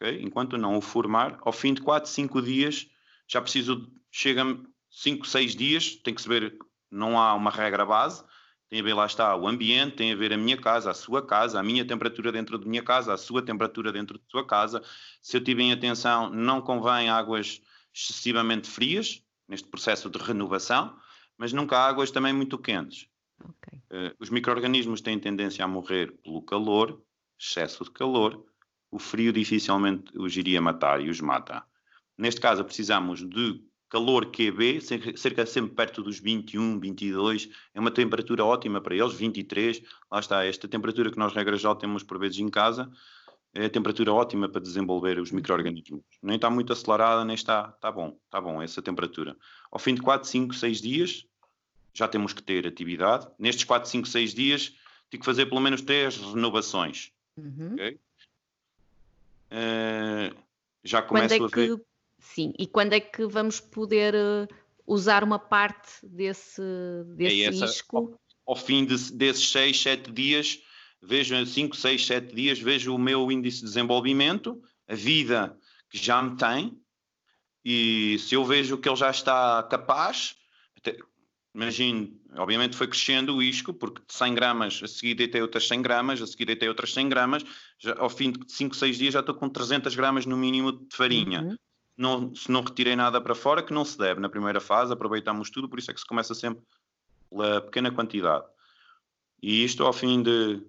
okay? 0.00 0.22
enquanto 0.22 0.56
não 0.56 0.78
o 0.78 0.80
formar, 0.80 1.38
ao 1.42 1.52
fim 1.52 1.74
de 1.74 1.82
4, 1.82 2.10
5 2.10 2.42
dias, 2.42 2.88
já 3.28 3.40
preciso, 3.40 3.86
chega-me 4.10 4.66
5, 4.90 5.26
6 5.26 5.54
dias, 5.54 5.96
tem 5.96 6.14
que 6.14 6.22
se 6.22 6.28
ver, 6.28 6.56
não 6.90 7.18
há 7.18 7.34
uma 7.34 7.50
regra 7.50 7.84
base, 7.84 8.24
tem 8.70 8.80
a 8.80 8.82
ver, 8.84 8.94
lá 8.94 9.04
está, 9.04 9.34
o 9.34 9.48
ambiente, 9.48 9.96
tem 9.96 10.12
a 10.12 10.16
ver 10.16 10.32
a 10.32 10.36
minha 10.36 10.56
casa, 10.56 10.92
a 10.92 10.94
sua 10.94 11.26
casa, 11.26 11.58
a 11.58 11.62
minha 11.62 11.84
temperatura 11.84 12.30
dentro 12.30 12.56
da 12.56 12.64
minha 12.64 12.82
casa, 12.82 13.12
a 13.12 13.16
sua 13.16 13.42
temperatura 13.42 13.90
dentro 13.90 14.16
da 14.16 14.24
sua 14.30 14.46
casa. 14.46 14.80
Se 15.20 15.36
eu 15.36 15.42
tiver 15.42 15.64
em 15.64 15.72
atenção, 15.72 16.30
não 16.30 16.60
convém 16.60 17.10
águas 17.10 17.60
excessivamente 17.92 18.70
frias, 18.70 19.24
neste 19.48 19.68
processo 19.68 20.08
de 20.08 20.18
renovação, 20.18 20.96
mas 21.36 21.52
nunca 21.52 21.76
águas 21.76 22.12
também 22.12 22.32
muito 22.32 22.56
quentes. 22.56 23.08
Okay. 23.42 23.80
Uh, 23.90 24.14
os 24.20 24.30
micro-organismos 24.30 25.00
têm 25.00 25.18
tendência 25.18 25.64
a 25.64 25.68
morrer 25.68 26.12
pelo 26.22 26.40
calor, 26.40 27.02
excesso 27.36 27.82
de 27.82 27.90
calor, 27.90 28.46
o 28.88 29.00
frio 29.00 29.32
dificilmente 29.32 30.16
os 30.16 30.36
iria 30.36 30.60
matar 30.60 31.00
e 31.00 31.10
os 31.10 31.20
mata. 31.20 31.64
Neste 32.16 32.40
caso, 32.40 32.64
precisamos 32.64 33.28
de 33.28 33.64
calor 33.90 34.26
QB, 34.26 34.80
cerca 35.16 35.44
sempre 35.44 35.74
perto 35.74 36.02
dos 36.02 36.20
21, 36.20 36.78
22, 36.78 37.50
é 37.74 37.80
uma 37.80 37.90
temperatura 37.90 38.44
ótima 38.44 38.80
para 38.80 38.94
eles, 38.94 39.14
23, 39.14 39.82
lá 40.10 40.20
está, 40.20 40.44
esta 40.44 40.68
temperatura 40.68 41.10
que 41.10 41.18
nós, 41.18 41.34
regra 41.34 41.56
geral, 41.56 41.74
temos 41.74 42.04
por 42.04 42.18
vezes 42.18 42.38
em 42.38 42.48
casa, 42.48 42.90
é 43.52 43.64
a 43.64 43.70
temperatura 43.70 44.12
ótima 44.12 44.48
para 44.48 44.60
desenvolver 44.60 45.18
os 45.18 45.32
micro-organismos. 45.32 46.04
Nem 46.22 46.36
está 46.36 46.48
muito 46.48 46.72
acelerada, 46.72 47.24
nem 47.24 47.34
está, 47.34 47.72
está 47.74 47.90
bom, 47.90 48.16
está 48.24 48.40
bom 48.40 48.62
essa 48.62 48.80
temperatura. 48.80 49.36
Ao 49.72 49.78
fim 49.78 49.94
de 49.96 50.02
4, 50.02 50.28
5, 50.28 50.54
6 50.54 50.80
dias, 50.80 51.26
já 51.92 52.06
temos 52.06 52.32
que 52.32 52.42
ter 52.44 52.64
atividade. 52.68 53.26
Nestes 53.40 53.64
4, 53.64 53.90
5, 53.90 54.06
6 54.06 54.34
dias, 54.34 54.72
tenho 55.10 55.20
que 55.20 55.26
fazer 55.26 55.46
pelo 55.46 55.60
menos 55.60 55.82
3 55.82 56.16
renovações. 56.16 57.10
Uhum. 57.36 57.72
Okay? 57.72 57.98
Uh, 59.50 60.36
já 60.84 61.02
começo 61.02 61.34
é 61.34 61.38
que, 61.38 61.44
a 61.44 61.48
ver... 61.48 61.80
Sim, 62.20 62.52
e 62.58 62.66
quando 62.66 62.92
é 62.92 63.00
que 63.00 63.26
vamos 63.26 63.60
poder 63.60 64.14
eh, 64.14 64.46
usar 64.86 65.24
uma 65.24 65.38
parte 65.38 65.90
desse, 66.02 66.62
desse 67.16 67.42
é 67.42 67.46
essa, 67.46 67.64
isco? 67.64 67.96
Ao, 68.46 68.54
ao 68.54 68.56
fim 68.56 68.84
de, 68.84 69.12
desses 69.12 69.50
6, 69.50 69.82
7 69.82 70.12
dias 70.12 70.60
vejo 71.02 71.46
5, 71.46 71.76
6, 71.76 72.06
7 72.06 72.34
dias, 72.34 72.58
vejo 72.58 72.94
o 72.94 72.98
meu 72.98 73.30
índice 73.32 73.60
de 73.60 73.64
desenvolvimento, 73.64 74.60
a 74.86 74.94
vida 74.94 75.56
que 75.88 75.98
já 75.98 76.22
me 76.22 76.36
tem, 76.36 76.78
e 77.64 78.18
se 78.18 78.34
eu 78.34 78.44
vejo 78.44 78.78
que 78.78 78.88
ele 78.88 78.96
já 78.96 79.10
está 79.10 79.62
capaz, 79.64 80.36
imagino, 81.54 82.18
obviamente 82.36 82.76
foi 82.76 82.86
crescendo 82.86 83.36
o 83.36 83.42
isco, 83.42 83.72
porque 83.72 84.02
de 84.06 84.14
100 84.14 84.34
gramas, 84.34 84.80
a 84.82 84.88
seguir 84.88 85.14
deitei 85.14 85.42
outras 85.42 85.66
100 85.66 85.82
gramas, 85.82 86.22
a 86.22 86.26
seguir 86.26 86.46
deitei 86.46 86.68
outras 86.68 86.92
100 86.92 87.08
gramas, 87.08 87.44
já, 87.78 87.94
ao 87.98 88.10
fim 88.10 88.32
de 88.32 88.52
5, 88.52 88.76
6 88.76 88.98
dias 88.98 89.14
já 89.14 89.20
estou 89.20 89.34
com 89.34 89.48
300 89.48 89.94
gramas 89.94 90.26
no 90.26 90.36
mínimo 90.36 90.72
de 90.72 90.94
farinha. 90.94 91.42
Uhum. 91.42 91.56
Não, 92.00 92.34
se 92.34 92.50
não 92.50 92.62
retirei 92.62 92.96
nada 92.96 93.20
para 93.20 93.34
fora, 93.34 93.62
que 93.62 93.74
não 93.74 93.84
se 93.84 93.98
deve 93.98 94.20
na 94.20 94.28
primeira 94.30 94.58
fase, 94.58 94.90
aproveitamos 94.90 95.50
tudo, 95.50 95.68
por 95.68 95.78
isso 95.78 95.90
é 95.90 95.94
que 95.94 96.00
se 96.00 96.06
começa 96.06 96.34
sempre 96.34 96.64
pela 97.28 97.60
pequena 97.60 97.92
quantidade. 97.92 98.46
E 99.42 99.62
isto 99.62 99.84
ao 99.84 99.92
fim 99.92 100.22
de 100.22 100.62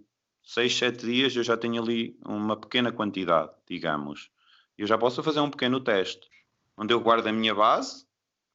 6, 0.43 0.75
7 0.75 1.05
dias 1.05 1.33
eu 1.33 1.43
já 1.43 1.55
tenho 1.55 1.81
ali 1.81 2.19
uma 2.25 2.57
pequena 2.57 2.91
quantidade, 2.91 3.49
digamos. 3.65 4.29
Eu 4.77 4.85
já 4.85 4.97
posso 4.97 5.23
fazer 5.23 5.39
um 5.39 5.49
pequeno 5.49 5.79
teste, 5.79 6.27
onde 6.75 6.93
eu 6.93 6.99
guardo 6.99 7.27
a 7.27 7.31
minha 7.31 7.55
base, 7.55 8.05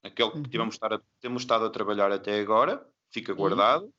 aquele 0.02 0.30
que 0.32 0.36
uhum. 0.36 0.42
tivemos 0.42 0.78
a, 0.82 1.00
temos 1.18 1.42
estado 1.42 1.64
a 1.64 1.70
trabalhar 1.70 2.12
até 2.12 2.40
agora, 2.40 2.86
fica 3.10 3.32
guardado, 3.32 3.84
uhum. 3.84 3.92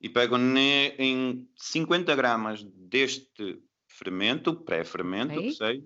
e 0.00 0.08
pego 0.08 0.38
ne, 0.38 0.94
em 0.98 1.46
50 1.56 2.16
gramas 2.16 2.62
deste 2.62 3.62
fermento, 3.86 4.54
pré-fermento, 4.54 5.34
que 5.34 5.52
seja, 5.52 5.82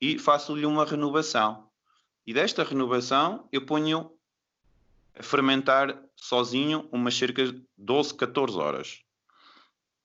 e 0.00 0.18
faço-lhe 0.18 0.66
uma 0.66 0.84
renovação. 0.84 1.68
E 2.26 2.32
desta 2.32 2.62
renovação 2.62 3.48
eu 3.50 3.64
ponho 3.64 4.12
a 5.18 5.22
fermentar 5.22 6.00
sozinho 6.14 6.88
umas 6.92 7.16
cerca 7.16 7.46
de 7.46 7.62
12, 7.76 8.14
14 8.14 8.56
horas. 8.58 9.02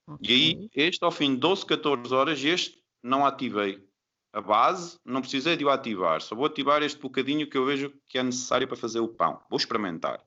Okay. 0.08 0.28
E 0.28 0.34
aí, 0.34 0.70
este 0.74 1.04
ao 1.04 1.12
fim 1.12 1.34
de 1.34 1.40
12, 1.40 1.66
14 1.66 2.14
horas, 2.14 2.44
este 2.44 2.84
não 3.02 3.26
ativei. 3.26 3.86
A 4.32 4.42
base, 4.42 5.00
não 5.06 5.22
precisei 5.22 5.56
de 5.56 5.64
o 5.64 5.70
ativar. 5.70 6.22
Só 6.22 6.36
vou 6.36 6.46
ativar 6.46 6.82
este 6.82 7.00
bocadinho 7.00 7.48
que 7.48 7.56
eu 7.56 7.66
vejo 7.66 7.94
que 8.08 8.18
é 8.18 8.24
necessário 8.24 8.68
para 8.68 8.76
fazer 8.76 9.00
o 9.00 9.08
pão. 9.08 9.40
Vou 9.50 9.58
experimentar. 9.58 10.20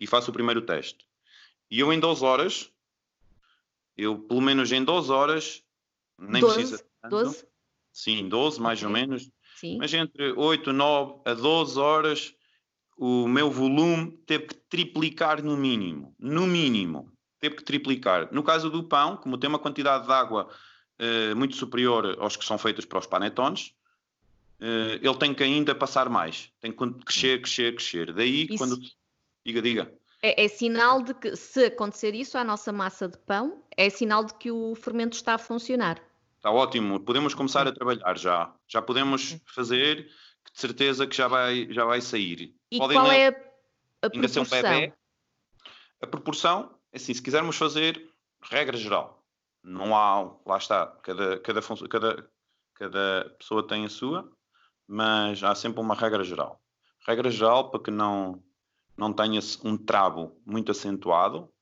E 0.00 0.06
faço 0.06 0.30
o 0.30 0.34
primeiro 0.34 0.62
teste. 0.62 1.06
E 1.70 1.78
eu 1.78 1.92
em 1.92 2.00
12 2.00 2.24
horas, 2.24 2.72
eu 3.96 4.18
pelo 4.18 4.40
menos 4.40 4.72
em 4.72 4.82
12 4.84 5.12
horas, 5.12 5.62
nem 6.18 6.40
12, 6.40 6.54
precisa 6.54 6.84
tanto. 7.00 7.10
12? 7.10 7.46
Sim, 7.96 8.28
12 8.28 8.60
mais 8.60 8.78
okay. 8.78 8.86
ou 8.86 8.92
menos. 8.92 9.30
Sim. 9.58 9.78
Mas 9.78 9.94
entre 9.94 10.32
8, 10.32 10.70
9 10.70 11.22
a 11.24 11.32
12 11.32 11.78
horas, 11.78 12.34
o 12.98 13.26
meu 13.26 13.50
volume 13.50 14.12
teve 14.26 14.48
que 14.48 14.54
triplicar 14.68 15.42
no 15.42 15.56
mínimo. 15.56 16.14
No 16.18 16.46
mínimo 16.46 17.10
teve 17.40 17.56
que 17.56 17.64
triplicar. 17.64 18.28
No 18.30 18.42
caso 18.42 18.68
do 18.68 18.84
pão, 18.84 19.16
como 19.16 19.38
tem 19.38 19.48
uma 19.48 19.58
quantidade 19.58 20.06
de 20.06 20.12
água 20.12 20.46
uh, 21.00 21.34
muito 21.36 21.56
superior 21.56 22.18
aos 22.20 22.36
que 22.36 22.44
são 22.44 22.58
feitos 22.58 22.84
para 22.84 22.98
os 22.98 23.06
panetones, 23.06 23.72
uh, 24.60 25.00
ele 25.00 25.16
tem 25.16 25.32
que 25.32 25.42
ainda 25.42 25.74
passar 25.74 26.10
mais. 26.10 26.52
Tem 26.60 26.70
que 26.70 27.04
crescer, 27.04 27.40
crescer, 27.40 27.74
crescer. 27.76 28.12
Daí, 28.12 28.44
isso, 28.44 28.58
quando. 28.58 28.78
Diga, 29.42 29.62
diga. 29.62 29.94
É, 30.20 30.44
é, 30.44 30.48
sinal 30.48 31.00
de 31.00 31.14
que, 31.14 31.34
se 31.34 31.64
acontecer 31.64 32.14
isso 32.14 32.36
à 32.36 32.44
nossa 32.44 32.72
massa 32.72 33.08
de 33.08 33.16
pão, 33.16 33.62
é 33.74 33.88
sinal 33.88 34.22
de 34.22 34.34
que 34.34 34.50
o 34.50 34.74
fermento 34.74 35.16
está 35.16 35.34
a 35.34 35.38
funcionar. 35.38 35.98
Está 36.46 36.56
ótimo. 36.56 37.00
Podemos 37.00 37.34
começar 37.34 37.66
a 37.66 37.72
trabalhar 37.72 38.16
já. 38.16 38.54
Já 38.68 38.80
podemos 38.80 39.36
fazer, 39.52 40.04
de 40.04 40.60
certeza 40.60 41.04
que 41.04 41.16
já 41.16 41.26
vai, 41.26 41.66
já 41.72 41.84
vai 41.84 42.00
sair. 42.00 42.54
E 42.70 42.78
Podem 42.78 42.96
qual 42.96 43.10
é 43.10 43.26
a, 43.26 44.06
a 44.06 44.10
proporção? 44.10 44.44
Um 44.44 44.62
bebê. 44.62 44.94
A 46.00 46.06
proporção 46.06 46.78
assim, 46.94 47.12
se 47.12 47.20
quisermos 47.20 47.56
fazer, 47.56 48.00
regra 48.40 48.76
geral, 48.76 49.26
não 49.60 49.96
há, 49.96 50.36
lá 50.46 50.56
está, 50.56 50.86
cada, 51.02 51.40
cada, 51.40 51.60
cada, 51.90 52.30
cada 52.74 53.34
pessoa 53.40 53.66
tem 53.66 53.84
a 53.84 53.88
sua, 53.88 54.30
mas 54.86 55.42
há 55.42 55.52
sempre 55.52 55.80
uma 55.80 55.96
regra 55.96 56.22
geral. 56.22 56.62
Regra 57.08 57.28
geral 57.28 57.72
para 57.72 57.82
que 57.82 57.90
não, 57.90 58.40
não 58.96 59.12
tenha 59.12 59.40
um 59.64 59.76
travo 59.76 60.40
muito 60.46 60.70
acentuado, 60.70 61.52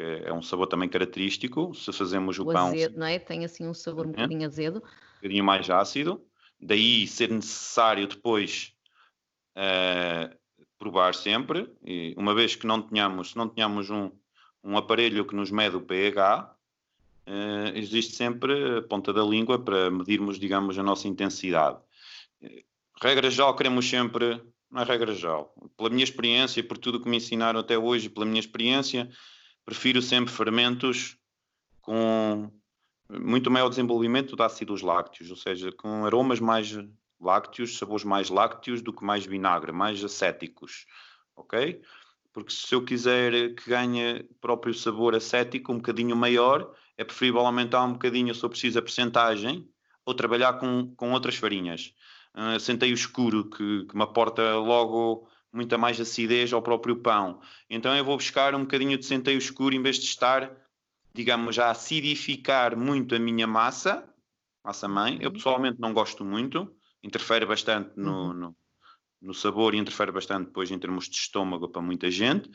porque 0.00 0.22
é 0.24 0.32
um 0.32 0.42
sabor 0.42 0.66
também 0.66 0.88
característico, 0.88 1.74
se 1.74 1.92
fazemos 1.92 2.38
o, 2.38 2.42
o 2.42 2.52
pão... 2.52 2.68
azedo, 2.68 2.98
não 2.98 3.06
é? 3.06 3.18
Tem 3.18 3.44
assim 3.44 3.68
um 3.68 3.74
sabor 3.74 4.06
um 4.06 4.12
bocadinho 4.12 4.46
azedo. 4.46 4.78
Um 4.78 5.16
bocadinho 5.16 5.44
mais 5.44 5.68
ácido, 5.68 6.24
daí 6.58 7.06
ser 7.06 7.30
necessário 7.30 8.06
depois 8.06 8.72
uh, 9.56 10.34
provar 10.78 11.14
sempre, 11.14 11.70
e 11.84 12.14
uma 12.16 12.34
vez 12.34 12.56
que 12.56 12.66
não 12.66 12.80
tenhamos, 12.80 13.30
se 13.30 13.36
não 13.36 13.48
tenhamos 13.48 13.90
um, 13.90 14.10
um 14.64 14.76
aparelho 14.76 15.26
que 15.26 15.34
nos 15.34 15.50
mede 15.50 15.76
o 15.76 15.82
pH, 15.82 16.54
uh, 17.26 17.76
existe 17.76 18.16
sempre 18.16 18.78
a 18.78 18.82
ponta 18.82 19.12
da 19.12 19.22
língua 19.22 19.58
para 19.58 19.90
medirmos, 19.90 20.38
digamos, 20.38 20.78
a 20.78 20.82
nossa 20.82 21.06
intensidade. 21.06 21.78
Regra 23.02 23.30
geral, 23.30 23.54
queremos 23.54 23.88
sempre, 23.88 24.40
não 24.70 24.82
é 24.82 24.84
regra 24.84 25.14
geral, 25.14 25.54
pela 25.76 25.90
minha 25.90 26.04
experiência, 26.04 26.64
por 26.64 26.78
tudo 26.78 27.00
que 27.00 27.08
me 27.08 27.18
ensinaram 27.18 27.60
até 27.60 27.76
hoje, 27.76 28.08
pela 28.08 28.24
minha 28.24 28.40
experiência, 28.40 29.10
prefiro 29.64 30.00
sempre 30.02 30.32
fermentos 30.32 31.16
com 31.80 32.50
muito 33.08 33.50
maior 33.50 33.68
desenvolvimento 33.68 34.36
de 34.36 34.42
ácidos 34.42 34.82
lácteos, 34.82 35.30
ou 35.30 35.36
seja, 35.36 35.72
com 35.72 36.04
aromas 36.04 36.40
mais 36.40 36.76
lácteos, 37.20 37.78
sabores 37.78 38.04
mais 38.04 38.30
lácteos 38.30 38.82
do 38.82 38.92
que 38.92 39.04
mais 39.04 39.26
vinagre, 39.26 39.72
mais 39.72 40.02
acéticos, 40.02 40.86
ok? 41.36 41.80
porque 42.32 42.52
se 42.52 42.74
eu 42.74 42.84
quiser 42.84 43.54
que 43.54 43.68
ganhe 43.68 44.22
próprio 44.40 44.72
sabor 44.72 45.14
acético 45.14 45.72
um 45.72 45.76
bocadinho 45.76 46.16
maior, 46.16 46.72
é 46.96 47.04
preferível 47.04 47.40
aumentar 47.40 47.84
um 47.84 47.92
bocadinho 47.92 48.34
se 48.34 48.44
eu 48.44 48.50
preciso 48.50 48.78
a 48.78 48.82
percentagem 48.82 49.68
ou 50.04 50.14
trabalhar 50.14 50.54
com, 50.54 50.94
com 50.96 51.12
outras 51.12 51.36
farinhas. 51.36 51.94
Uh, 52.34 52.60
centeio 52.60 52.94
escuro, 52.94 53.50
que, 53.50 53.84
que 53.86 53.96
me 53.96 54.02
aporta 54.02 54.54
logo 54.56 55.28
muita 55.52 55.76
mais 55.76 56.00
acidez 56.00 56.52
ao 56.52 56.62
próprio 56.62 56.96
pão. 56.96 57.40
Então 57.68 57.96
eu 57.96 58.04
vou 58.04 58.16
buscar 58.16 58.54
um 58.54 58.60
bocadinho 58.60 58.96
de 58.96 59.04
centeio 59.04 59.38
escuro 59.38 59.74
em 59.74 59.82
vez 59.82 59.96
de 59.96 60.04
estar, 60.04 60.50
digamos, 61.12 61.58
a 61.58 61.70
acidificar 61.70 62.76
muito 62.76 63.14
a 63.14 63.18
minha 63.18 63.46
massa, 63.46 64.08
massa 64.64 64.88
mãe. 64.88 65.18
Eu 65.20 65.28
uhum. 65.28 65.34
pessoalmente 65.34 65.80
não 65.80 65.92
gosto 65.92 66.24
muito, 66.24 66.74
interfere 67.02 67.44
bastante 67.46 67.90
no, 67.96 68.28
uhum. 68.28 68.32
no 68.34 68.56
no 69.20 69.34
sabor 69.34 69.74
e 69.74 69.78
interfere 69.78 70.10
bastante 70.10 70.46
depois 70.46 70.70
em 70.70 70.78
termos 70.78 71.08
de 71.08 71.16
estômago 71.16 71.68
para 71.68 71.82
muita 71.82 72.10
gente 72.10 72.50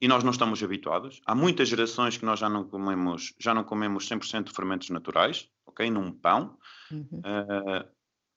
e 0.00 0.08
nós 0.08 0.24
não 0.24 0.30
estamos 0.30 0.62
habituados. 0.62 1.20
Há 1.26 1.34
muitas 1.34 1.68
gerações 1.68 2.16
que 2.16 2.24
nós 2.24 2.38
já 2.38 2.48
não 2.48 2.64
comemos, 2.64 3.34
já 3.38 3.52
não 3.52 3.64
comemos 3.64 4.08
100% 4.08 4.44
de 4.44 4.52
fermentos 4.52 4.90
naturais, 4.90 5.48
ok? 5.66 5.90
Num 5.90 6.12
pão. 6.12 6.56
Uhum. 6.90 7.20
Uh, 7.20 7.88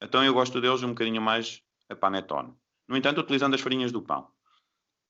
então 0.02 0.24
eu 0.24 0.34
gosto 0.34 0.60
deles 0.60 0.84
um 0.84 0.90
bocadinho 0.90 1.22
mais 1.22 1.62
a 1.90 1.96
panetone. 1.96 2.54
No 2.90 2.98
entanto, 2.98 3.22
utilizando 3.22 3.54
as 3.54 3.62
farinhas 3.62 3.92
do 3.92 4.02
pão. 4.02 4.28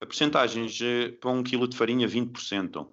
A 0.01 0.05
percentagens 0.05 0.77
para 1.21 1.31
um 1.31 1.41
quilo 1.41 1.65
de 1.65 1.77
farinha, 1.77 2.07
20% 2.07 2.87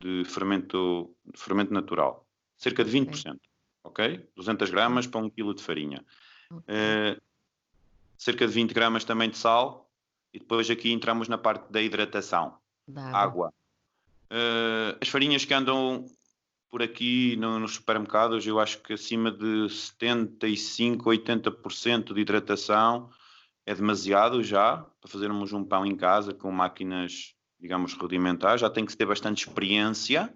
de 0.00 0.24
fermento, 0.24 1.14
de 1.24 1.38
fermento 1.38 1.74
natural. 1.74 2.24
Cerca 2.56 2.84
de 2.84 2.90
20%. 2.90 3.38
Ok? 3.82 4.06
ok? 4.06 4.28
200 4.36 4.70
gramas 4.70 5.06
para 5.08 5.20
um 5.20 5.28
quilo 5.28 5.52
de 5.52 5.62
farinha. 5.62 6.04
Okay. 6.48 6.74
Uh, 6.74 7.20
cerca 8.16 8.46
de 8.46 8.52
20 8.52 8.72
gramas 8.72 9.04
também 9.04 9.28
de 9.28 9.36
sal 9.36 9.90
e 10.32 10.38
depois 10.38 10.70
aqui 10.70 10.92
entramos 10.92 11.26
na 11.26 11.36
parte 11.36 11.70
da 11.72 11.82
hidratação. 11.82 12.56
Da 12.86 13.10
água. 13.10 13.52
Uh, 14.30 14.96
as 15.00 15.08
farinhas 15.08 15.44
que 15.44 15.52
andam 15.52 16.06
por 16.70 16.82
aqui 16.82 17.34
no, 17.36 17.58
nos 17.58 17.74
supermercados, 17.74 18.46
eu 18.46 18.60
acho 18.60 18.80
que 18.80 18.92
acima 18.92 19.32
de 19.32 19.68
75, 19.68 21.10
80% 21.10 22.14
de 22.14 22.20
hidratação 22.20 23.10
é 23.66 23.74
demasiado 23.74 24.42
já 24.42 24.78
para 25.00 25.10
fazermos 25.10 25.52
um 25.52 25.64
pão 25.64 25.84
em 25.86 25.96
casa 25.96 26.34
com 26.34 26.50
máquinas, 26.50 27.34
digamos, 27.58 27.94
rudimentares. 27.94 28.60
Já 28.60 28.70
tem 28.70 28.84
que 28.84 28.96
ter 28.96 29.06
bastante 29.06 29.46
experiência. 29.46 30.34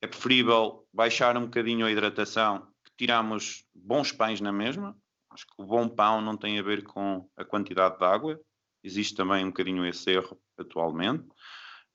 É 0.00 0.06
preferível 0.06 0.86
baixar 0.92 1.36
um 1.36 1.42
bocadinho 1.42 1.86
a 1.86 1.90
hidratação, 1.90 2.66
que 2.84 2.92
tiramos 2.98 3.64
bons 3.74 4.10
pães 4.10 4.40
na 4.40 4.50
mesma, 4.50 4.96
Acho 5.32 5.46
que 5.46 5.54
o 5.62 5.64
bom 5.64 5.88
pão 5.88 6.20
não 6.20 6.36
tem 6.36 6.58
a 6.58 6.62
ver 6.62 6.82
com 6.82 7.26
a 7.36 7.44
quantidade 7.44 7.98
de 7.98 8.04
água, 8.04 8.38
existe 8.84 9.14
também 9.14 9.44
um 9.44 9.48
bocadinho 9.48 9.86
esse 9.86 10.10
erro 10.10 10.38
atualmente, 10.58 11.26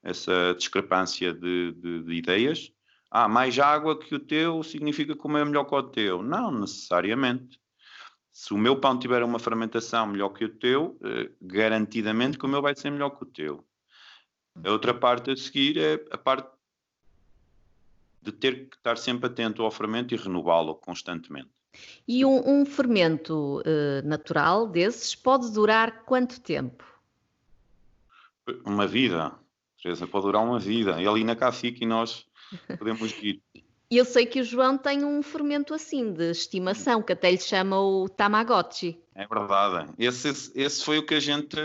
essa 0.03 0.55
discrepância 0.57 1.33
de, 1.33 1.71
de, 1.73 2.03
de 2.03 2.13
ideias. 2.13 2.71
Ah, 3.11 3.27
mais 3.27 3.57
água 3.59 3.97
que 3.97 4.15
o 4.15 4.19
teu 4.19 4.63
significa 4.63 5.13
é 5.13 5.45
melhor 5.45 5.65
que 5.65 5.75
o 5.75 5.83
teu. 5.83 6.23
Não 6.23 6.51
necessariamente. 6.51 7.59
Se 8.37 8.53
o 8.53 8.57
meu 8.57 8.79
pão 8.79 8.99
tiver 8.99 9.23
uma 9.23 9.39
fermentação 9.39 10.05
melhor 10.05 10.29
que 10.29 10.45
o 10.45 10.49
teu, 10.49 10.95
eh, 11.03 11.31
garantidamente 11.41 12.37
que 12.37 12.45
o 12.45 12.47
meu 12.47 12.61
vai 12.61 12.75
ser 12.75 12.91
melhor 12.91 13.09
que 13.09 13.23
o 13.23 13.25
teu. 13.25 13.65
A 14.63 14.69
outra 14.69 14.93
parte 14.93 15.31
a 15.31 15.35
seguir 15.35 15.75
é 15.79 16.05
a 16.11 16.19
parte 16.19 16.47
de 18.21 18.31
ter 18.31 18.69
que 18.69 18.75
estar 18.75 18.95
sempre 18.95 19.25
atento 19.25 19.63
ao 19.63 19.71
fermento 19.71 20.13
e 20.13 20.17
renová-lo 20.17 20.75
constantemente. 20.75 21.49
E 22.07 22.23
um, 22.23 22.61
um 22.61 22.63
fermento 22.63 23.57
uh, 23.61 24.07
natural 24.07 24.67
desses 24.67 25.15
pode 25.15 25.51
durar 25.51 26.03
quanto 26.05 26.39
tempo? 26.39 26.85
Uma 28.63 28.85
vida. 28.85 29.33
Teresa, 29.81 30.05
pode 30.05 30.27
durar 30.27 30.43
uma 30.43 30.59
vida. 30.59 31.01
E 31.01 31.07
ali 31.07 31.23
na 31.23 31.35
cá 31.35 31.51
fica 31.51 31.83
e 31.83 31.87
nós 31.87 32.27
podemos 32.77 33.11
ir. 33.13 33.41
Eu 33.89 34.03
sei 34.03 34.25
que 34.25 34.41
o 34.41 34.43
João 34.43 34.77
tem 34.77 35.05
um 35.05 35.23
fermento 35.23 35.73
assim, 35.73 36.11
de 36.11 36.31
estimação, 36.31 37.01
que 37.01 37.13
até 37.13 37.31
lhe 37.31 37.39
chama 37.39 37.79
o 37.79 38.09
Tamagotchi. 38.09 39.01
É 39.15 39.25
verdade. 39.25 39.93
Esse, 39.97 40.51
esse 40.55 40.83
foi 40.83 40.97
o 40.97 41.05
que 41.05 41.15
a 41.15 41.19
gente 41.21 41.57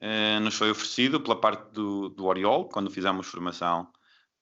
eh, 0.00 0.40
nos 0.40 0.56
foi 0.56 0.70
oferecido 0.70 1.20
pela 1.20 1.40
parte 1.40 1.72
do, 1.72 2.08
do 2.08 2.26
Oriol, 2.26 2.68
quando 2.68 2.90
fizemos 2.90 3.28
formação 3.28 3.88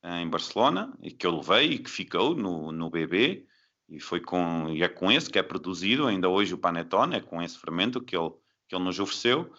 eh, 0.03 0.23
em 0.23 0.29
Barcelona, 0.29 0.97
e 1.03 1.11
que 1.11 1.27
eu 1.27 1.37
levei 1.37 1.73
e 1.73 1.79
que 1.79 1.91
ficou 1.91 2.35
no, 2.35 2.73
no 2.73 2.89
BB, 2.89 3.47
e, 3.91 4.01
foi 4.01 4.21
com, 4.21 4.71
e 4.71 4.83
é 4.83 4.89
com 4.89 5.13
esse 5.13 5.29
que 5.29 5.39
é 5.39 5.43
produzido, 5.43 6.07
ainda 6.07 6.31
hoje 6.31 6.55
o 6.55 6.59
Panetone, 6.59 7.17
é 7.17 7.21
com 7.21 7.43
esse 7.43 7.59
fermento 7.59 8.01
que 8.01 8.17
ele, 8.17 8.31
que 8.69 8.75
ele 8.75 8.85
nos 8.85 8.99
ofereceu. 8.99 9.53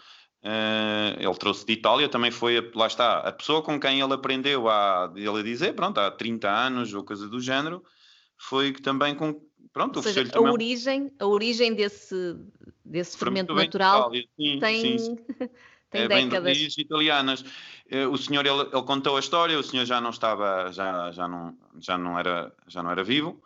Uh, 0.44 1.20
ele 1.20 1.36
trouxe 1.36 1.66
de 1.66 1.74
Itália, 1.74 2.08
também 2.08 2.32
foi, 2.32 2.72
lá 2.74 2.88
está, 2.88 3.20
a 3.20 3.32
pessoa 3.32 3.62
com 3.62 3.80
quem 3.80 4.00
ele 4.00 4.14
aprendeu 4.14 4.70
a, 4.70 5.12
ele 5.16 5.44
dizer, 5.44 5.74
pronto, 5.74 6.00
há 6.00 6.12
30 6.12 6.50
anos 6.50 6.94
ou 6.94 7.04
coisa 7.04 7.28
do 7.28 7.42
género, 7.42 7.84
foi 8.38 8.72
também 8.72 9.16
com, 9.16 9.42
pronto, 9.74 10.00
ofereceu-lhe 10.00 10.30
também... 10.30 10.50
A 10.50 10.54
origem, 10.54 11.12
a 11.20 11.26
origem 11.26 11.74
desse, 11.74 12.36
desse 12.86 13.18
fermento, 13.18 13.54
natural 13.54 14.12
sim, 14.14 14.60
tem... 14.60 15.00
Sim. 15.00 15.18
tem 15.90 16.02
é 16.04 16.08
décadas. 16.08 16.58
Bem 16.58 16.68
italianas. 16.78 17.46
Eh, 17.90 18.06
o 18.08 18.18
senhor 18.18 18.46
ele, 18.46 18.62
ele, 18.62 18.84
contou 18.84 19.18
a 19.18 19.20
história, 19.20 19.58
o 19.58 19.64
senhor 19.64 19.86
já 19.86 20.02
não 20.02 20.10
estava, 20.10 20.72
já, 20.72 21.12
já, 21.12 21.28
não, 21.28 21.58
já, 21.80 21.98
não, 21.98 22.20
era, 22.20 22.54
já 22.68 22.84
não 22.84 22.92
era 22.92 23.04
vivo, 23.04 23.42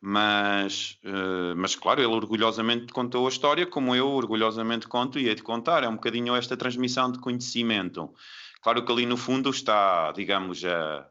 mas, 0.00 0.98
uh, 1.04 1.54
mas 1.56 1.76
claro, 1.76 2.00
ele 2.00 2.14
orgulhosamente 2.14 2.92
contou 2.92 3.26
a 3.26 3.28
história, 3.28 3.66
como 3.66 3.94
eu 3.94 4.08
orgulhosamente 4.08 4.88
conto 4.88 5.18
e 5.18 5.28
hei 5.28 5.34
de 5.34 5.42
contar. 5.42 5.84
É 5.84 5.88
um 5.88 5.96
bocadinho 5.96 6.34
esta 6.34 6.56
transmissão 6.56 7.12
de 7.12 7.18
conhecimento. 7.18 8.10
Claro 8.62 8.84
que 8.84 8.90
ali 8.90 9.04
no 9.04 9.16
fundo 9.16 9.50
está, 9.50 10.10
digamos, 10.12 10.64
a, 10.64 11.06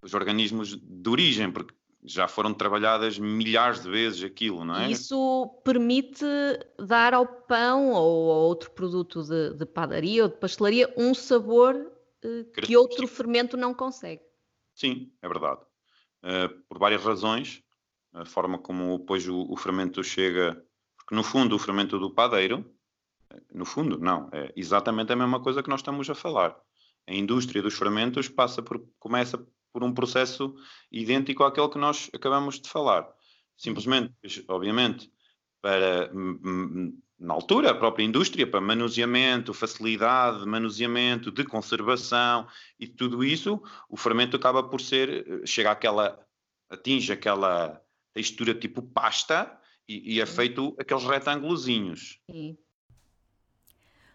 os 0.00 0.14
organismos 0.14 0.76
de 0.76 1.10
origem, 1.10 1.50
porque 1.50 1.74
já 2.04 2.26
foram 2.26 2.54
trabalhadas 2.54 3.18
milhares 3.18 3.82
de 3.82 3.90
vezes 3.90 4.24
aquilo, 4.24 4.64
não 4.64 4.76
é? 4.76 4.90
Isso 4.90 5.46
permite 5.62 6.24
dar 6.78 7.12
ao 7.12 7.26
pão 7.26 7.92
ou 7.92 8.32
a 8.32 8.36
outro 8.36 8.70
produto 8.70 9.22
de, 9.22 9.54
de 9.54 9.66
padaria 9.66 10.22
ou 10.22 10.28
de 10.28 10.36
pastelaria 10.36 10.92
um 10.96 11.12
sabor 11.12 11.74
uh, 11.74 12.62
que 12.62 12.76
outro 12.76 13.06
fermento 13.06 13.56
não 13.58 13.74
consegue. 13.74 14.22
Sim, 14.74 15.12
é 15.20 15.28
verdade. 15.28 15.60
Eh, 16.22 16.48
por 16.68 16.78
várias 16.78 17.02
razões. 17.02 17.62
A 18.12 18.24
forma 18.24 18.58
como 18.58 18.98
depois 18.98 19.28
o, 19.28 19.46
o, 19.50 19.56
fermento 19.56 20.02
chega, 20.02 20.64
porque 20.96 21.14
no 21.14 21.22
fundo 21.22 21.54
o 21.54 21.58
fermento 21.58 21.98
do 21.98 22.12
padeiro, 22.12 22.64
eh, 23.30 23.40
no 23.52 23.64
fundo, 23.64 23.98
não, 23.98 24.28
é 24.32 24.52
exatamente 24.56 25.12
a 25.12 25.16
mesma 25.16 25.40
coisa 25.40 25.62
que 25.62 25.68
nós 25.68 25.80
estamos 25.80 26.08
a 26.10 26.14
falar. 26.14 26.56
A 27.06 27.14
indústria 27.14 27.62
dos 27.62 27.74
fermentos 27.74 28.28
passa 28.28 28.62
por, 28.62 28.82
começa 28.98 29.38
por 29.72 29.84
um 29.84 29.92
processo 29.92 30.54
idêntico 30.90 31.44
àquele 31.44 31.68
que 31.68 31.78
nós 31.78 32.10
acabamos 32.14 32.60
de 32.60 32.68
falar. 32.68 33.08
Simplesmente, 33.56 34.14
obviamente, 34.48 35.12
para 35.60 36.10
na 37.18 37.34
altura, 37.34 37.70
a 37.70 37.74
própria 37.74 38.04
indústria, 38.04 38.46
para 38.46 38.60
manuseamento, 38.60 39.52
facilidade 39.52 40.40
de 40.40 40.46
manuseamento, 40.46 41.32
de 41.32 41.44
conservação 41.44 42.46
e 42.78 42.86
tudo 42.86 43.24
isso, 43.24 43.60
o 43.88 43.96
fermento 43.96 44.36
acaba 44.36 44.62
por 44.62 44.80
ser, 44.80 45.42
chega 45.44 45.72
àquela, 45.72 46.24
atinge 46.70 47.12
aquela 47.12 47.82
textura 48.14 48.54
tipo 48.54 48.82
pasta 48.82 49.58
e, 49.88 50.14
e 50.14 50.20
é 50.20 50.26
feito 50.26 50.76
aqueles 50.78 51.04
retângulozinhos. 51.04 52.20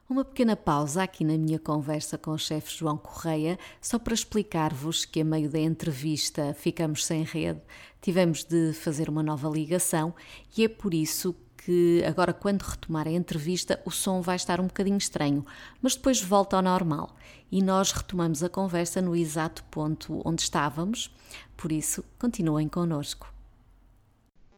Uma 0.10 0.24
pequena 0.24 0.56
pausa 0.56 1.04
aqui 1.04 1.26
na 1.26 1.38
minha 1.38 1.58
conversa 1.58 2.18
com 2.18 2.32
o 2.32 2.38
chefe 2.38 2.78
João 2.78 2.98
Correia, 2.98 3.58
só 3.82 3.98
para 3.98 4.14
explicar-vos 4.14 5.06
que 5.06 5.22
a 5.22 5.26
meio 5.26 5.50
da 5.50 5.60
entrevista 5.60 6.54
ficamos 6.54 7.06
sem 7.06 7.24
rede, 7.24 7.62
tivemos 8.02 8.44
de 8.44 8.74
fazer 8.74 9.10
uma 9.10 9.24
nova 9.24 9.50
ligação 9.50 10.14
e 10.58 10.64
é 10.66 10.70
por 10.70 10.94
isso 10.94 11.34
que 11.66 12.04
agora, 12.06 12.34
quando 12.34 12.62
retomar 12.64 13.08
a 13.08 13.12
entrevista, 13.12 13.82
o 13.86 13.92
som 13.92 14.22
vai 14.22 14.36
estar 14.36 14.60
um 14.60 14.68
bocadinho 14.68 14.98
estranho, 14.98 15.46
mas 15.82 15.96
depois 15.96 16.22
volta 16.22 16.58
ao 16.58 16.62
normal 16.62 17.16
e 17.52 17.62
nós 17.62 17.92
retomamos 17.92 18.44
a 18.44 18.50
conversa 18.50 19.02
no 19.02 19.16
exato 19.16 19.64
ponto 19.66 20.22
onde 20.26 20.42
estávamos, 20.42 21.14
por 21.56 21.72
isso, 21.72 22.04
continuem 22.20 22.68
connosco. 22.68 23.32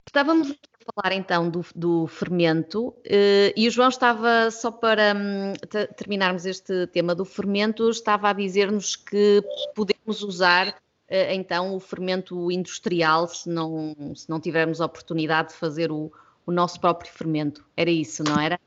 Estávamos 0.08 0.52
a 0.52 0.94
falar 0.94 1.16
então 1.16 1.50
do, 1.50 1.66
do 1.76 2.08
fermento 2.08 2.96
eh, 3.04 3.54
e 3.56 3.68
o 3.68 3.72
João 3.72 3.90
estava, 3.90 4.50
só 4.50 4.72
para 4.72 5.14
hum, 5.16 5.54
terminarmos 5.98 6.46
este 6.46 6.88
tema 6.88 7.14
do 7.14 7.26
fermento, 7.26 7.90
estava 7.90 8.30
a 8.30 8.34
dizer-nos 8.34 8.96
que 8.96 9.44
podemos 9.76 10.22
usar 10.24 10.76
eh, 11.08 11.36
então 11.36 11.76
o 11.76 11.80
fermento 11.80 12.52
industrial 12.52 13.28
se 13.28 13.50
não, 13.50 13.94
se 14.16 14.30
não 14.30 14.40
tivermos 14.40 14.80
a 14.80 14.86
oportunidade 14.86 15.50
de 15.50 15.56
fazer 15.56 15.92
o, 15.92 16.12
o 16.46 16.52
nosso 16.52 16.80
próprio 16.80 17.12
fermento. 17.12 17.66
Era 17.76 17.90
isso, 17.90 18.24
não 18.24 18.40
era? 18.40 18.60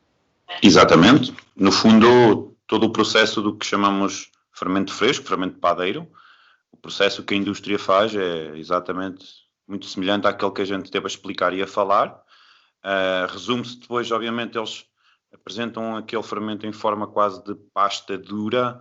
Exatamente. 0.62 1.34
No 1.56 1.70
fundo, 1.70 2.56
todo 2.66 2.84
o 2.84 2.90
processo 2.90 3.40
do 3.40 3.56
que 3.56 3.66
chamamos 3.66 4.30
fermento 4.52 4.92
fresco, 4.92 5.26
fermento 5.26 5.58
padeiro, 5.58 6.08
o 6.72 6.76
processo 6.76 7.22
que 7.22 7.34
a 7.34 7.36
indústria 7.36 7.78
faz 7.78 8.14
é 8.14 8.56
exatamente 8.56 9.24
muito 9.66 9.86
semelhante 9.86 10.26
àquele 10.26 10.52
que 10.52 10.62
a 10.62 10.64
gente 10.64 10.90
teve 10.90 11.06
a 11.06 11.08
explicar 11.08 11.52
e 11.52 11.62
a 11.62 11.66
falar. 11.66 12.22
Uh, 12.84 13.30
Resume-se 13.30 13.78
depois, 13.78 14.10
obviamente, 14.10 14.56
eles 14.56 14.84
apresentam 15.32 15.96
aquele 15.96 16.22
fermento 16.22 16.66
em 16.66 16.72
forma 16.72 17.06
quase 17.06 17.42
de 17.44 17.54
pasta 17.74 18.16
dura, 18.16 18.80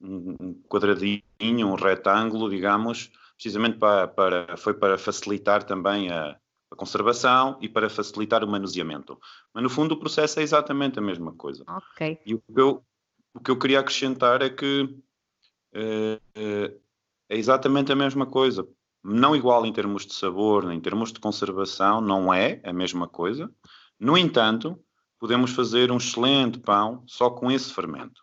um 0.00 0.60
quadradinho, 0.68 1.22
um 1.68 1.74
retângulo, 1.74 2.50
digamos, 2.50 3.10
precisamente 3.34 3.78
para, 3.78 4.08
para, 4.08 4.56
foi 4.56 4.74
para 4.74 4.98
facilitar 4.98 5.62
também 5.62 6.10
a, 6.10 6.36
a 6.72 6.76
conservação 6.76 7.58
e 7.60 7.68
para 7.68 7.90
facilitar 7.90 8.42
o 8.42 8.48
manuseamento. 8.48 9.20
Mas 9.52 9.62
no 9.62 9.70
fundo 9.70 9.92
o 9.92 9.98
processo 9.98 10.40
é 10.40 10.42
exatamente 10.42 10.98
a 10.98 11.02
mesma 11.02 11.32
coisa. 11.32 11.64
Ok. 11.68 12.18
E 12.24 12.34
o 12.34 12.38
que 12.40 12.60
eu, 12.60 12.84
o 13.34 13.40
que 13.40 13.50
eu 13.50 13.58
queria 13.58 13.80
acrescentar 13.80 14.40
é 14.42 14.48
que 14.48 14.82
uh, 15.74 16.80
é 17.28 17.36
exatamente 17.36 17.92
a 17.92 17.96
mesma 17.96 18.26
coisa. 18.26 18.66
Não 19.04 19.36
igual 19.36 19.66
em 19.66 19.72
termos 19.72 20.06
de 20.06 20.14
sabor, 20.14 20.70
em 20.72 20.80
termos 20.80 21.12
de 21.12 21.20
conservação, 21.20 22.00
não 22.00 22.32
é 22.32 22.60
a 22.64 22.72
mesma 22.72 23.06
coisa. 23.06 23.50
No 23.98 24.16
entanto, 24.16 24.78
podemos 25.18 25.52
fazer 25.52 25.90
um 25.90 25.96
excelente 25.98 26.58
pão 26.58 27.04
só 27.06 27.28
com 27.30 27.50
esse 27.50 27.72
fermento. 27.72 28.22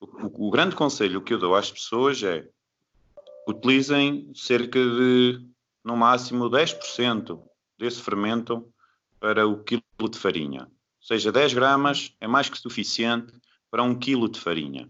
O, 0.00 0.06
o, 0.26 0.48
o 0.48 0.50
grande 0.50 0.74
conselho 0.74 1.22
que 1.22 1.34
eu 1.34 1.38
dou 1.38 1.54
às 1.54 1.70
pessoas 1.70 2.22
é 2.22 2.48
utilizem 3.46 4.32
cerca 4.34 4.78
de, 4.78 5.46
no 5.84 5.96
máximo, 5.96 6.50
10% 6.50 7.40
desse 7.78 8.00
fermento 8.00 8.66
para 9.18 9.46
o 9.46 9.62
quilo 9.62 9.82
de 10.10 10.18
farinha. 10.18 10.62
Ou 10.62 11.06
seja, 11.06 11.32
10 11.32 11.54
gramas 11.54 12.14
é 12.20 12.26
mais 12.26 12.48
que 12.48 12.58
suficiente 12.58 13.32
para 13.70 13.82
um 13.82 13.98
quilo 13.98 14.28
de 14.28 14.40
farinha. 14.40 14.88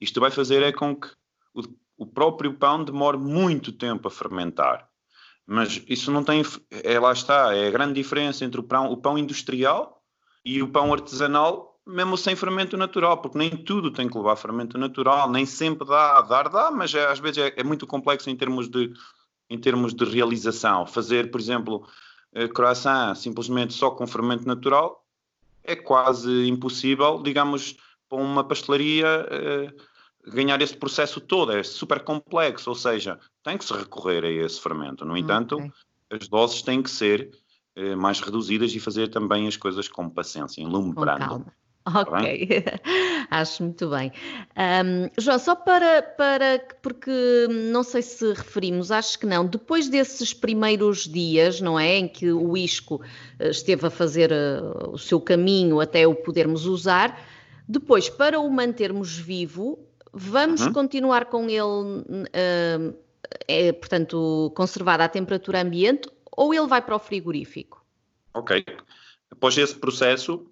Isto 0.00 0.20
vai 0.20 0.30
fazer 0.30 0.62
é 0.62 0.72
com 0.72 0.94
que 0.96 1.08
o, 1.54 1.62
o 1.96 2.06
próprio 2.06 2.54
pão 2.54 2.84
demore 2.84 3.18
muito 3.18 3.72
tempo 3.72 4.08
a 4.08 4.10
fermentar. 4.10 4.88
Mas 5.46 5.82
isso 5.88 6.10
não 6.10 6.24
tem. 6.24 6.42
É, 6.70 6.98
lá 6.98 7.12
está, 7.12 7.54
é 7.54 7.68
a 7.68 7.70
grande 7.70 7.94
diferença 7.94 8.44
entre 8.44 8.60
o 8.60 8.62
pão, 8.62 8.90
o 8.90 8.96
pão 8.96 9.18
industrial 9.18 10.02
e 10.44 10.62
o 10.62 10.68
pão 10.68 10.92
artesanal, 10.92 11.80
mesmo 11.86 12.16
sem 12.16 12.34
fermento 12.34 12.76
natural, 12.76 13.18
porque 13.18 13.38
nem 13.38 13.50
tudo 13.50 13.90
tem 13.90 14.08
que 14.08 14.16
levar 14.16 14.36
fermento 14.36 14.78
natural, 14.78 15.30
nem 15.30 15.44
sempre 15.44 15.86
dá, 15.86 16.20
dar 16.22 16.48
dá, 16.48 16.70
mas 16.70 16.94
é, 16.94 17.06
às 17.06 17.18
vezes 17.18 17.38
é, 17.38 17.54
é, 17.56 17.64
muito 17.64 17.86
complexo 17.86 18.30
em 18.30 18.36
termos 18.36 18.68
de, 18.68 18.92
em 19.50 19.58
termos 19.58 19.94
de 19.94 20.04
realização. 20.04 20.86
Fazer, 20.86 21.30
por 21.30 21.40
exemplo, 21.40 21.86
croissant 22.52 23.14
simplesmente 23.14 23.74
só 23.74 23.90
com 23.90 24.06
fermento 24.06 24.46
natural 24.46 25.04
é 25.64 25.74
quase 25.74 26.46
impossível, 26.48 27.22
digamos, 27.22 27.76
para 28.08 28.18
uma 28.18 28.44
pastelaria 28.44 29.26
uh, 29.26 30.30
ganhar 30.30 30.60
esse 30.60 30.76
processo 30.76 31.20
todo, 31.20 31.52
é 31.52 31.62
super 31.62 32.00
complexo, 32.00 32.70
ou 32.70 32.76
seja, 32.76 33.18
tem 33.42 33.58
que 33.58 33.64
se 33.64 33.72
recorrer 33.72 34.24
a 34.24 34.30
esse 34.30 34.60
fermento. 34.60 35.04
No 35.04 35.16
entanto, 35.16 35.56
okay. 35.56 35.72
as 36.10 36.28
doses 36.28 36.62
têm 36.62 36.82
que 36.82 36.90
ser 36.90 37.30
uh, 37.78 37.96
mais 37.96 38.20
reduzidas 38.20 38.74
e 38.74 38.80
fazer 38.80 39.08
também 39.08 39.48
as 39.48 39.56
coisas 39.56 39.88
com 39.88 40.08
paciência, 40.08 40.60
em 40.60 40.66
lume 40.66 40.94
brando. 40.94 41.46
Tá 41.84 42.00
ok, 42.00 42.64
acho 43.30 43.62
muito 43.62 43.90
bem. 43.90 44.10
Um, 44.56 45.10
João, 45.18 45.38
só 45.38 45.54
para, 45.54 46.02
para, 46.02 46.66
porque 46.80 47.10
não 47.70 47.82
sei 47.82 48.00
se 48.00 48.32
referimos, 48.32 48.90
acho 48.90 49.18
que 49.18 49.26
não, 49.26 49.44
depois 49.44 49.88
desses 49.88 50.32
primeiros 50.32 51.06
dias, 51.06 51.60
não 51.60 51.78
é, 51.78 51.96
em 51.98 52.08
que 52.08 52.32
o 52.32 52.56
isco 52.56 53.02
eh, 53.38 53.50
esteve 53.50 53.86
a 53.86 53.90
fazer 53.90 54.32
uh, 54.32 54.92
o 54.92 54.98
seu 54.98 55.20
caminho 55.20 55.78
até 55.78 56.06
o 56.06 56.14
podermos 56.14 56.64
usar, 56.64 57.20
depois, 57.68 58.08
para 58.08 58.40
o 58.40 58.50
mantermos 58.50 59.18
vivo, 59.18 59.78
vamos 60.10 60.62
uhum. 60.62 60.72
continuar 60.72 61.26
com 61.26 61.50
ele, 61.50 61.60
uh, 61.60 62.96
é, 63.46 63.72
portanto, 63.72 64.50
conservado 64.56 65.02
à 65.02 65.08
temperatura 65.08 65.60
ambiente 65.60 66.08
ou 66.32 66.54
ele 66.54 66.66
vai 66.66 66.80
para 66.80 66.96
o 66.96 66.98
frigorífico? 66.98 67.84
Ok. 68.32 68.64
Após 69.30 69.58
esse 69.58 69.74
processo, 69.74 70.46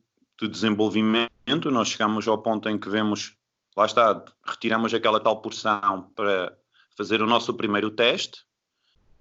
de 0.47 0.49
desenvolvimento, 0.49 1.71
nós 1.71 1.89
chegamos 1.89 2.27
ao 2.27 2.39
ponto 2.39 2.69
em 2.69 2.79
que 2.79 2.89
vemos, 2.89 3.37
lá 3.77 3.87
está, 3.87 4.25
retiramos 4.45 4.93
aquela 4.93 5.21
tal 5.21 5.41
porção 5.41 6.11
para 6.15 6.57
fazer 6.97 7.23
o 7.23 7.27
nosso 7.27 7.55
primeiro 7.55 7.91
teste, 7.91 8.45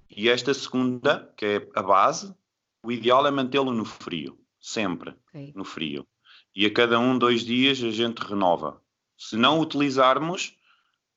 e 0.10 0.28
esta 0.28 0.54
segunda, 0.54 1.32
que 1.38 1.46
é 1.46 1.70
a 1.76 1.82
base, 1.82 2.36
o 2.84 2.92
ideal 2.92 3.26
é 3.26 3.32
mantê-lo 3.32 3.72
no 3.72 3.86
frio, 3.86 4.38
sempre 4.60 5.16
okay. 5.30 5.54
no 5.56 5.64
frio. 5.64 6.06
E 6.54 6.66
a 6.66 6.74
cada 6.74 7.00
um, 7.00 7.18
dois 7.18 7.46
dias 7.46 7.82
a 7.82 7.92
gente 7.92 8.20
renova. 8.20 8.82
Se 9.18 9.38
não 9.38 9.60
utilizarmos, 9.60 10.58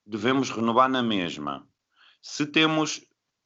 devemos 0.07 0.50
renovar 0.50 0.88
na 0.88 1.02
mesma. 1.02 1.66
Se 2.22 2.46
temos 2.46 3.05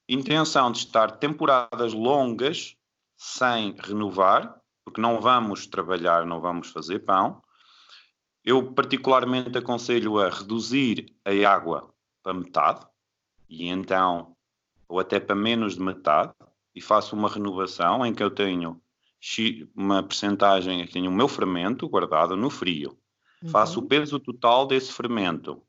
intenção 0.08 0.70
de 0.70 0.78
estar 0.78 1.12
temporadas 1.12 1.92
longas 1.92 2.76
sem 3.16 3.74
renovar, 3.78 4.57
porque 4.88 5.02
não 5.02 5.20
vamos 5.20 5.66
trabalhar, 5.66 6.24
não 6.24 6.40
vamos 6.40 6.70
fazer 6.70 7.00
pão. 7.00 7.42
Eu 8.42 8.72
particularmente 8.72 9.56
aconselho 9.58 10.18
a 10.18 10.30
reduzir 10.30 11.14
a 11.26 11.50
água 11.50 11.92
para 12.22 12.32
metade, 12.32 12.86
e 13.50 13.68
então, 13.68 14.34
ou 14.88 14.98
até 14.98 15.20
para 15.20 15.36
menos 15.36 15.74
de 15.74 15.82
metade, 15.82 16.32
e 16.74 16.80
faço 16.80 17.14
uma 17.14 17.28
renovação 17.28 18.04
em 18.06 18.14
que 18.14 18.22
eu 18.22 18.30
tenho 18.30 18.80
uma 19.76 20.02
percentagem, 20.02 20.86
tenho 20.86 21.10
o 21.10 21.14
meu 21.14 21.28
fermento 21.28 21.86
guardado 21.86 22.34
no 22.34 22.48
frio. 22.48 22.96
Uhum. 23.42 23.50
Faço 23.50 23.80
o 23.80 23.86
peso 23.86 24.18
total 24.18 24.66
desse 24.66 24.90
fermento. 24.90 25.62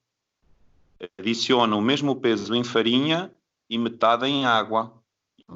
Adiciono 1.18 1.78
o 1.78 1.82
mesmo 1.82 2.16
peso 2.16 2.56
em 2.56 2.64
farinha 2.64 3.34
e 3.70 3.78
metade 3.78 4.28
em 4.28 4.46
água. 4.46 4.94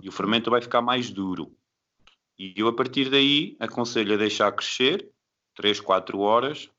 E 0.01 0.09
o 0.09 0.11
fermento 0.11 0.51
vai 0.51 0.61
ficar 0.61 0.81
mais 0.81 1.09
duro. 1.09 1.55
E 2.37 2.53
eu, 2.55 2.67
a 2.67 2.73
partir 2.73 3.09
daí, 3.09 3.55
aconselho 3.59 4.13
a 4.13 4.17
deixar 4.17 4.51
crescer 4.51 5.11
3, 5.55 5.79
4 5.79 6.19
horas, 6.19 6.69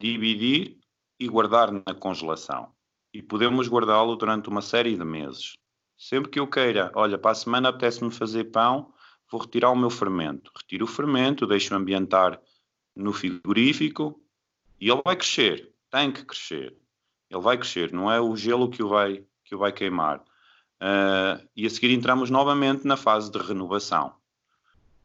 dividir 0.00 0.78
e 1.18 1.26
guardar 1.26 1.72
na 1.72 1.94
congelação. 1.94 2.72
E 3.12 3.22
podemos 3.22 3.68
guardá-lo 3.68 4.16
durante 4.16 4.48
uma 4.48 4.62
série 4.62 4.96
de 4.96 5.04
meses. 5.04 5.54
Sempre 5.96 6.30
que 6.30 6.38
eu 6.38 6.46
queira, 6.46 6.92
olha, 6.94 7.18
para 7.18 7.32
a 7.32 7.34
semana 7.34 7.70
apetece-me 7.70 8.10
fazer 8.10 8.44
pão, 8.44 8.92
vou 9.30 9.40
retirar 9.40 9.70
o 9.70 9.76
meu 9.76 9.90
fermento. 9.90 10.52
Retiro 10.54 10.84
o 10.84 10.88
fermento, 10.88 11.46
deixo 11.46 11.74
ambientar 11.74 12.40
no 12.94 13.12
frigorífico 13.12 14.20
e 14.80 14.90
ele 14.90 15.02
vai 15.04 15.16
crescer. 15.16 15.72
Tem 15.90 16.12
que 16.12 16.24
crescer. 16.24 16.76
Ele 17.30 17.42
vai 17.42 17.58
crescer, 17.58 17.92
não 17.92 18.10
é 18.10 18.20
o 18.20 18.36
gelo 18.36 18.70
que 18.70 18.82
o 18.82 18.88
vai, 18.88 19.24
que 19.44 19.54
o 19.54 19.58
vai 19.58 19.72
queimar. 19.72 20.20
Uh, 20.80 21.44
e 21.56 21.66
a 21.66 21.70
seguir 21.70 21.92
entramos 21.92 22.30
novamente 22.30 22.86
na 22.86 22.96
fase 22.96 23.30
de 23.30 23.38
renovação. 23.38 24.14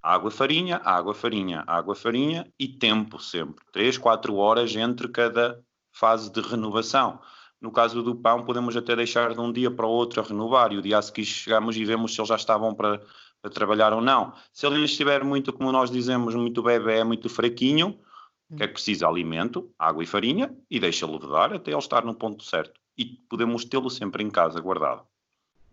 Água, 0.04 0.30
farinha, 0.30 0.82
água, 0.84 1.14
farinha, 1.14 1.64
água, 1.66 1.96
farinha 1.96 2.46
e 2.60 2.68
tempo 2.68 3.20
sempre. 3.20 3.64
3, 3.72 3.98
4 3.98 4.36
horas 4.36 4.76
entre 4.76 5.08
cada 5.08 5.64
fase 5.94 6.30
de 6.30 6.42
renovação. 6.42 7.22
No 7.62 7.72
caso 7.72 8.04
do 8.04 8.14
pão, 8.14 8.44
podemos 8.44 8.76
até 8.76 8.98
deixar 8.98 9.34
de 9.34 9.40
um 9.40 9.50
dia 9.50 9.72
para 9.72 9.88
o 9.88 9.90
outro 9.90 10.20
a 10.20 10.24
renovar 10.26 10.74
e 10.74 10.78
o 10.78 10.82
dia 10.82 10.98
a 10.98 11.02
seguir 11.02 11.24
chegamos 11.24 11.78
e 11.78 11.86
vemos 11.86 12.14
se 12.14 12.20
eles 12.20 12.28
já 12.28 12.36
estavam 12.36 12.76
para, 12.76 13.02
para 13.42 13.50
trabalhar 13.50 13.94
ou 13.94 14.02
não. 14.02 14.34
Se 14.52 14.68
ele 14.68 14.84
estiver 14.84 15.24
muito, 15.24 15.54
como 15.54 15.72
nós 15.72 15.90
dizemos, 15.90 16.36
muito 16.36 16.62
bebê, 16.62 17.02
muito 17.06 17.30
fraquinho, 17.30 17.98
que 18.58 18.64
é 18.64 18.68
que 18.68 18.74
precisa 18.74 19.08
alimento, 19.08 19.74
água 19.80 20.04
e 20.04 20.06
farinha 20.06 20.54
e 20.70 20.82
deixa-lo 20.82 21.18
até 21.34 21.72
ele 21.72 21.80
estar 21.80 22.04
no 22.04 22.14
ponto 22.14 22.44
certo. 22.44 22.78
E 22.98 23.06
podemos 23.06 23.64
tê-lo 23.64 23.90
sempre 23.90 24.22
em 24.22 24.30
casa 24.30 24.60
guardado. 24.60 25.08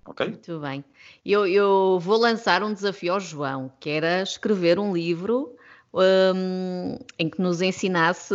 Ok? 0.05 0.26
Muito 0.26 0.59
bem. 0.61 0.84
Eu, 1.24 1.46
eu 1.46 1.98
vou 2.01 2.18
lançar 2.18 2.62
um 2.62 2.72
desafio 2.72 3.12
ao 3.12 3.20
João, 3.20 3.70
que 3.78 3.90
era 3.90 4.22
escrever 4.22 4.78
um 4.78 4.92
livro 4.92 5.55
um, 5.92 6.98
em 7.18 7.28
que 7.28 7.40
nos 7.40 7.61
ensinasse 7.61 8.34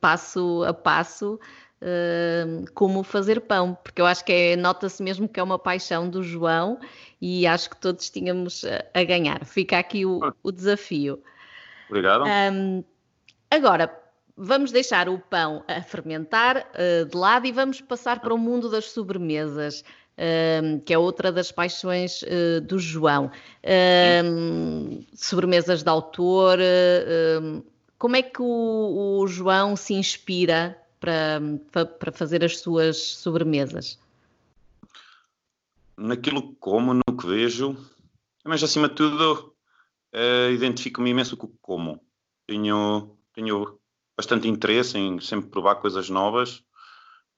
passo 0.00 0.64
a 0.64 0.74
passo 0.74 1.38
um, 1.80 2.64
como 2.74 3.02
fazer 3.02 3.40
pão, 3.40 3.76
porque 3.82 4.00
eu 4.00 4.06
acho 4.06 4.24
que 4.24 4.32
é, 4.32 4.56
nota-se 4.56 5.02
mesmo 5.02 5.28
que 5.28 5.40
é 5.40 5.42
uma 5.42 5.58
paixão 5.58 6.08
do 6.08 6.22
João 6.22 6.78
e 7.20 7.46
acho 7.46 7.70
que 7.70 7.76
todos 7.76 8.10
tínhamos 8.10 8.64
a, 8.94 9.04
ganhar. 9.04 9.44
Fica 9.44 9.78
aqui 9.78 10.04
o, 10.04 10.20
o 10.42 10.52
desafio. 10.52 11.22
Obrigado. 11.88 12.24
Um, 12.24 12.84
agora, 13.50 13.92
vamos 14.36 14.72
deixar 14.72 15.08
o 15.08 15.18
pão 15.18 15.64
a 15.68 15.82
fermentar 15.82 16.56
uh, 16.74 17.04
de 17.04 17.16
lado 17.16 17.46
e 17.46 17.52
vamos 17.52 17.80
passar 17.80 18.20
para 18.20 18.34
o 18.34 18.38
mundo 18.38 18.70
das 18.70 18.86
sobremesas 18.86 19.84
que 20.84 20.92
é 20.92 20.98
outra 20.98 21.32
das 21.32 21.50
paixões 21.50 22.22
uh, 22.22 22.60
do 22.60 22.78
João. 22.78 23.30
sobremesas 25.14 25.82
de 25.82 25.88
autor. 25.88 26.58
como 27.98 28.16
é 28.16 28.22
que 28.22 28.42
o, 28.42 29.20
o, 29.20 29.26
João 29.26 29.76
se 29.76 29.94
inspira 29.94 30.78
para, 30.98 31.40
para 31.98 32.12
fazer 32.12 32.44
as 32.44 32.58
suas 32.58 32.98
sobremesas? 32.98 33.98
Naquilo 35.96 36.42
que 36.42 36.56
como, 36.60 36.94
no 36.94 37.16
que 37.16 37.26
vejo, 37.26 37.76
mas 38.44 38.62
acima 38.62 38.88
de 38.88 38.94
tudo 38.94 39.54
uh, 40.14 40.50
identifico-me 40.52 41.10
imenso 41.10 41.36
com 41.36 41.46
o 41.46 41.52
como. 41.60 42.00
Tenho, 42.46 43.16
tenho 43.32 43.78
bastante 44.16 44.48
interesse 44.48 44.98
em 44.98 45.20
sempre 45.20 45.50
provar 45.50 45.76
coisas 45.76 46.10
novas 46.10 46.64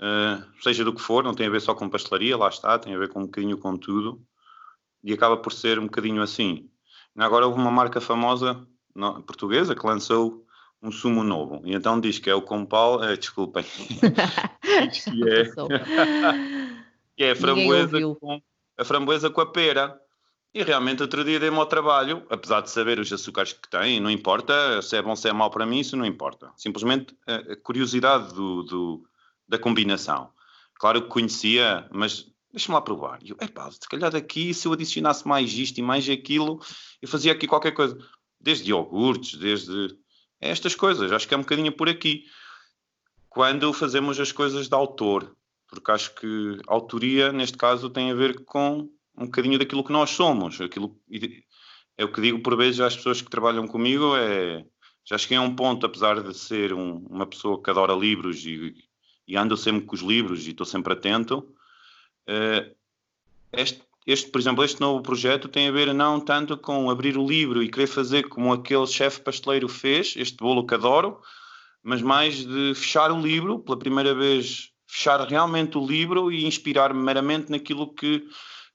uh, 0.02 0.44
seja 0.60 0.84
do 0.84 0.92
que 0.92 1.00
for, 1.00 1.22
não 1.22 1.34
tem 1.34 1.46
a 1.46 1.50
ver 1.50 1.60
só 1.60 1.74
com 1.74 1.88
pastelaria, 1.88 2.36
lá 2.36 2.48
está, 2.48 2.78
tem 2.78 2.94
a 2.94 2.98
ver 2.98 3.08
com 3.08 3.20
um 3.20 3.26
bocadinho 3.26 3.56
com 3.56 3.76
tudo, 3.76 4.20
e 5.02 5.12
acaba 5.12 5.36
por 5.36 5.52
ser 5.52 5.78
um 5.78 5.84
bocadinho 5.84 6.20
assim. 6.20 6.68
Agora 7.16 7.46
houve 7.46 7.60
uma 7.60 7.70
marca 7.70 8.00
famosa 8.00 8.66
no, 8.94 9.22
portuguesa 9.22 9.74
que 9.74 9.86
lançou 9.86 10.44
um 10.82 10.90
sumo 10.90 11.22
novo, 11.22 11.62
e 11.64 11.74
então 11.74 12.00
diz 12.00 12.18
que 12.18 12.28
é 12.28 12.34
o 12.34 12.42
compal, 12.42 13.00
uh, 13.00 13.16
desculpem, 13.16 13.64
que 14.62 15.28
é, 15.28 15.44
que 17.16 17.24
é 17.24 17.30
a 17.30 17.36
framboesa, 17.36 18.00
com, 18.20 18.42
a 18.76 18.84
framboesa 18.84 19.30
com 19.30 19.40
a 19.40 19.46
pera. 19.46 19.98
E 20.54 20.62
realmente 20.62 21.00
outro 21.00 21.24
dia 21.24 21.40
dei-me 21.40 21.56
ao 21.56 21.64
trabalho, 21.64 22.26
apesar 22.28 22.60
de 22.60 22.68
saber 22.68 22.98
os 22.98 23.10
açúcares 23.10 23.54
que 23.54 23.70
tem, 23.70 23.98
não 23.98 24.10
importa 24.10 24.82
se 24.82 24.94
é 24.94 25.00
bom, 25.00 25.16
se 25.16 25.26
é 25.26 25.32
mau 25.32 25.48
para 25.50 25.64
mim, 25.64 25.78
isso 25.78 25.96
não 25.96 26.04
importa. 26.04 26.52
Simplesmente 26.58 27.16
a 27.26 27.56
curiosidade 27.56 28.34
do, 28.34 28.62
do, 28.62 29.02
da 29.52 29.58
combinação. 29.58 30.32
Claro 30.74 31.02
que 31.02 31.08
conhecia, 31.08 31.86
mas 31.92 32.26
deixa-me 32.50 32.74
lá 32.74 32.80
provar. 32.80 33.20
E 33.22 33.30
eu, 33.30 33.36
epá, 33.38 33.70
se 33.70 33.86
calhar 33.88 34.10
daqui, 34.10 34.54
se 34.54 34.66
eu 34.66 34.72
adicionasse 34.72 35.28
mais 35.28 35.52
isto 35.52 35.78
e 35.78 35.82
mais 35.82 36.08
aquilo, 36.08 36.58
eu 37.02 37.06
fazia 37.06 37.32
aqui 37.32 37.46
qualquer 37.46 37.72
coisa. 37.72 37.96
Desde 38.40 38.70
iogurtes, 38.70 39.38
desde 39.38 39.94
estas 40.40 40.74
coisas. 40.74 41.12
Acho 41.12 41.28
que 41.28 41.34
é 41.34 41.36
um 41.36 41.42
bocadinho 41.42 41.70
por 41.70 41.88
aqui. 41.88 42.24
Quando 43.28 43.72
fazemos 43.74 44.18
as 44.18 44.32
coisas 44.32 44.68
de 44.68 44.74
autor, 44.74 45.36
porque 45.68 45.90
acho 45.90 46.14
que 46.14 46.58
a 46.66 46.72
autoria, 46.72 47.30
neste 47.30 47.58
caso, 47.58 47.90
tem 47.90 48.10
a 48.10 48.14
ver 48.14 48.44
com 48.44 48.88
um 49.16 49.26
bocadinho 49.26 49.58
daquilo 49.58 49.84
que 49.84 49.92
nós 49.92 50.10
somos. 50.10 50.60
Aquilo, 50.60 50.98
é 51.96 52.04
o 52.04 52.10
que 52.10 52.22
digo 52.22 52.40
por 52.40 52.56
vezes 52.56 52.80
às 52.80 52.96
pessoas 52.96 53.20
que 53.20 53.30
trabalham 53.30 53.68
comigo, 53.68 54.16
é 54.16 54.64
já 55.04 55.18
cheguei 55.18 55.36
a 55.36 55.42
um 55.42 55.54
ponto, 55.54 55.84
apesar 55.84 56.22
de 56.22 56.32
ser 56.36 56.72
um, 56.72 57.04
uma 57.10 57.26
pessoa 57.26 57.62
que 57.62 57.70
adora 57.70 57.92
livros 57.92 58.44
e 58.46 58.74
e 59.32 59.36
ando 59.38 59.56
sempre 59.56 59.86
com 59.86 59.96
os 59.96 60.02
livros 60.02 60.46
e 60.46 60.50
estou 60.50 60.66
sempre 60.66 60.92
atento. 60.92 61.38
Uh, 62.28 62.70
este, 63.50 63.82
este, 64.06 64.30
por 64.30 64.38
exemplo, 64.38 64.62
este 64.62 64.78
novo 64.78 65.02
projeto 65.02 65.48
tem 65.48 65.68
a 65.68 65.72
ver 65.72 65.94
não 65.94 66.20
tanto 66.20 66.54
com 66.58 66.90
abrir 66.90 67.16
o 67.16 67.26
livro 67.26 67.62
e 67.62 67.70
querer 67.70 67.86
fazer 67.86 68.28
como 68.28 68.52
aquele 68.52 68.86
chefe 68.86 69.22
pasteleiro 69.22 69.70
fez, 69.70 70.12
este 70.18 70.36
bolo 70.36 70.66
que 70.66 70.74
adoro, 70.74 71.18
mas 71.82 72.02
mais 72.02 72.44
de 72.44 72.74
fechar 72.74 73.10
o 73.10 73.22
livro, 73.22 73.58
pela 73.58 73.78
primeira 73.78 74.14
vez, 74.14 74.70
fechar 74.86 75.26
realmente 75.26 75.78
o 75.78 75.86
livro 75.86 76.30
e 76.30 76.44
inspirar-me 76.44 77.02
meramente 77.02 77.50
naquilo 77.50 77.90
que, 77.94 78.28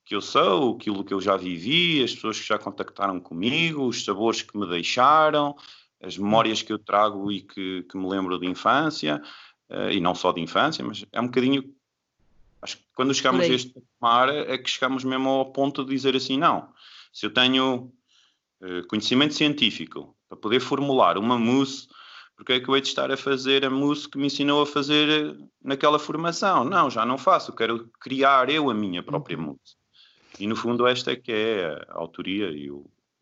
que 0.06 0.16
eu 0.16 0.22
sou, 0.22 0.76
aquilo 0.76 1.04
que 1.04 1.14
eu 1.14 1.22
já 1.22 1.38
vivi, 1.38 2.04
as 2.04 2.16
pessoas 2.16 2.40
que 2.40 2.48
já 2.48 2.58
contactaram 2.58 3.20
comigo, 3.20 3.86
os 3.86 4.04
sabores 4.04 4.42
que 4.42 4.58
me 4.58 4.68
deixaram, 4.68 5.56
as 6.02 6.18
memórias 6.18 6.64
que 6.64 6.74
eu 6.74 6.80
trago 6.80 7.32
e 7.32 7.42
que, 7.42 7.84
que 7.84 7.96
me 7.96 8.10
lembro 8.10 8.40
de 8.40 8.48
infância 8.48 9.22
uh, 9.70 9.92
e 9.92 10.00
não 10.00 10.16
só 10.16 10.32
de 10.32 10.42
infância, 10.42 10.84
mas 10.84 11.06
é 11.12 11.22
um 11.22 11.26
bocadinho. 11.26 11.74
Acho 12.62 12.78
que 12.78 12.84
quando 12.96 13.14
chegamos 13.14 13.42
a 13.42 13.48
este 13.48 13.74
mar 14.02 14.30
é 14.30 14.58
que 14.58 14.70
chegamos 14.70 15.04
mesmo 15.04 15.30
ao 15.30 15.52
ponto 15.52 15.84
de 15.84 15.92
dizer 15.92 16.16
assim: 16.16 16.38
não, 16.38 16.70
se 17.14 17.26
eu 17.26 17.34
tenho 17.34 17.92
uh, 18.62 18.88
conhecimento 18.88 19.34
científico 19.34 20.16
para 20.28 20.38
poder 20.38 20.60
formular 20.60 21.18
uma 21.18 21.38
mousse 21.38 21.88
porque 22.38 22.54
é 22.54 22.60
que 22.60 22.70
eu 22.70 22.76
hei 22.76 22.82
de 22.82 22.88
estar 22.88 23.12
a 23.12 23.18
fazer 23.18 23.66
a 23.66 23.70
mousse 23.70 24.08
que 24.08 24.18
me 24.18 24.28
ensinou 24.28 24.62
a 24.62 24.66
fazer 24.68 25.36
naquela 25.60 25.98
formação? 25.98 26.64
Não, 26.64 26.88
já 26.88 27.04
não 27.04 27.18
faço, 27.18 27.52
quero 27.52 27.90
criar 28.00 28.48
eu 28.52 28.70
a 28.70 28.76
minha 28.76 29.02
própria 29.02 29.36
uhum. 29.36 29.46
mousse. 29.46 29.76
E 30.40 30.46
no 30.46 30.56
fundo 30.56 30.86
esta 30.86 31.12
é 31.12 31.16
que 31.16 31.32
é 31.32 31.66
a 31.90 31.96
autoria 31.96 32.52
e 32.52 32.70
a 32.70 32.74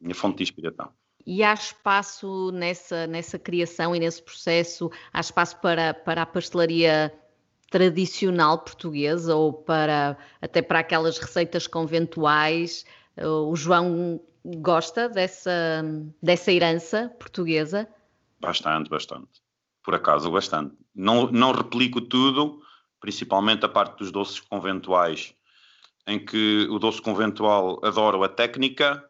minha 0.02 0.14
fonte 0.14 0.38
de 0.38 0.43
inspiração. 0.43 0.91
E 1.26 1.44
há 1.44 1.54
espaço 1.54 2.52
nessa, 2.52 3.08
nessa 3.08 3.40
criação 3.40 3.96
e 3.96 4.00
nesse 4.00 4.22
processo, 4.22 4.92
há 5.12 5.20
espaço 5.20 5.60
para, 5.60 5.94
para 5.94 6.22
a 6.22 6.26
pastelaria 6.26 7.12
tradicional 7.72 8.60
portuguesa 8.60 9.36
ou 9.36 9.52
para 9.52 10.18
até 10.40 10.62
para 10.62 10.80
aquelas 10.80 11.18
receitas 11.18 11.66
conventuais? 11.66 12.86
O 13.18 13.56
João 13.56 14.22
gosta 14.46 15.10
dessa, 15.10 15.84
dessa 16.22 16.52
herança 16.52 17.12
portuguesa? 17.18 17.88
Bastante, 18.40 18.90
bastante. 18.90 19.42
Por 19.84 19.96
acaso, 19.96 20.32
bastante. 20.32 20.76
Não, 20.94 21.32
não 21.32 21.52
replico 21.52 22.02
tudo, 22.02 22.62
principalmente 23.00 23.66
a 23.66 23.70
parte 23.70 23.98
dos 23.98 24.12
doces 24.12 24.40
conventuais, 24.40 25.34
em 26.06 26.24
que 26.24 26.68
o 26.70 26.78
doce 26.78 27.02
conventual 27.02 27.80
adoro 27.84 28.24
a 28.24 28.30
técnica, 28.30 29.04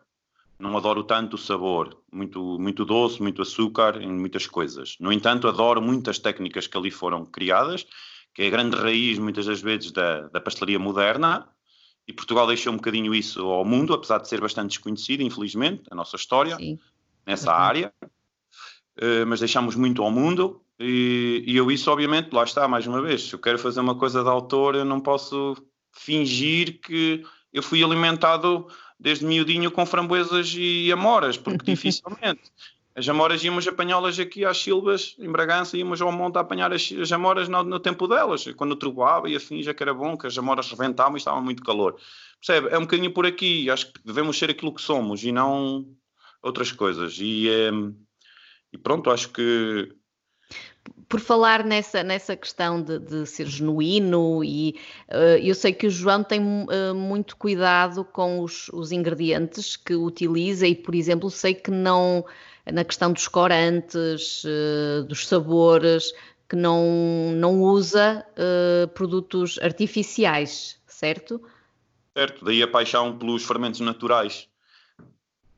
não 0.57 0.77
adoro 0.77 1.03
tanto 1.03 1.35
o 1.35 1.37
sabor. 1.37 2.01
Muito, 2.11 2.57
muito 2.59 2.85
doce, 2.85 3.21
muito 3.21 3.41
açúcar 3.41 4.01
em 4.01 4.11
muitas 4.11 4.47
coisas. 4.47 4.95
No 4.99 5.11
entanto, 5.11 5.47
adoro 5.47 5.81
muitas 5.81 6.19
técnicas 6.19 6.67
que 6.67 6.77
ali 6.77 6.91
foram 6.91 7.25
criadas, 7.25 7.85
que 8.33 8.43
é 8.43 8.47
a 8.47 8.49
grande 8.49 8.75
raiz, 8.75 9.17
muitas 9.17 9.45
das 9.45 9.61
vezes, 9.61 9.91
da, 9.91 10.27
da 10.29 10.39
pastelaria 10.39 10.79
moderna. 10.79 11.47
E 12.07 12.13
Portugal 12.13 12.47
deixou 12.47 12.71
um 12.71 12.77
bocadinho 12.77 13.13
isso 13.13 13.45
ao 13.47 13.65
mundo, 13.65 13.93
apesar 13.93 14.19
de 14.19 14.27
ser 14.27 14.39
bastante 14.39 14.71
desconhecido, 14.71 15.21
infelizmente, 15.21 15.83
a 15.91 15.95
nossa 15.95 16.15
história 16.15 16.55
Sim. 16.55 16.79
nessa 17.25 17.51
uhum. 17.51 17.57
área. 17.57 17.93
Uh, 18.97 19.25
mas 19.27 19.39
deixamos 19.39 19.75
muito 19.75 20.01
ao 20.03 20.11
mundo. 20.11 20.61
E, 20.79 21.43
e 21.47 21.55
eu, 21.55 21.71
isso, 21.71 21.89
obviamente, 21.91 22.31
lá 22.31 22.43
está, 22.43 22.67
mais 22.67 22.85
uma 22.85 23.01
vez. 23.01 23.23
Se 23.23 23.33
eu 23.33 23.39
quero 23.39 23.57
fazer 23.57 23.79
uma 23.79 23.95
coisa 23.95 24.23
de 24.23 24.29
autor, 24.29 24.75
eu 24.75 24.85
não 24.85 25.01
posso 25.01 25.55
fingir 25.91 26.79
que 26.81 27.23
eu 27.51 27.63
fui 27.63 27.83
alimentado 27.83 28.67
desde 28.99 29.25
miudinho 29.25 29.71
com 29.71 29.85
framboesas 29.85 30.53
e 30.57 30.91
amoras, 30.91 31.37
porque 31.37 31.65
dificilmente. 31.73 32.51
As 32.97 33.09
amoras 33.09 33.43
íamos 33.43 33.67
apanhá-las 33.67 34.17
aqui 34.19 34.45
às 34.45 34.57
silvas, 34.57 35.17
em 35.19 35.29
Bragança, 35.29 35.77
íamos 35.77 36.01
ao 36.01 36.13
monte 36.13 36.37
a 36.37 36.39
apanhar 36.39 36.71
as, 36.71 36.93
as 36.93 37.11
amoras 37.11 37.49
no, 37.49 37.61
no, 37.61 37.77
tempo 37.77 38.07
delas, 38.07 38.45
quando 38.55 38.73
trovoava 38.77 39.29
e 39.29 39.35
afim 39.35 39.61
já 39.61 39.73
que 39.73 39.83
era 39.83 39.93
bom, 39.93 40.17
que 40.17 40.25
as 40.25 40.37
amoras 40.37 40.71
rebentavam 40.71 41.15
e 41.15 41.17
estava 41.17 41.41
muito 41.41 41.61
calor. 41.61 41.97
Percebe? 42.39 42.69
É 42.73 42.77
um 42.77 42.83
bocadinho 42.83 43.11
por 43.11 43.25
aqui, 43.25 43.69
acho 43.69 43.91
que 43.91 43.99
devemos 44.05 44.39
ser 44.39 44.49
aquilo 44.49 44.73
que 44.73 44.81
somos 44.81 45.25
e 45.25 45.31
não 45.33 45.85
outras 46.41 46.71
coisas. 46.71 47.17
E, 47.19 47.49
é, 47.49 47.69
e 48.71 48.77
pronto, 48.77 49.11
acho 49.11 49.27
que 49.29 49.93
por 51.07 51.19
falar 51.19 51.63
nessa, 51.63 52.03
nessa 52.03 52.35
questão 52.35 52.81
de, 52.81 52.99
de 52.99 53.25
ser 53.25 53.47
genuíno, 53.47 54.43
e 54.43 54.75
uh, 55.09 55.37
eu 55.41 55.53
sei 55.53 55.71
que 55.71 55.87
o 55.87 55.89
João 55.89 56.23
tem 56.23 56.41
uh, 56.41 56.95
muito 56.95 57.37
cuidado 57.37 58.03
com 58.03 58.39
os, 58.41 58.69
os, 58.69 58.91
ingredientes 58.91 59.75
que 59.75 59.95
utiliza, 59.95 60.67
e, 60.67 60.75
por 60.75 60.95
exemplo, 60.95 61.29
sei 61.29 61.53
que 61.53 61.71
não, 61.71 62.25
na 62.65 62.83
questão 62.83 63.13
dos 63.13 63.27
corantes, 63.27 64.43
uh, 64.43 65.03
dos 65.03 65.27
sabores, 65.27 66.11
que 66.49 66.55
não, 66.55 67.31
não 67.33 67.59
usa 67.59 68.23
produtos 68.93 69.57
artificiais, 69.63 70.79
certo? 70.85 71.41
Certo, 72.15 72.45
daí 72.45 72.61
a 72.61 72.67
paixão 72.67 73.17
pelos 73.17 73.43
fermentos 73.43 73.79
naturais. 73.79 74.47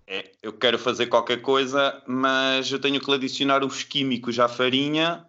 É, 0.09 0.31
eu 0.41 0.53
quero 0.53 0.79
fazer 0.79 1.07
qualquer 1.07 1.41
coisa, 1.41 2.01
mas 2.07 2.71
eu 2.71 2.79
tenho 2.79 3.01
que 3.01 3.11
adicionar 3.11 3.63
os 3.65 3.83
químicos 3.83 4.39
à 4.39 4.47
farinha, 4.47 5.25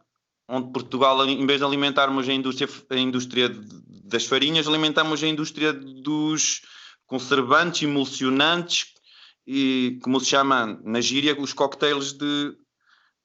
onde 0.48 0.72
Portugal, 0.72 1.26
em 1.26 1.44
vez 1.44 1.58
de 1.58 1.64
alimentarmos 1.64 2.28
a 2.28 2.32
indústria, 2.32 2.68
a 2.90 2.96
indústria 2.96 3.50
das 4.04 4.24
farinhas, 4.24 4.68
alimentamos 4.68 5.20
a 5.22 5.26
indústria 5.26 5.72
dos 5.72 6.62
conservantes, 7.06 7.82
emulsionantes 7.82 8.94
e, 9.44 9.98
como 10.00 10.20
se 10.20 10.26
chama 10.26 10.80
na 10.84 11.00
gíria, 11.00 11.38
os 11.38 11.52
cocktails 11.52 12.12
de, 12.12 12.56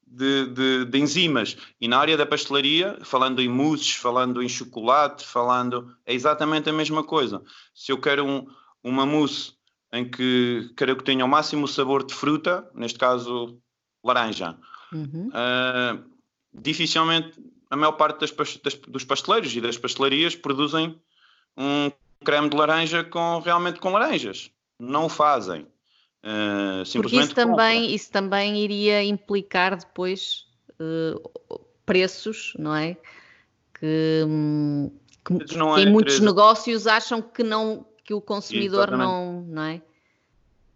de, 0.07 0.47
de, 0.47 0.85
de, 0.85 0.97
enzimas. 0.97 1.55
E 1.79 1.87
na 1.87 1.99
área 1.99 2.17
da 2.17 2.25
pastelaria, 2.25 2.97
falando 3.03 3.39
em 3.41 3.47
mousses, 3.47 3.91
falando 3.91 4.41
em 4.41 4.49
chocolate, 4.49 5.23
falando. 5.23 5.95
é 6.03 6.13
exatamente 6.15 6.67
a 6.67 6.73
mesma 6.73 7.03
coisa. 7.03 7.43
Se 7.75 7.91
eu 7.91 7.99
quero 7.99 8.25
um, 8.25 8.47
uma 8.83 9.05
mousse 9.05 9.53
em 9.93 10.09
que 10.09 10.71
quero 10.75 10.95
que 10.97 11.03
tenha 11.03 11.23
o 11.23 11.27
máximo 11.27 11.67
sabor 11.67 12.03
de 12.03 12.15
fruta, 12.15 12.67
neste 12.73 12.97
caso 12.97 13.59
laranja. 14.03 14.57
Uhum. 14.91 15.29
Uh, 15.29 16.03
dificilmente 16.51 17.39
a 17.69 17.77
maior 17.77 17.93
parte 17.93 18.19
das, 18.19 18.31
das, 18.57 18.75
dos 18.75 19.05
pasteleiros 19.05 19.55
e 19.55 19.61
das 19.61 19.77
pastelarias 19.77 20.35
produzem 20.35 20.99
um 21.55 21.91
creme 22.25 22.49
de 22.49 22.57
laranja 22.57 23.03
com 23.03 23.39
realmente 23.39 23.79
com 23.79 23.91
laranjas. 23.91 24.49
Não 24.79 25.05
o 25.05 25.09
fazem. 25.09 25.67
Uh, 26.23 26.83
Porque 26.93 27.17
isso 27.17 27.35
também, 27.35 27.93
isso 27.93 28.11
também 28.11 28.57
iria 28.63 29.03
implicar 29.03 29.77
depois 29.77 30.45
uh, 30.79 31.59
preços, 31.85 32.53
não 32.57 32.75
é? 32.75 32.97
Que, 33.79 34.23
hum, 34.25 34.91
que, 35.25 35.55
não 35.55 35.77
é, 35.77 35.85
muitos 35.85 36.19
negócios 36.19 36.87
acham 36.87 37.21
que 37.21 37.43
não 37.43 37.85
que 38.03 38.13
o 38.13 38.21
consumidor 38.21 38.91
não, 38.91 39.41
não 39.41 39.61
é? 39.63 39.81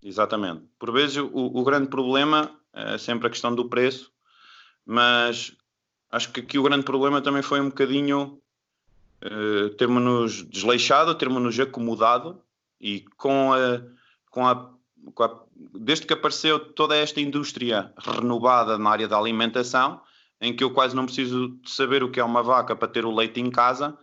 Exatamente. 0.01 0.63
Por 0.79 0.91
vezes 0.91 1.17
o, 1.17 1.29
o, 1.33 1.63
grande 1.63 1.89
problema 1.89 2.51
é 2.73 2.97
sempre 2.97 3.27
a 3.27 3.29
questão 3.29 3.53
do 3.53 3.67
preço, 3.67 4.11
mas 4.85 5.55
acho 6.11 6.31
que 6.31 6.39
aqui 6.39 6.57
o 6.57 6.63
grande 6.63 6.83
problema 6.83 7.21
também 7.21 7.41
foi 7.41 7.59
um 7.59 7.69
bocadinho 7.69 8.39
uh, 9.23 9.69
termos-nos 9.71 10.43
desleixado, 10.43 11.15
termos-nos 11.15 11.59
acomodado 11.59 12.41
e 12.79 13.01
com 13.17 13.53
a, 13.53 13.81
com 14.29 14.47
a, 14.47 14.71
com 15.13 15.23
a, 15.23 15.43
desde 15.73 16.05
que 16.05 16.13
apareceu 16.13 16.59
toda 16.59 16.95
esta 16.95 17.19
indústria 17.19 17.91
renovada 17.97 18.77
na 18.77 18.89
área 18.91 19.07
da 19.07 19.17
alimentação, 19.17 19.99
em 20.39 20.55
que 20.55 20.63
eu 20.63 20.71
quase 20.71 20.95
não 20.95 21.05
preciso 21.05 21.49
de 21.61 21.69
saber 21.69 22.03
o 22.03 22.11
que 22.11 22.19
é 22.19 22.23
uma 22.23 22.43
vaca 22.43 22.75
para 22.75 22.87
ter 22.87 23.03
o 23.03 23.13
leite 23.13 23.41
em 23.41 23.49
casa, 23.49 23.97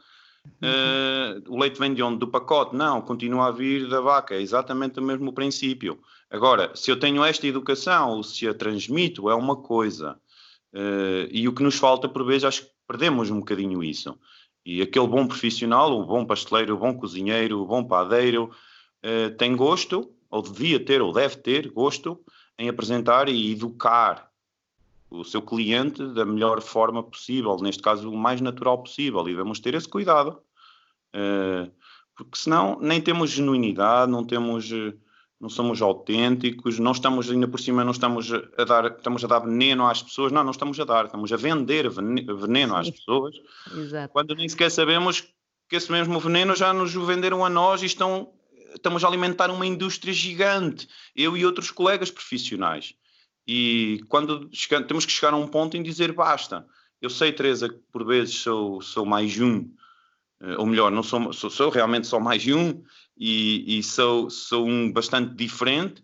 Uh, 0.47 1.42
o 1.49 1.59
leite 1.59 1.78
vem 1.78 1.92
de 1.92 2.03
onde? 2.03 2.18
Do 2.18 2.28
pacote? 2.28 2.74
Não, 2.74 3.01
continua 3.01 3.49
a 3.49 3.51
vir 3.51 3.88
da 3.88 4.01
vaca, 4.01 4.34
é 4.34 4.40
exatamente 4.40 4.99
o 4.99 5.03
mesmo 5.03 5.32
princípio. 5.32 5.99
Agora, 6.30 6.70
se 6.74 6.90
eu 6.90 6.99
tenho 6.99 7.24
esta 7.24 7.47
educação, 7.47 8.11
ou 8.11 8.22
se 8.22 8.49
a 8.49 8.55
transmito, 8.55 9.28
é 9.28 9.34
uma 9.34 9.57
coisa. 9.57 10.18
Uh, 10.72 11.28
e 11.30 11.47
o 11.47 11.53
que 11.53 11.62
nos 11.62 11.76
falta, 11.76 12.09
por 12.09 12.24
vezes, 12.24 12.45
acho 12.45 12.62
que 12.62 12.70
perdemos 12.86 13.30
um 13.30 13.38
bocadinho 13.38 13.82
isso. 13.82 14.18
E 14.64 14.80
aquele 14.80 15.07
bom 15.07 15.26
profissional, 15.26 15.92
o 15.92 16.07
bom 16.07 16.24
pasteleiro, 16.24 16.74
o 16.74 16.78
bom 16.78 16.95
cozinheiro, 16.95 17.61
o 17.61 17.66
bom 17.66 17.84
padeiro, 17.84 18.51
uh, 19.05 19.36
tem 19.36 19.55
gosto, 19.55 20.11
ou 20.30 20.42
devia 20.42 20.80
ter, 20.80 21.03
ou 21.03 21.12
deve 21.12 21.36
ter 21.36 21.70
gosto, 21.70 22.18
em 22.59 22.68
apresentar 22.68 23.28
e 23.28 23.53
educar 23.53 24.30
o 25.20 25.24
seu 25.24 25.40
cliente 25.40 26.04
da 26.12 26.24
melhor 26.24 26.60
forma 26.60 27.02
possível, 27.02 27.56
neste 27.60 27.82
caso 27.82 28.10
o 28.10 28.16
mais 28.16 28.40
natural 28.40 28.82
possível, 28.82 29.20
e 29.22 29.30
devemos 29.30 29.60
ter 29.60 29.74
esse 29.74 29.88
cuidado, 29.88 30.40
uh, 31.14 31.70
porque 32.16 32.38
senão 32.38 32.78
nem 32.80 33.00
temos 33.00 33.30
genuinidade, 33.30 34.10
não 34.10 34.24
temos, 34.24 34.70
eh, 34.70 34.94
não 35.40 35.48
somos 35.48 35.82
autênticos, 35.82 36.78
não 36.78 36.92
estamos 36.92 37.28
ainda 37.28 37.48
por 37.48 37.58
cima, 37.58 37.82
não 37.82 37.90
estamos 37.90 38.30
a 38.32 38.64
dar, 38.64 38.86
estamos 38.86 39.24
a 39.24 39.26
dar 39.26 39.40
veneno 39.40 39.84
às 39.84 40.00
pessoas, 40.00 40.30
não, 40.30 40.44
não 40.44 40.52
estamos 40.52 40.78
a 40.78 40.84
dar, 40.84 41.06
estamos 41.06 41.32
a 41.32 41.36
vender 41.36 41.90
veneno 41.90 42.76
às 42.76 42.88
pessoas, 42.88 43.34
Exato. 43.76 44.12
quando 44.12 44.32
nem 44.36 44.48
sequer 44.48 44.70
sabemos 44.70 45.22
que 45.68 45.74
esse 45.74 45.90
mesmo 45.90 46.20
veneno 46.20 46.54
já 46.54 46.72
nos 46.72 46.94
venderam 46.94 47.44
a 47.44 47.50
nós 47.50 47.82
e 47.82 47.86
estão, 47.86 48.32
estamos 48.72 49.02
a 49.02 49.08
alimentar 49.08 49.50
uma 49.50 49.66
indústria 49.66 50.14
gigante, 50.14 50.88
eu 51.16 51.36
e 51.36 51.44
outros 51.44 51.72
colegas 51.72 52.12
profissionais. 52.12 52.94
E 53.47 54.03
quando 54.09 54.49
chegamos, 54.53 54.88
temos 54.88 55.07
que 55.07 55.12
chegar 55.12 55.34
a 55.34 55.36
um 55.36 55.47
ponto 55.47 55.76
em 55.76 55.82
dizer 55.82 56.12
basta. 56.12 56.66
Eu 57.01 57.11
sei, 57.11 57.32
Teresa, 57.32 57.68
que 57.68 57.78
por 57.92 58.05
vezes 58.07 58.34
sou, 58.36 58.80
sou 58.80 59.05
mais 59.05 59.38
um, 59.38 59.70
eh, 60.40 60.57
ou 60.57 60.64
melhor, 60.64 60.90
não 60.90 61.03
sou, 61.03 61.32
sou, 61.32 61.51
sou 61.51 61.70
realmente 61.70 62.07
só 62.07 62.18
mais 62.18 62.47
um, 62.47 62.82
e, 63.16 63.78
e 63.78 63.82
sou, 63.82 64.30
sou 64.30 64.66
um 64.66 64.90
bastante 64.90 65.34
diferente. 65.34 66.03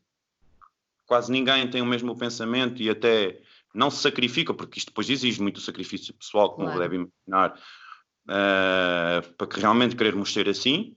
Quase 1.06 1.32
ninguém 1.32 1.68
tem 1.68 1.80
o 1.80 1.86
mesmo 1.86 2.16
pensamento 2.16 2.82
e 2.82 2.90
até 2.90 3.40
não 3.74 3.90
se 3.90 4.02
sacrifica, 4.02 4.52
porque 4.52 4.78
isto 4.78 4.88
depois 4.88 5.08
exige 5.08 5.40
muito 5.40 5.60
sacrifício 5.60 6.14
pessoal, 6.14 6.50
como 6.50 6.66
claro. 6.66 6.80
deve 6.80 6.96
imaginar, 6.96 7.58
uh, 8.28 9.34
para 9.36 9.46
que 9.46 9.60
realmente 9.60 9.96
querermos 9.96 10.32
ser 10.32 10.48
assim 10.48 10.94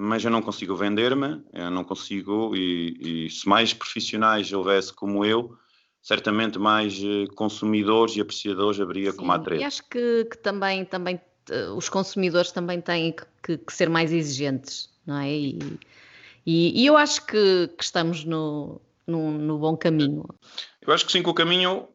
mas 0.00 0.24
eu 0.24 0.30
não 0.30 0.40
consigo 0.40 0.76
vender-me, 0.76 1.42
eu 1.52 1.70
não 1.72 1.82
consigo, 1.82 2.54
e, 2.54 3.26
e, 3.26 3.30
se 3.30 3.48
mais 3.48 3.74
profissionais 3.74 4.52
houvesse 4.52 4.92
como 4.92 5.24
eu, 5.24 5.58
certamente 6.00 6.56
mais 6.56 7.02
eh, 7.02 7.26
consumidores 7.34 8.14
e 8.16 8.20
apreciadores 8.20 8.80
haveria 8.80 9.10
Sim, 9.10 9.16
como 9.16 9.32
a 9.32 9.40
três. 9.40 9.60
E 9.60 9.64
acho 9.64 9.82
que, 9.88 10.24
que, 10.30 10.38
também, 10.38 10.84
também 10.84 11.20
eh, 11.50 11.68
os 11.70 11.88
consumidores 11.88 12.52
também 12.52 12.80
têm 12.80 13.12
que, 13.42 13.58
que, 13.58 13.72
ser 13.72 13.88
mais 13.88 14.12
exigentes, 14.12 14.88
não 15.04 15.18
é? 15.18 15.32
E, 15.32 15.58
e, 16.46 16.80
e 16.80 16.86
eu 16.86 16.96
acho 16.96 17.26
que, 17.26 17.68
que 17.76 17.82
estamos 17.82 18.24
no, 18.24 18.80
no, 19.04 19.32
no, 19.32 19.58
bom 19.58 19.76
caminho. 19.76 20.24
Eu 20.80 20.94
acho 20.94 21.04
que 21.06 21.10
sim, 21.10 21.24
que 21.24 21.28
o 21.28 21.34
caminho 21.34 21.88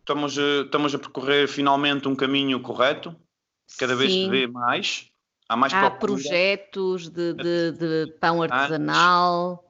estamos, 0.00 0.38
a, 0.38 0.62
estamos 0.62 0.94
a 0.94 0.98
percorrer 0.98 1.48
finalmente 1.48 2.08
um 2.08 2.16
caminho 2.16 2.58
correto, 2.60 3.14
cada 3.78 3.94
vez 3.94 4.10
se 4.10 4.26
vê 4.26 4.46
mais. 4.46 5.12
Há 5.48 5.56
mais 5.56 5.72
Há 5.72 5.90
projetos 5.90 7.08
de, 7.08 7.34
de, 7.34 7.72
de 7.72 8.12
pão 8.20 8.42
artesanal. 8.42 9.64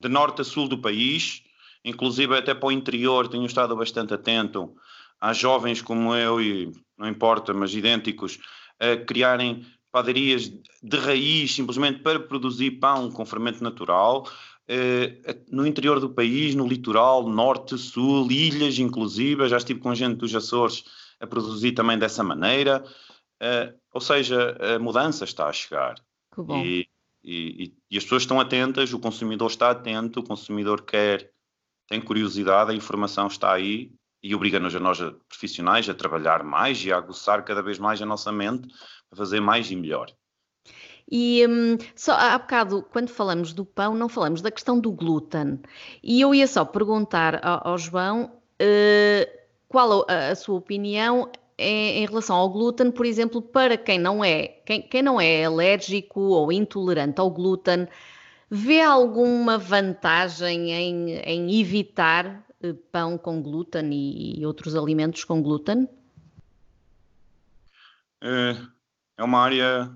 De 0.00 0.08
norte 0.08 0.40
a 0.40 0.44
sul 0.44 0.68
do 0.68 0.78
país, 0.78 1.42
inclusive 1.84 2.36
até 2.36 2.54
para 2.54 2.68
o 2.68 2.72
interior, 2.72 3.28
tenho 3.28 3.46
estado 3.46 3.76
bastante 3.76 4.14
atento 4.14 4.74
às 5.20 5.36
jovens 5.36 5.82
como 5.82 6.14
eu, 6.14 6.40
e 6.40 6.72
não 6.98 7.08
importa, 7.08 7.52
mas 7.52 7.74
idênticos, 7.74 8.38
a 8.78 8.96
criarem 8.96 9.64
padarias 9.92 10.50
de 10.82 10.96
raiz 10.96 11.54
simplesmente 11.54 12.00
para 12.00 12.18
produzir 12.18 12.72
pão 12.72 13.10
com 13.10 13.26
fermento 13.26 13.62
natural. 13.62 14.26
Uh, 14.68 15.34
no 15.50 15.66
interior 15.66 15.98
do 15.98 16.08
país, 16.08 16.54
no 16.54 16.66
litoral, 16.66 17.28
norte, 17.28 17.76
sul, 17.76 18.30
ilhas 18.30 18.78
inclusive, 18.78 19.48
já 19.48 19.56
estive 19.56 19.80
com 19.80 19.94
gente 19.94 20.16
dos 20.18 20.34
Açores 20.34 20.84
a 21.20 21.26
produzir 21.26 21.72
também 21.72 21.98
dessa 21.98 22.22
maneira. 22.22 22.84
Uh, 23.40 23.74
ou 23.92 24.00
seja, 24.00 24.56
a 24.60 24.78
mudança 24.78 25.24
está 25.24 25.46
a 25.46 25.52
chegar. 25.52 25.94
Que 26.34 26.42
bom. 26.42 26.64
E, 26.64 26.88
e, 27.24 27.72
e, 27.90 27.96
as 27.96 28.04
pessoas 28.04 28.22
estão 28.22 28.38
atentas, 28.40 28.92
o 28.92 28.98
consumidor 28.98 29.50
está 29.50 29.70
atento, 29.70 30.20
o 30.20 30.24
consumidor 30.24 30.82
quer, 30.82 31.30
tem 31.88 32.00
curiosidade, 32.00 32.70
a 32.70 32.74
informação 32.74 33.26
está 33.26 33.52
aí 33.52 33.92
e 34.22 34.34
obriga-nos 34.34 34.74
a 34.74 34.80
nós, 34.80 34.98
profissionais, 35.28 35.88
a 35.88 35.94
trabalhar 35.94 36.42
mais 36.42 36.84
e 36.84 36.92
a 36.92 36.96
aguçar 36.96 37.44
cada 37.44 37.62
vez 37.62 37.78
mais 37.78 38.00
a 38.00 38.06
nossa 38.06 38.30
mente 38.30 38.68
a 39.10 39.16
fazer 39.16 39.40
mais 39.40 39.70
e 39.70 39.76
melhor. 39.76 40.12
E 41.10 41.44
hum, 41.46 41.76
só 41.96 42.12
há 42.12 42.38
bocado, 42.38 42.82
quando 42.92 43.08
falamos 43.08 43.52
do 43.52 43.64
pão, 43.64 43.94
não 43.94 44.08
falamos 44.08 44.40
da 44.40 44.50
questão 44.50 44.78
do 44.78 44.92
glúten. 44.92 45.60
E 46.02 46.20
eu 46.20 46.32
ia 46.32 46.46
só 46.46 46.64
perguntar 46.64 47.44
ao, 47.44 47.68
ao 47.68 47.78
João 47.78 48.26
uh, 48.62 49.40
qual 49.66 50.06
a, 50.08 50.28
a, 50.28 50.36
sua 50.36 50.56
opinião 50.56 51.30
em, 51.60 52.02
em, 52.02 52.06
relação 52.06 52.36
ao 52.36 52.48
glúten, 52.48 52.90
por 52.90 53.04
exemplo, 53.04 53.42
para 53.42 53.76
quem 53.76 53.98
não 53.98 54.24
é, 54.24 54.48
quem, 54.64 54.82
quem 54.82 55.02
não 55.02 55.20
é 55.20 55.44
alérgico 55.44 56.20
ou 56.20 56.50
intolerante 56.50 57.20
ao 57.20 57.30
glúten, 57.30 57.86
vê 58.50 58.80
alguma 58.80 59.58
vantagem 59.58 60.72
em, 60.72 61.10
em 61.18 61.60
evitar 61.60 62.44
uh, 62.64 62.74
pão 62.90 63.18
com 63.18 63.42
glúten 63.42 63.92
e, 63.92 64.40
e 64.40 64.46
outros 64.46 64.74
alimentos 64.74 65.22
com 65.24 65.42
glúten? 65.42 65.88
É, 68.22 68.56
é 69.18 69.24
uma 69.24 69.40
área 69.40 69.90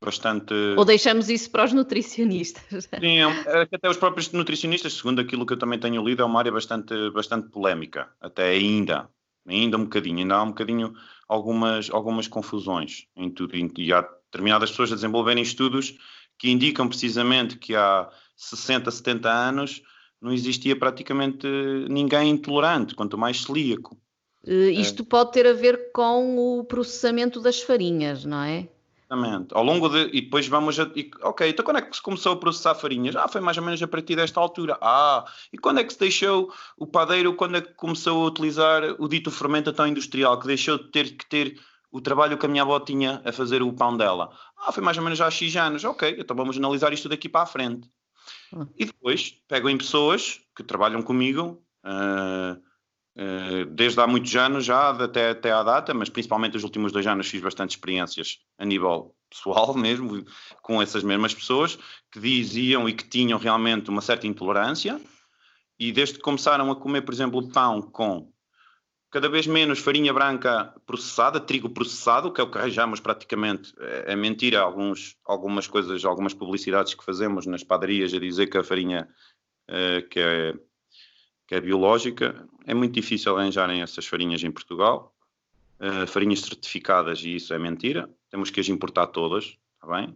bastante. 0.00 0.54
Ou 0.76 0.84
deixamos 0.84 1.28
isso 1.28 1.50
para 1.50 1.64
os 1.64 1.72
nutricionistas? 1.72 2.84
Sim, 3.00 3.18
é, 3.18 3.62
é 3.62 3.62
até 3.62 3.88
os 3.88 3.96
próprios 3.96 4.30
nutricionistas, 4.32 4.94
segundo 4.94 5.20
aquilo 5.20 5.44
que 5.44 5.52
eu 5.52 5.58
também 5.58 5.78
tenho 5.78 6.04
lido, 6.04 6.22
é 6.22 6.24
uma 6.24 6.38
área 6.38 6.52
bastante, 6.52 6.94
bastante 7.10 7.48
polémica, 7.48 8.08
até 8.20 8.50
ainda, 8.50 9.08
ainda 9.48 9.76
um 9.76 9.84
bocadinho, 9.84 10.18
ainda 10.18 10.36
há 10.36 10.42
um 10.42 10.48
bocadinho 10.48 10.94
algumas, 11.28 11.90
algumas 11.90 12.28
confusões 12.28 13.06
em 13.16 13.30
tudo, 13.30 13.54
e 13.56 13.92
há 13.92 14.00
determinadas 14.00 14.70
pessoas 14.70 14.92
a 14.92 14.94
desenvolverem 14.94 15.42
estudos 15.42 15.96
que 16.38 16.50
indicam 16.50 16.88
precisamente 16.88 17.56
que 17.56 17.74
há 17.74 18.08
60, 18.36 18.90
70 18.90 19.30
anos 19.30 19.82
não 20.20 20.32
existia 20.32 20.76
praticamente 20.76 21.46
ninguém 21.88 22.30
intolerante, 22.30 22.94
quanto 22.94 23.18
mais 23.18 23.42
celíaco. 23.42 23.96
Uh, 24.44 24.70
isto 24.70 25.02
é. 25.02 25.06
pode 25.06 25.32
ter 25.32 25.46
a 25.46 25.52
ver 25.52 25.92
com 25.92 26.58
o 26.58 26.64
processamento 26.64 27.40
das 27.40 27.60
farinhas, 27.60 28.24
não 28.24 28.42
é? 28.42 28.68
Exatamente. 29.10 29.54
Ao 29.54 29.64
longo 29.64 29.88
de. 29.88 30.10
E 30.12 30.20
depois 30.20 30.46
vamos 30.46 30.78
a. 30.78 30.82
E, 30.94 31.10
ok, 31.22 31.48
então 31.48 31.64
quando 31.64 31.78
é 31.78 31.82
que 31.82 31.96
se 31.96 32.02
começou 32.02 32.32
a 32.32 32.36
processar 32.36 32.74
farinhas? 32.74 33.16
Ah, 33.16 33.26
foi 33.26 33.40
mais 33.40 33.56
ou 33.56 33.64
menos 33.64 33.82
a 33.82 33.88
partir 33.88 34.16
desta 34.16 34.38
altura. 34.38 34.76
Ah, 34.82 35.24
e 35.50 35.56
quando 35.56 35.80
é 35.80 35.84
que 35.84 35.92
se 35.92 35.98
deixou 35.98 36.52
o 36.76 36.86
padeiro, 36.86 37.34
quando 37.34 37.56
é 37.56 37.62
que 37.62 37.72
começou 37.72 38.22
a 38.22 38.26
utilizar 38.26 38.82
o 38.98 39.08
dito 39.08 39.30
fermento 39.30 39.72
tão 39.72 39.86
industrial, 39.86 40.38
que 40.38 40.46
deixou 40.46 40.76
de 40.76 40.90
ter 40.90 41.16
que 41.16 41.26
ter 41.26 41.58
o 41.90 42.02
trabalho 42.02 42.36
que 42.36 42.44
a 42.44 42.48
minha 42.48 42.62
avó 42.62 42.78
tinha 42.78 43.22
a 43.24 43.32
fazer 43.32 43.62
o 43.62 43.72
pão 43.72 43.96
dela? 43.96 44.30
Ah, 44.58 44.72
foi 44.72 44.82
mais 44.82 44.98
ou 44.98 45.02
menos 45.02 45.20
há 45.22 45.30
X 45.30 45.56
anos. 45.56 45.84
Ok, 45.84 46.16
então 46.18 46.36
vamos 46.36 46.58
analisar 46.58 46.92
isto 46.92 47.08
daqui 47.08 47.30
para 47.30 47.42
a 47.42 47.46
frente. 47.46 47.88
Ah. 48.54 48.66
E 48.76 48.84
depois 48.84 49.30
pego 49.48 49.70
em 49.70 49.78
pessoas 49.78 50.40
que 50.54 50.62
trabalham 50.62 51.02
comigo. 51.02 51.62
Uh, 51.82 52.60
desde 53.72 54.00
há 54.00 54.06
muitos 54.06 54.34
anos 54.36 54.64
já, 54.64 54.90
até, 54.90 55.30
até 55.30 55.50
à 55.50 55.62
data, 55.62 55.92
mas 55.92 56.08
principalmente 56.08 56.56
os 56.56 56.62
últimos 56.62 56.92
dois 56.92 57.06
anos 57.06 57.28
fiz 57.28 57.40
bastante 57.40 57.70
experiências 57.70 58.38
a 58.56 58.64
nível 58.64 59.14
pessoal 59.28 59.74
mesmo, 59.74 60.24
com 60.62 60.80
essas 60.80 61.02
mesmas 61.02 61.34
pessoas 61.34 61.76
que 62.12 62.20
diziam 62.20 62.88
e 62.88 62.92
que 62.92 63.08
tinham 63.08 63.38
realmente 63.38 63.90
uma 63.90 64.00
certa 64.00 64.26
intolerância. 64.26 65.00
E 65.78 65.92
desde 65.92 66.16
que 66.16 66.20
começaram 66.20 66.70
a 66.70 66.76
comer, 66.76 67.02
por 67.02 67.14
exemplo, 67.14 67.48
pão 67.50 67.82
com 67.82 68.32
cada 69.10 69.28
vez 69.28 69.46
menos 69.46 69.78
farinha 69.78 70.12
branca 70.12 70.74
processada, 70.86 71.40
trigo 71.40 71.70
processado, 71.70 72.32
que 72.32 72.40
é 72.40 72.44
o 72.44 72.50
que 72.50 72.58
arranjamos 72.58 73.00
praticamente, 73.00 73.72
é, 73.78 74.12
é 74.12 74.16
mentira. 74.16 74.60
Alguns, 74.60 75.16
algumas 75.24 75.66
coisas, 75.66 76.04
algumas 76.04 76.34
publicidades 76.34 76.94
que 76.94 77.04
fazemos 77.04 77.46
nas 77.46 77.64
padarias 77.64 78.12
a 78.12 78.18
dizer 78.18 78.48
que 78.48 78.58
a 78.58 78.64
farinha 78.64 79.08
uh, 79.70 80.08
que 80.08 80.20
é 80.20 80.54
que 81.48 81.54
é 81.54 81.60
biológica, 81.60 82.46
é 82.66 82.74
muito 82.74 82.92
difícil 82.92 83.36
arranjarem 83.36 83.80
essas 83.80 84.06
farinhas 84.06 84.44
em 84.44 84.50
Portugal. 84.50 85.14
Uh, 85.80 86.06
farinhas 86.06 86.40
certificadas, 86.40 87.24
e 87.24 87.36
isso 87.36 87.54
é 87.54 87.58
mentira, 87.58 88.10
temos 88.30 88.50
que 88.50 88.60
as 88.60 88.68
importar 88.68 89.06
todas, 89.06 89.56
está 89.74 89.96
bem? 89.96 90.08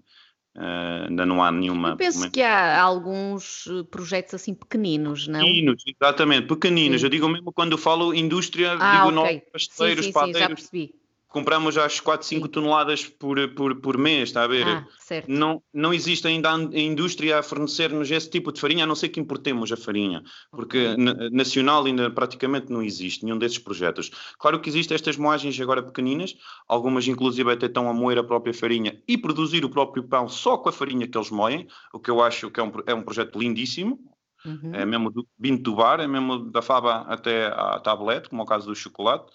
Uh, 0.55 1.09
ainda 1.09 1.25
não 1.25 1.43
há 1.43 1.51
nenhuma. 1.51 1.91
Eu 1.91 1.97
penso 1.97 2.31
que 2.31 2.43
há 2.43 2.83
alguns 2.83 3.67
eh, 3.69 3.85
projetos 3.85 4.35
assim 4.35 4.53
pequeninos, 4.53 5.27
não? 5.27 5.41
Pequeninos, 5.41 5.83
exatamente, 5.87 6.47
pequeninos. 6.49 7.01
Sim. 7.01 7.07
Eu 7.07 7.11
digo 7.11 7.29
mesmo 7.29 7.51
quando 7.53 7.73
eu 7.73 7.79
falo 7.79 8.13
indústria, 8.13 8.73
ah, 8.79 8.97
digo 8.97 9.21
okay. 9.21 9.37
novos 9.37 9.51
pasteleiros, 9.51 10.05
sim, 10.05 10.13
sim, 10.13 10.25
sim, 10.27 10.39
já 10.39 10.49
percebi 10.49 11.02
compramos 11.33 11.79
às 11.79 11.99
4, 11.99 12.27
5 12.27 12.49
toneladas 12.49 13.07
por, 13.07 13.49
por, 13.55 13.75
por 13.77 13.99
mês, 13.99 14.29
está 14.29 14.45
a 14.45 14.47
ver? 14.47 14.67
Ah, 14.67 14.87
não, 15.27 15.63
não 15.73 15.93
existe 15.93 16.27
ainda 16.29 16.55
a 16.55 16.79
indústria 16.79 17.39
a 17.39 17.43
fornecer-nos 17.43 18.11
esse 18.11 18.29
tipo 18.29 18.53
de 18.53 18.61
farinha, 18.61 18.85
a 18.85 18.87
não 18.87 18.95
ser 18.95 19.09
que 19.09 19.19
importemos 19.19 19.73
a 19.73 19.77
farinha, 19.77 20.23
porque 20.51 20.89
okay. 20.89 21.31
nacional 21.31 21.85
ainda 21.85 22.11
praticamente 22.11 22.71
não 22.71 22.83
existe 22.83 23.25
nenhum 23.25 23.39
desses 23.39 23.59
projetos. 23.59 24.11
Claro 24.39 24.61
que 24.61 24.69
existem 24.69 24.95
estas 24.95 25.17
moagens 25.17 25.59
agora 25.61 25.83
pequeninas, 25.83 26.37
algumas 26.69 27.09
inclusive 27.09 27.51
até 27.51 27.67
estão 27.67 27.89
a 27.89 27.95
moer 27.95 28.19
a 28.19 28.25
própria 28.25 28.53
farinha 28.53 29.01
e 29.09 29.17
produzir 29.17 29.65
o 29.65 29.71
próprio 29.71 30.05
pão 30.05 30.29
só 30.29 30.59
com 30.59 30.69
a 30.69 30.73
farinha 30.73 31.09
que 31.09 31.17
eles 31.17 31.31
moem, 31.31 31.67
o 31.93 31.99
que 31.99 32.11
eu 32.11 32.23
acho 32.23 32.51
que 32.51 32.61
é 32.61 32.63
um, 32.63 32.73
é 32.87 32.95
um 32.95 33.03
projeto 33.03 33.39
lindíssimo, 33.39 33.99
Uhum. 34.45 34.75
É 34.75 34.85
mesmo 34.85 35.09
do 35.11 35.77
bar, 35.77 36.01
é 36.01 36.07
mesmo 36.09 36.51
da 36.51 36.61
fava 36.61 37.03
até 37.03 37.47
à 37.47 37.79
tablete, 37.79 38.29
como 38.29 38.43
é 38.43 38.45
o 38.45 38.49
caso 38.49 38.67
do 38.67 38.75
chocolate. 38.75 39.33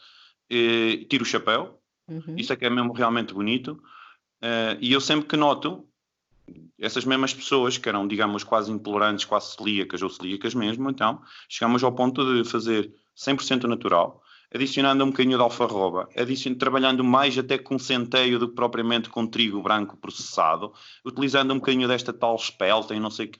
E, 0.49 1.05
tiro 1.09 1.23
o 1.23 1.25
chapéu, 1.25 1.79
Uhum. 2.07 2.35
Isso 2.37 2.53
é 2.53 2.55
que 2.55 2.65
é 2.65 2.69
mesmo 2.69 2.93
realmente 2.93 3.33
bonito. 3.33 3.81
Uh, 4.41 4.77
e 4.79 4.93
eu 4.93 5.01
sempre 5.01 5.27
que 5.27 5.35
noto 5.35 5.87
essas 6.79 7.05
mesmas 7.05 7.33
pessoas 7.33 7.77
que 7.77 7.89
eram, 7.89 8.07
digamos, 8.07 8.43
quase 8.43 8.71
intolerantes, 8.71 9.25
quase 9.25 9.55
celíacas 9.55 10.01
ou 10.01 10.09
celíacas 10.09 10.53
mesmo, 10.53 10.89
então 10.89 11.21
chegamos 11.49 11.83
ao 11.83 11.91
ponto 11.91 12.23
de 12.23 12.47
fazer 12.49 12.93
100% 13.17 13.63
natural, 13.63 14.21
adicionando 14.53 15.03
um 15.03 15.09
bocadinho 15.09 15.37
de 15.37 15.43
alfarroba, 15.43 16.07
trabalhando 16.57 17.03
mais 17.03 17.37
até 17.37 17.57
com 17.57 17.77
centeio 17.79 18.39
do 18.39 18.49
que 18.49 18.55
propriamente 18.55 19.09
com 19.09 19.27
trigo 19.27 19.61
branco 19.61 19.97
processado, 19.97 20.71
utilizando 21.03 21.51
um 21.51 21.57
bocadinho 21.59 21.87
desta 21.87 22.13
tal 22.13 22.35
espelta 22.35 22.95
e 22.95 22.99
não 22.99 23.09
sei 23.09 23.27
que. 23.27 23.39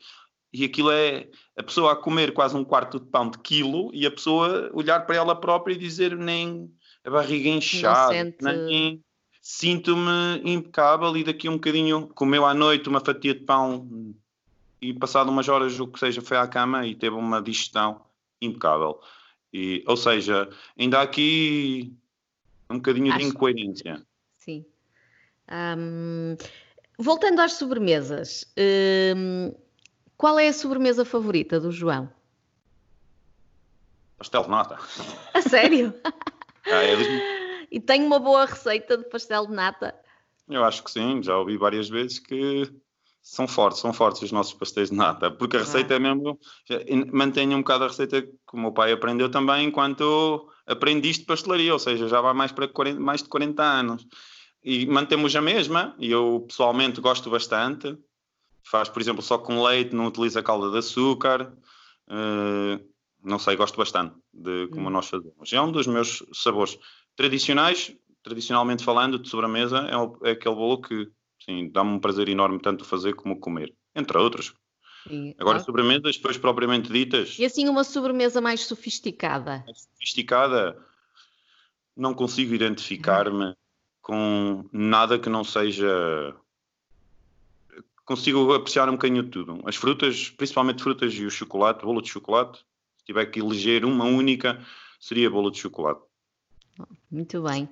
E 0.51 0.63
aquilo 0.63 0.89
é 0.91 1.27
a 1.57 1.61
pessoa 1.61 1.91
a 1.91 1.95
comer 1.95 2.33
quase 2.33 2.55
um 2.55 2.63
quarto 2.63 2.99
de 2.99 3.05
pão 3.05 3.29
de 3.29 3.37
quilo 3.39 3.91
e 3.93 4.05
a 4.05 4.11
pessoa 4.11 4.71
olhar 4.73 5.05
para 5.05 5.17
ela 5.17 5.35
própria 5.35 5.73
e 5.73 5.77
dizer 5.77 6.17
nem 6.17 6.71
a 7.07 7.09
barriga 7.09 7.47
inchada, 7.47 8.13
sente... 8.13 9.01
sinto-me 9.41 10.41
impecável 10.43 11.15
e 11.15 11.23
daqui 11.23 11.47
um 11.47 11.53
bocadinho 11.53 12.09
comeu 12.09 12.45
à 12.45 12.53
noite 12.53 12.89
uma 12.89 12.99
fatia 12.99 13.33
de 13.33 13.39
pão 13.39 14.13
e 14.81 14.93
passado 14.93 15.29
umas 15.29 15.47
horas 15.47 15.79
o 15.79 15.87
que 15.87 15.99
seja 15.99 16.21
foi 16.21 16.35
à 16.35 16.45
cama 16.45 16.85
e 16.85 16.93
teve 16.93 17.15
uma 17.15 17.41
digestão 17.41 18.01
impecável. 18.41 18.99
E, 19.53 19.85
ou 19.87 19.95
seja, 19.95 20.49
ainda 20.77 20.99
há 20.99 21.03
aqui 21.03 21.95
um 22.69 22.75
bocadinho 22.75 23.13
Acho... 23.13 23.19
de 23.19 23.25
incoerência. 23.25 24.05
Sim. 24.35 24.65
Voltando 26.99 27.39
às 27.39 27.53
sobremesas, 27.53 28.53
um, 29.15 29.55
qual 30.17 30.37
é 30.37 30.49
a 30.49 30.53
sobremesa 30.53 31.05
favorita 31.05 31.57
do 31.57 31.71
João? 31.71 32.09
Pastel 34.17 34.43
de 34.43 34.49
nata. 34.49 34.77
A 35.33 35.41
sério? 35.41 35.93
Ah, 36.71 36.83
é 36.83 37.67
e 37.71 37.79
tem 37.79 38.03
uma 38.03 38.19
boa 38.19 38.45
receita 38.45 38.97
de 38.97 39.03
pastel 39.05 39.47
de 39.47 39.53
nata? 39.53 39.95
Eu 40.49 40.63
acho 40.63 40.83
que 40.83 40.91
sim, 40.91 41.21
já 41.21 41.37
ouvi 41.37 41.57
várias 41.57 41.89
vezes 41.89 42.19
que 42.19 42.69
são 43.21 43.47
fortes, 43.47 43.81
são 43.81 43.91
fortes 43.91 44.21
os 44.21 44.31
nossos 44.31 44.53
pastéis 44.53 44.89
de 44.89 44.95
nata, 44.95 45.29
porque 45.29 45.57
a 45.57 45.59
receita 45.59 45.93
ah. 45.93 45.97
é 45.97 45.99
mesmo, 45.99 46.39
mantenho 47.11 47.57
um 47.57 47.61
bocado 47.61 47.83
a 47.83 47.87
receita 47.87 48.21
que 48.21 48.53
o 48.53 48.57
meu 48.57 48.71
pai 48.71 48.93
aprendeu 48.93 49.29
também 49.29 49.67
enquanto 49.67 50.49
aprendiste 50.65 51.25
pastelaria, 51.25 51.73
ou 51.73 51.79
seja, 51.79 52.07
já 52.07 52.21
vai 52.21 52.33
mais 52.33 52.53
para 52.53 52.67
40, 52.69 52.99
mais 52.99 53.21
de 53.21 53.27
40 53.27 53.61
anos. 53.61 54.07
E 54.63 54.85
mantemos 54.85 55.35
a 55.35 55.41
mesma, 55.41 55.93
e 55.99 56.09
eu 56.09 56.45
pessoalmente 56.47 57.01
gosto 57.01 57.29
bastante. 57.29 57.97
Faz, 58.63 58.89
por 58.89 59.01
exemplo, 59.01 59.21
só 59.21 59.37
com 59.37 59.63
leite, 59.63 59.95
não 59.95 60.07
utiliza 60.07 60.41
calda 60.43 60.71
de 60.71 60.77
açúcar. 60.77 61.53
Uh, 62.07 62.83
não 63.27 63.39
sei, 63.39 63.55
gosto 63.55 63.77
bastante 63.77 64.15
de 64.33 64.67
como 64.69 64.87
hum. 64.87 64.91
nós 64.91 65.07
fazemos. 65.09 65.51
É 65.51 65.61
um 65.61 65.71
dos 65.71 65.87
meus 65.87 66.23
sabores 66.33 66.77
tradicionais, 67.15 67.93
tradicionalmente 68.23 68.83
falando, 68.83 69.19
de 69.19 69.29
sobremesa, 69.29 69.79
é, 69.79 69.97
o, 69.97 70.17
é 70.23 70.31
aquele 70.31 70.55
bolo 70.55 70.81
que 70.81 71.09
sim, 71.43 71.69
dá-me 71.71 71.91
um 71.91 71.99
prazer 71.99 72.29
enorme 72.29 72.59
tanto 72.59 72.85
fazer 72.85 73.13
como 73.13 73.39
comer, 73.39 73.73
entre 73.95 74.17
outros. 74.17 74.53
Sim, 75.07 75.33
Agora, 75.39 75.59
sobremesas, 75.59 76.17
depois 76.17 76.37
propriamente 76.37 76.91
ditas. 76.91 77.37
E 77.39 77.45
assim, 77.45 77.69
uma 77.69 77.83
sobremesa 77.83 78.41
mais 78.41 78.65
sofisticada? 78.65 79.63
Mais 79.65 79.81
sofisticada, 79.81 80.77
não 81.95 82.13
consigo 82.13 82.53
identificar-me 82.53 83.55
com 84.01 84.67
nada 84.71 85.19
que 85.19 85.29
não 85.29 85.43
seja. 85.43 86.35
Consigo 88.05 88.53
apreciar 88.53 88.87
um 88.87 88.93
bocadinho 88.93 89.23
de 89.23 89.29
tudo. 89.29 89.61
As 89.65 89.75
frutas, 89.75 90.29
principalmente 90.29 90.81
frutas 90.81 91.13
e 91.13 91.25
o 91.25 91.31
chocolate, 91.31 91.83
bolo 91.83 92.01
de 92.01 92.09
chocolate. 92.09 92.63
Tiver 93.07 93.25
que 93.27 93.39
eleger 93.39 93.85
uma 93.85 94.03
única, 94.03 94.59
seria 94.99 95.29
bolo 95.29 95.49
de 95.49 95.59
chocolate. 95.59 96.01
Muito 97.09 97.41
bem. 97.41 97.69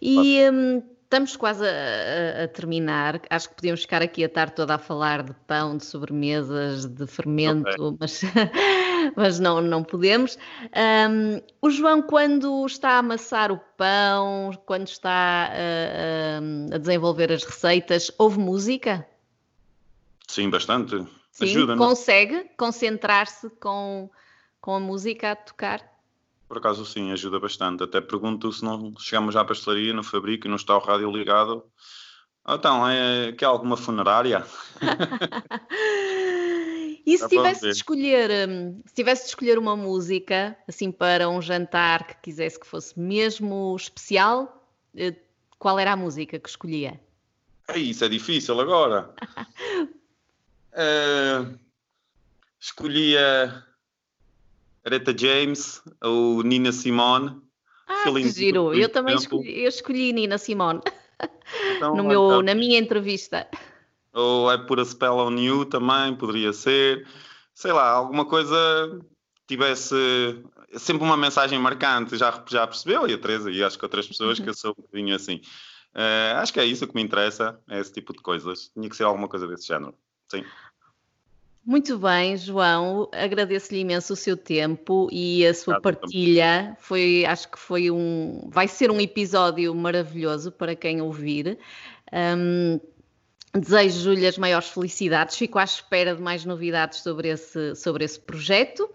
E 0.00 0.38
hum, 0.50 0.82
estamos 1.04 1.36
quase 1.36 1.64
a, 1.64 2.44
a, 2.44 2.48
terminar. 2.48 3.18
Acho 3.30 3.48
que 3.48 3.54
podíamos 3.54 3.80
ficar 3.80 4.02
aqui 4.02 4.22
a 4.22 4.28
tarde 4.28 4.54
toda 4.54 4.74
a 4.74 4.78
falar 4.78 5.22
de 5.22 5.32
pão, 5.46 5.78
de 5.78 5.86
sobremesas, 5.86 6.84
de 6.84 7.06
fermento, 7.06 7.70
okay. 7.70 7.96
mas, 7.98 8.20
mas 9.16 9.40
não, 9.40 9.62
não 9.62 9.82
podemos. 9.82 10.36
Um, 10.76 11.40
o 11.62 11.70
João, 11.70 12.02
quando 12.02 12.66
está 12.66 12.90
a 12.90 12.98
amassar 12.98 13.50
o 13.50 13.58
pão, 13.78 14.50
quando 14.66 14.86
está 14.88 15.50
a, 15.50 16.74
a 16.74 16.78
desenvolver 16.78 17.32
as 17.32 17.42
receitas, 17.42 18.10
ouve 18.18 18.38
música? 18.38 19.08
Sim, 20.28 20.50
bastante. 20.50 21.06
Sim, 21.30 21.44
Ajuda, 21.46 21.76
consegue 21.76 22.50
concentrar-se 22.56 23.50
com, 23.58 24.10
com 24.64 24.74
a 24.74 24.80
música 24.80 25.32
a 25.32 25.36
tocar? 25.36 25.86
Por 26.48 26.56
acaso 26.56 26.86
sim, 26.86 27.12
ajuda 27.12 27.38
bastante. 27.38 27.82
Até 27.82 28.00
pergunto 28.00 28.50
se 28.50 28.64
não 28.64 28.94
chegamos 28.98 29.36
à 29.36 29.44
pastelaria, 29.44 29.92
no 29.92 30.02
fabrico 30.02 30.46
e 30.46 30.48
não 30.48 30.56
está 30.56 30.74
o 30.74 30.80
rádio 30.80 31.10
ligado. 31.10 31.62
Então, 32.48 32.88
é 32.88 33.32
que 33.32 33.44
há 33.44 33.48
alguma 33.48 33.76
funerária? 33.76 34.42
e 37.04 37.18
se 37.18 37.28
tivesse 37.28 37.60
de 37.60 37.72
escolher, 37.72 38.48
hum, 38.48 38.80
se 38.86 38.94
tivesse 38.94 39.24
de 39.24 39.28
escolher 39.28 39.58
uma 39.58 39.76
música 39.76 40.56
assim 40.66 40.90
para 40.90 41.28
um 41.28 41.42
jantar 41.42 42.06
que 42.06 42.16
quisesse 42.22 42.58
que 42.58 42.66
fosse 42.66 42.98
mesmo 42.98 43.76
especial, 43.76 44.66
eh, 44.96 45.14
qual 45.58 45.78
era 45.78 45.92
a 45.92 45.96
música 45.96 46.38
que 46.38 46.48
escolhia? 46.48 46.98
É 47.68 47.78
isso 47.78 48.02
é 48.02 48.08
difícil 48.08 48.58
agora. 48.58 49.14
uh, 50.72 51.52
escolhia 52.58 53.62
Aretha 54.84 55.16
James 55.16 55.82
ou 56.02 56.42
Nina 56.42 56.72
Simone. 56.72 57.40
Ah, 57.86 58.04
que 58.04 58.28
giro. 58.30 58.74
Eu 58.74 58.88
também 58.88 59.14
escolhi, 59.14 59.62
eu 59.62 59.68
escolhi 59.68 60.12
Nina 60.12 60.38
Simone 60.38 60.80
então, 61.76 61.96
no 61.96 62.04
meu, 62.04 62.26
então, 62.26 62.42
na 62.42 62.54
minha 62.54 62.78
entrevista. 62.78 63.48
Ou 64.12 64.50
é 64.50 64.58
por 64.58 64.78
a 64.80 64.84
Spell 64.84 65.16
on 65.16 65.36
You 65.38 65.64
também, 65.64 66.14
poderia 66.14 66.52
ser. 66.52 67.06
Sei 67.54 67.72
lá, 67.72 67.90
alguma 67.90 68.24
coisa 68.24 68.56
tivesse 69.46 69.94
sempre 70.78 71.04
uma 71.04 71.16
mensagem 71.16 71.58
marcante, 71.58 72.16
já, 72.16 72.42
já 72.48 72.66
percebeu? 72.66 73.06
E 73.08 73.14
a 73.14 73.18
Teresa, 73.18 73.50
e 73.50 73.62
acho 73.62 73.78
que 73.78 73.84
outras 73.84 74.06
pessoas 74.06 74.38
que 74.38 74.48
eu 74.48 74.54
sou 74.54 74.72
um 74.72 74.82
bocadinho 74.82 75.14
assim. 75.14 75.40
Uh, 75.94 76.36
acho 76.38 76.52
que 76.52 76.58
é 76.58 76.64
isso 76.64 76.86
que 76.86 76.94
me 76.94 77.02
interessa, 77.02 77.60
é 77.68 77.78
esse 77.78 77.92
tipo 77.92 78.12
de 78.12 78.20
coisas. 78.20 78.70
Tinha 78.74 78.88
que 78.88 78.96
ser 78.96 79.04
alguma 79.04 79.28
coisa 79.28 79.46
desse 79.46 79.66
género. 79.66 79.94
Sim. 80.28 80.44
Muito 81.66 81.98
bem, 81.98 82.36
João, 82.36 83.08
agradeço-lhe 83.10 83.80
imenso 83.80 84.12
o 84.12 84.16
seu 84.16 84.36
tempo 84.36 85.08
e 85.10 85.46
a 85.46 85.54
sua 85.54 85.80
partilha. 85.80 86.76
Foi, 86.78 87.24
acho 87.24 87.50
que 87.50 87.58
foi 87.58 87.90
um, 87.90 88.48
vai 88.50 88.68
ser 88.68 88.90
um 88.90 89.00
episódio 89.00 89.74
maravilhoso 89.74 90.52
para 90.52 90.74
quem 90.74 91.00
ouvir. 91.00 91.58
Um, 92.12 92.78
Desejo-lhe 93.56 94.26
as 94.26 94.36
maiores 94.36 94.68
felicidades, 94.68 95.36
fico 95.36 95.60
à 95.60 95.64
espera 95.64 96.16
de 96.16 96.20
mais 96.20 96.44
novidades 96.44 96.98
sobre 97.04 97.28
esse, 97.28 97.76
sobre 97.76 98.04
esse 98.04 98.18
projeto 98.18 98.90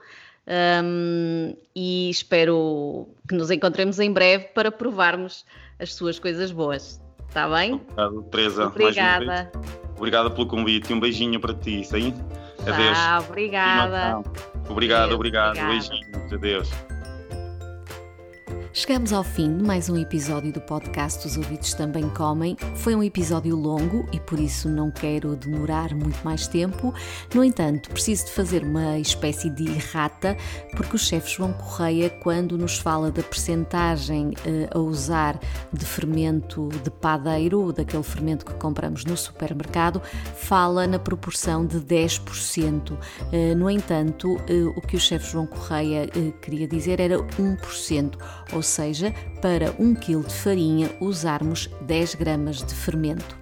um, 0.83 1.55
e 1.73 2.09
espero 2.09 3.07
que 3.27 3.35
nos 3.35 3.49
encontremos 3.51 3.99
em 3.99 4.11
breve 4.11 4.45
para 4.53 4.69
provarmos 4.69 5.45
as 5.79 5.93
suas 5.93 6.19
coisas 6.19 6.51
boas. 6.51 6.99
Está 7.27 7.47
bem? 7.47 7.75
Obrigado, 7.75 8.23
Teresa. 8.23 8.65
Obrigada. 8.67 9.51
Obrigada 9.95 10.29
pelo 10.29 10.47
convite 10.47 10.89
e 10.89 10.93
um 10.93 10.99
beijinho 10.99 11.39
para 11.39 11.53
ti, 11.53 11.83
sim? 11.85 12.13
Adeus. 12.67 12.97
Ah, 12.97 13.19
obrigada. 13.27 14.21
Obrigado, 14.67 15.03
Adeus, 15.03 15.15
obrigado. 15.15 15.49
Obrigada. 15.51 15.67
Beijinhos. 15.67 16.33
Adeus. 16.33 16.69
Chegamos 18.71 19.11
ao 19.11 19.23
fim 19.23 19.57
de 19.57 19.63
mais 19.63 19.89
um 19.89 19.97
episódio 19.97 20.53
do 20.53 20.61
podcast 20.61 21.25
Os 21.25 21.35
Ouvidos 21.37 21.73
Também 21.73 22.07
Comem. 22.09 22.55
Foi 22.75 22.93
um 22.93 23.01
episódio 23.01 23.55
longo 23.55 24.07
e 24.13 24.19
por 24.19 24.39
isso 24.39 24.69
não 24.69 24.91
quero 24.91 25.35
demorar 25.35 25.95
muito 25.95 26.23
mais 26.23 26.47
tempo. 26.47 26.93
No 27.33 27.43
entanto, 27.43 27.89
preciso 27.89 28.27
de 28.27 28.31
fazer 28.31 28.63
uma 28.63 28.99
espécie 28.99 29.49
de 29.49 29.67
errata, 29.67 30.37
porque 30.77 30.95
o 30.95 30.99
chefe 30.99 31.35
João 31.35 31.51
Correia, 31.51 32.11
quando 32.11 32.59
nos 32.59 32.77
fala 32.77 33.09
da 33.09 33.23
percentagem 33.23 34.35
eh, 34.45 34.69
a 34.71 34.77
usar 34.77 35.39
de 35.73 35.83
fermento 35.83 36.69
de 36.83 36.91
padeiro, 36.91 37.73
daquele 37.73 38.03
fermento 38.03 38.45
que 38.45 38.53
compramos 38.53 39.03
no 39.03 39.17
supermercado, 39.17 39.99
fala 40.35 40.85
na 40.85 40.99
proporção 40.99 41.65
de 41.65 41.79
10%. 41.79 42.95
Eh, 43.31 43.55
no 43.55 43.67
entanto, 43.67 44.39
eh, 44.47 44.63
o 44.75 44.81
que 44.81 44.95
o 44.95 44.99
chefe 44.99 45.31
João 45.31 45.47
Correia 45.47 46.07
eh, 46.15 46.31
queria 46.39 46.67
dizer 46.67 46.99
era 46.99 47.17
1%, 47.17 48.15
ou 48.59 48.63
seja, 48.63 49.13
para 49.41 49.73
1 49.79 49.95
kg 49.95 50.27
de 50.27 50.33
farinha 50.33 50.91
usarmos 50.99 51.69
10 51.87 52.15
gramas 52.15 52.57
de 52.57 52.73
fermento. 52.73 53.39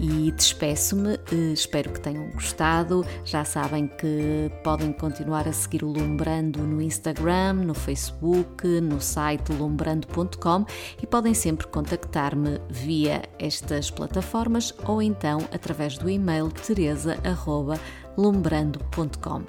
E 0.00 0.32
despeço-me, 0.32 1.16
eh, 1.30 1.52
espero 1.52 1.92
que 1.92 2.00
tenham 2.00 2.30
gostado. 2.30 3.04
Já 3.26 3.44
sabem 3.44 3.86
que 3.86 4.50
podem 4.64 4.90
continuar 4.90 5.46
a 5.46 5.52
seguir 5.52 5.84
o 5.84 5.92
Lumbrando 5.92 6.62
no 6.62 6.80
Instagram, 6.80 7.52
no 7.52 7.74
Facebook, 7.74 8.66
no 8.80 9.02
site 9.02 9.52
lumbrando.com 9.52 10.64
e 11.00 11.06
podem 11.06 11.34
sempre 11.34 11.66
contactar-me 11.66 12.58
via 12.70 13.20
estas 13.38 13.90
plataformas 13.90 14.72
ou 14.86 15.02
então 15.02 15.40
através 15.52 15.98
do 15.98 16.08
e-mail 16.08 16.50
teresa.lumbrando.com. 16.50 19.42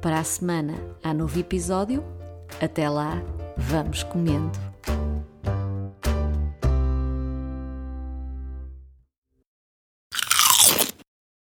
Para 0.00 0.20
a 0.20 0.24
semana 0.24 0.74
há 1.02 1.12
novo 1.12 1.40
episódio. 1.40 2.04
Até 2.62 2.88
lá! 2.88 3.20
Vamos 3.58 4.04
comendo. 4.04 4.58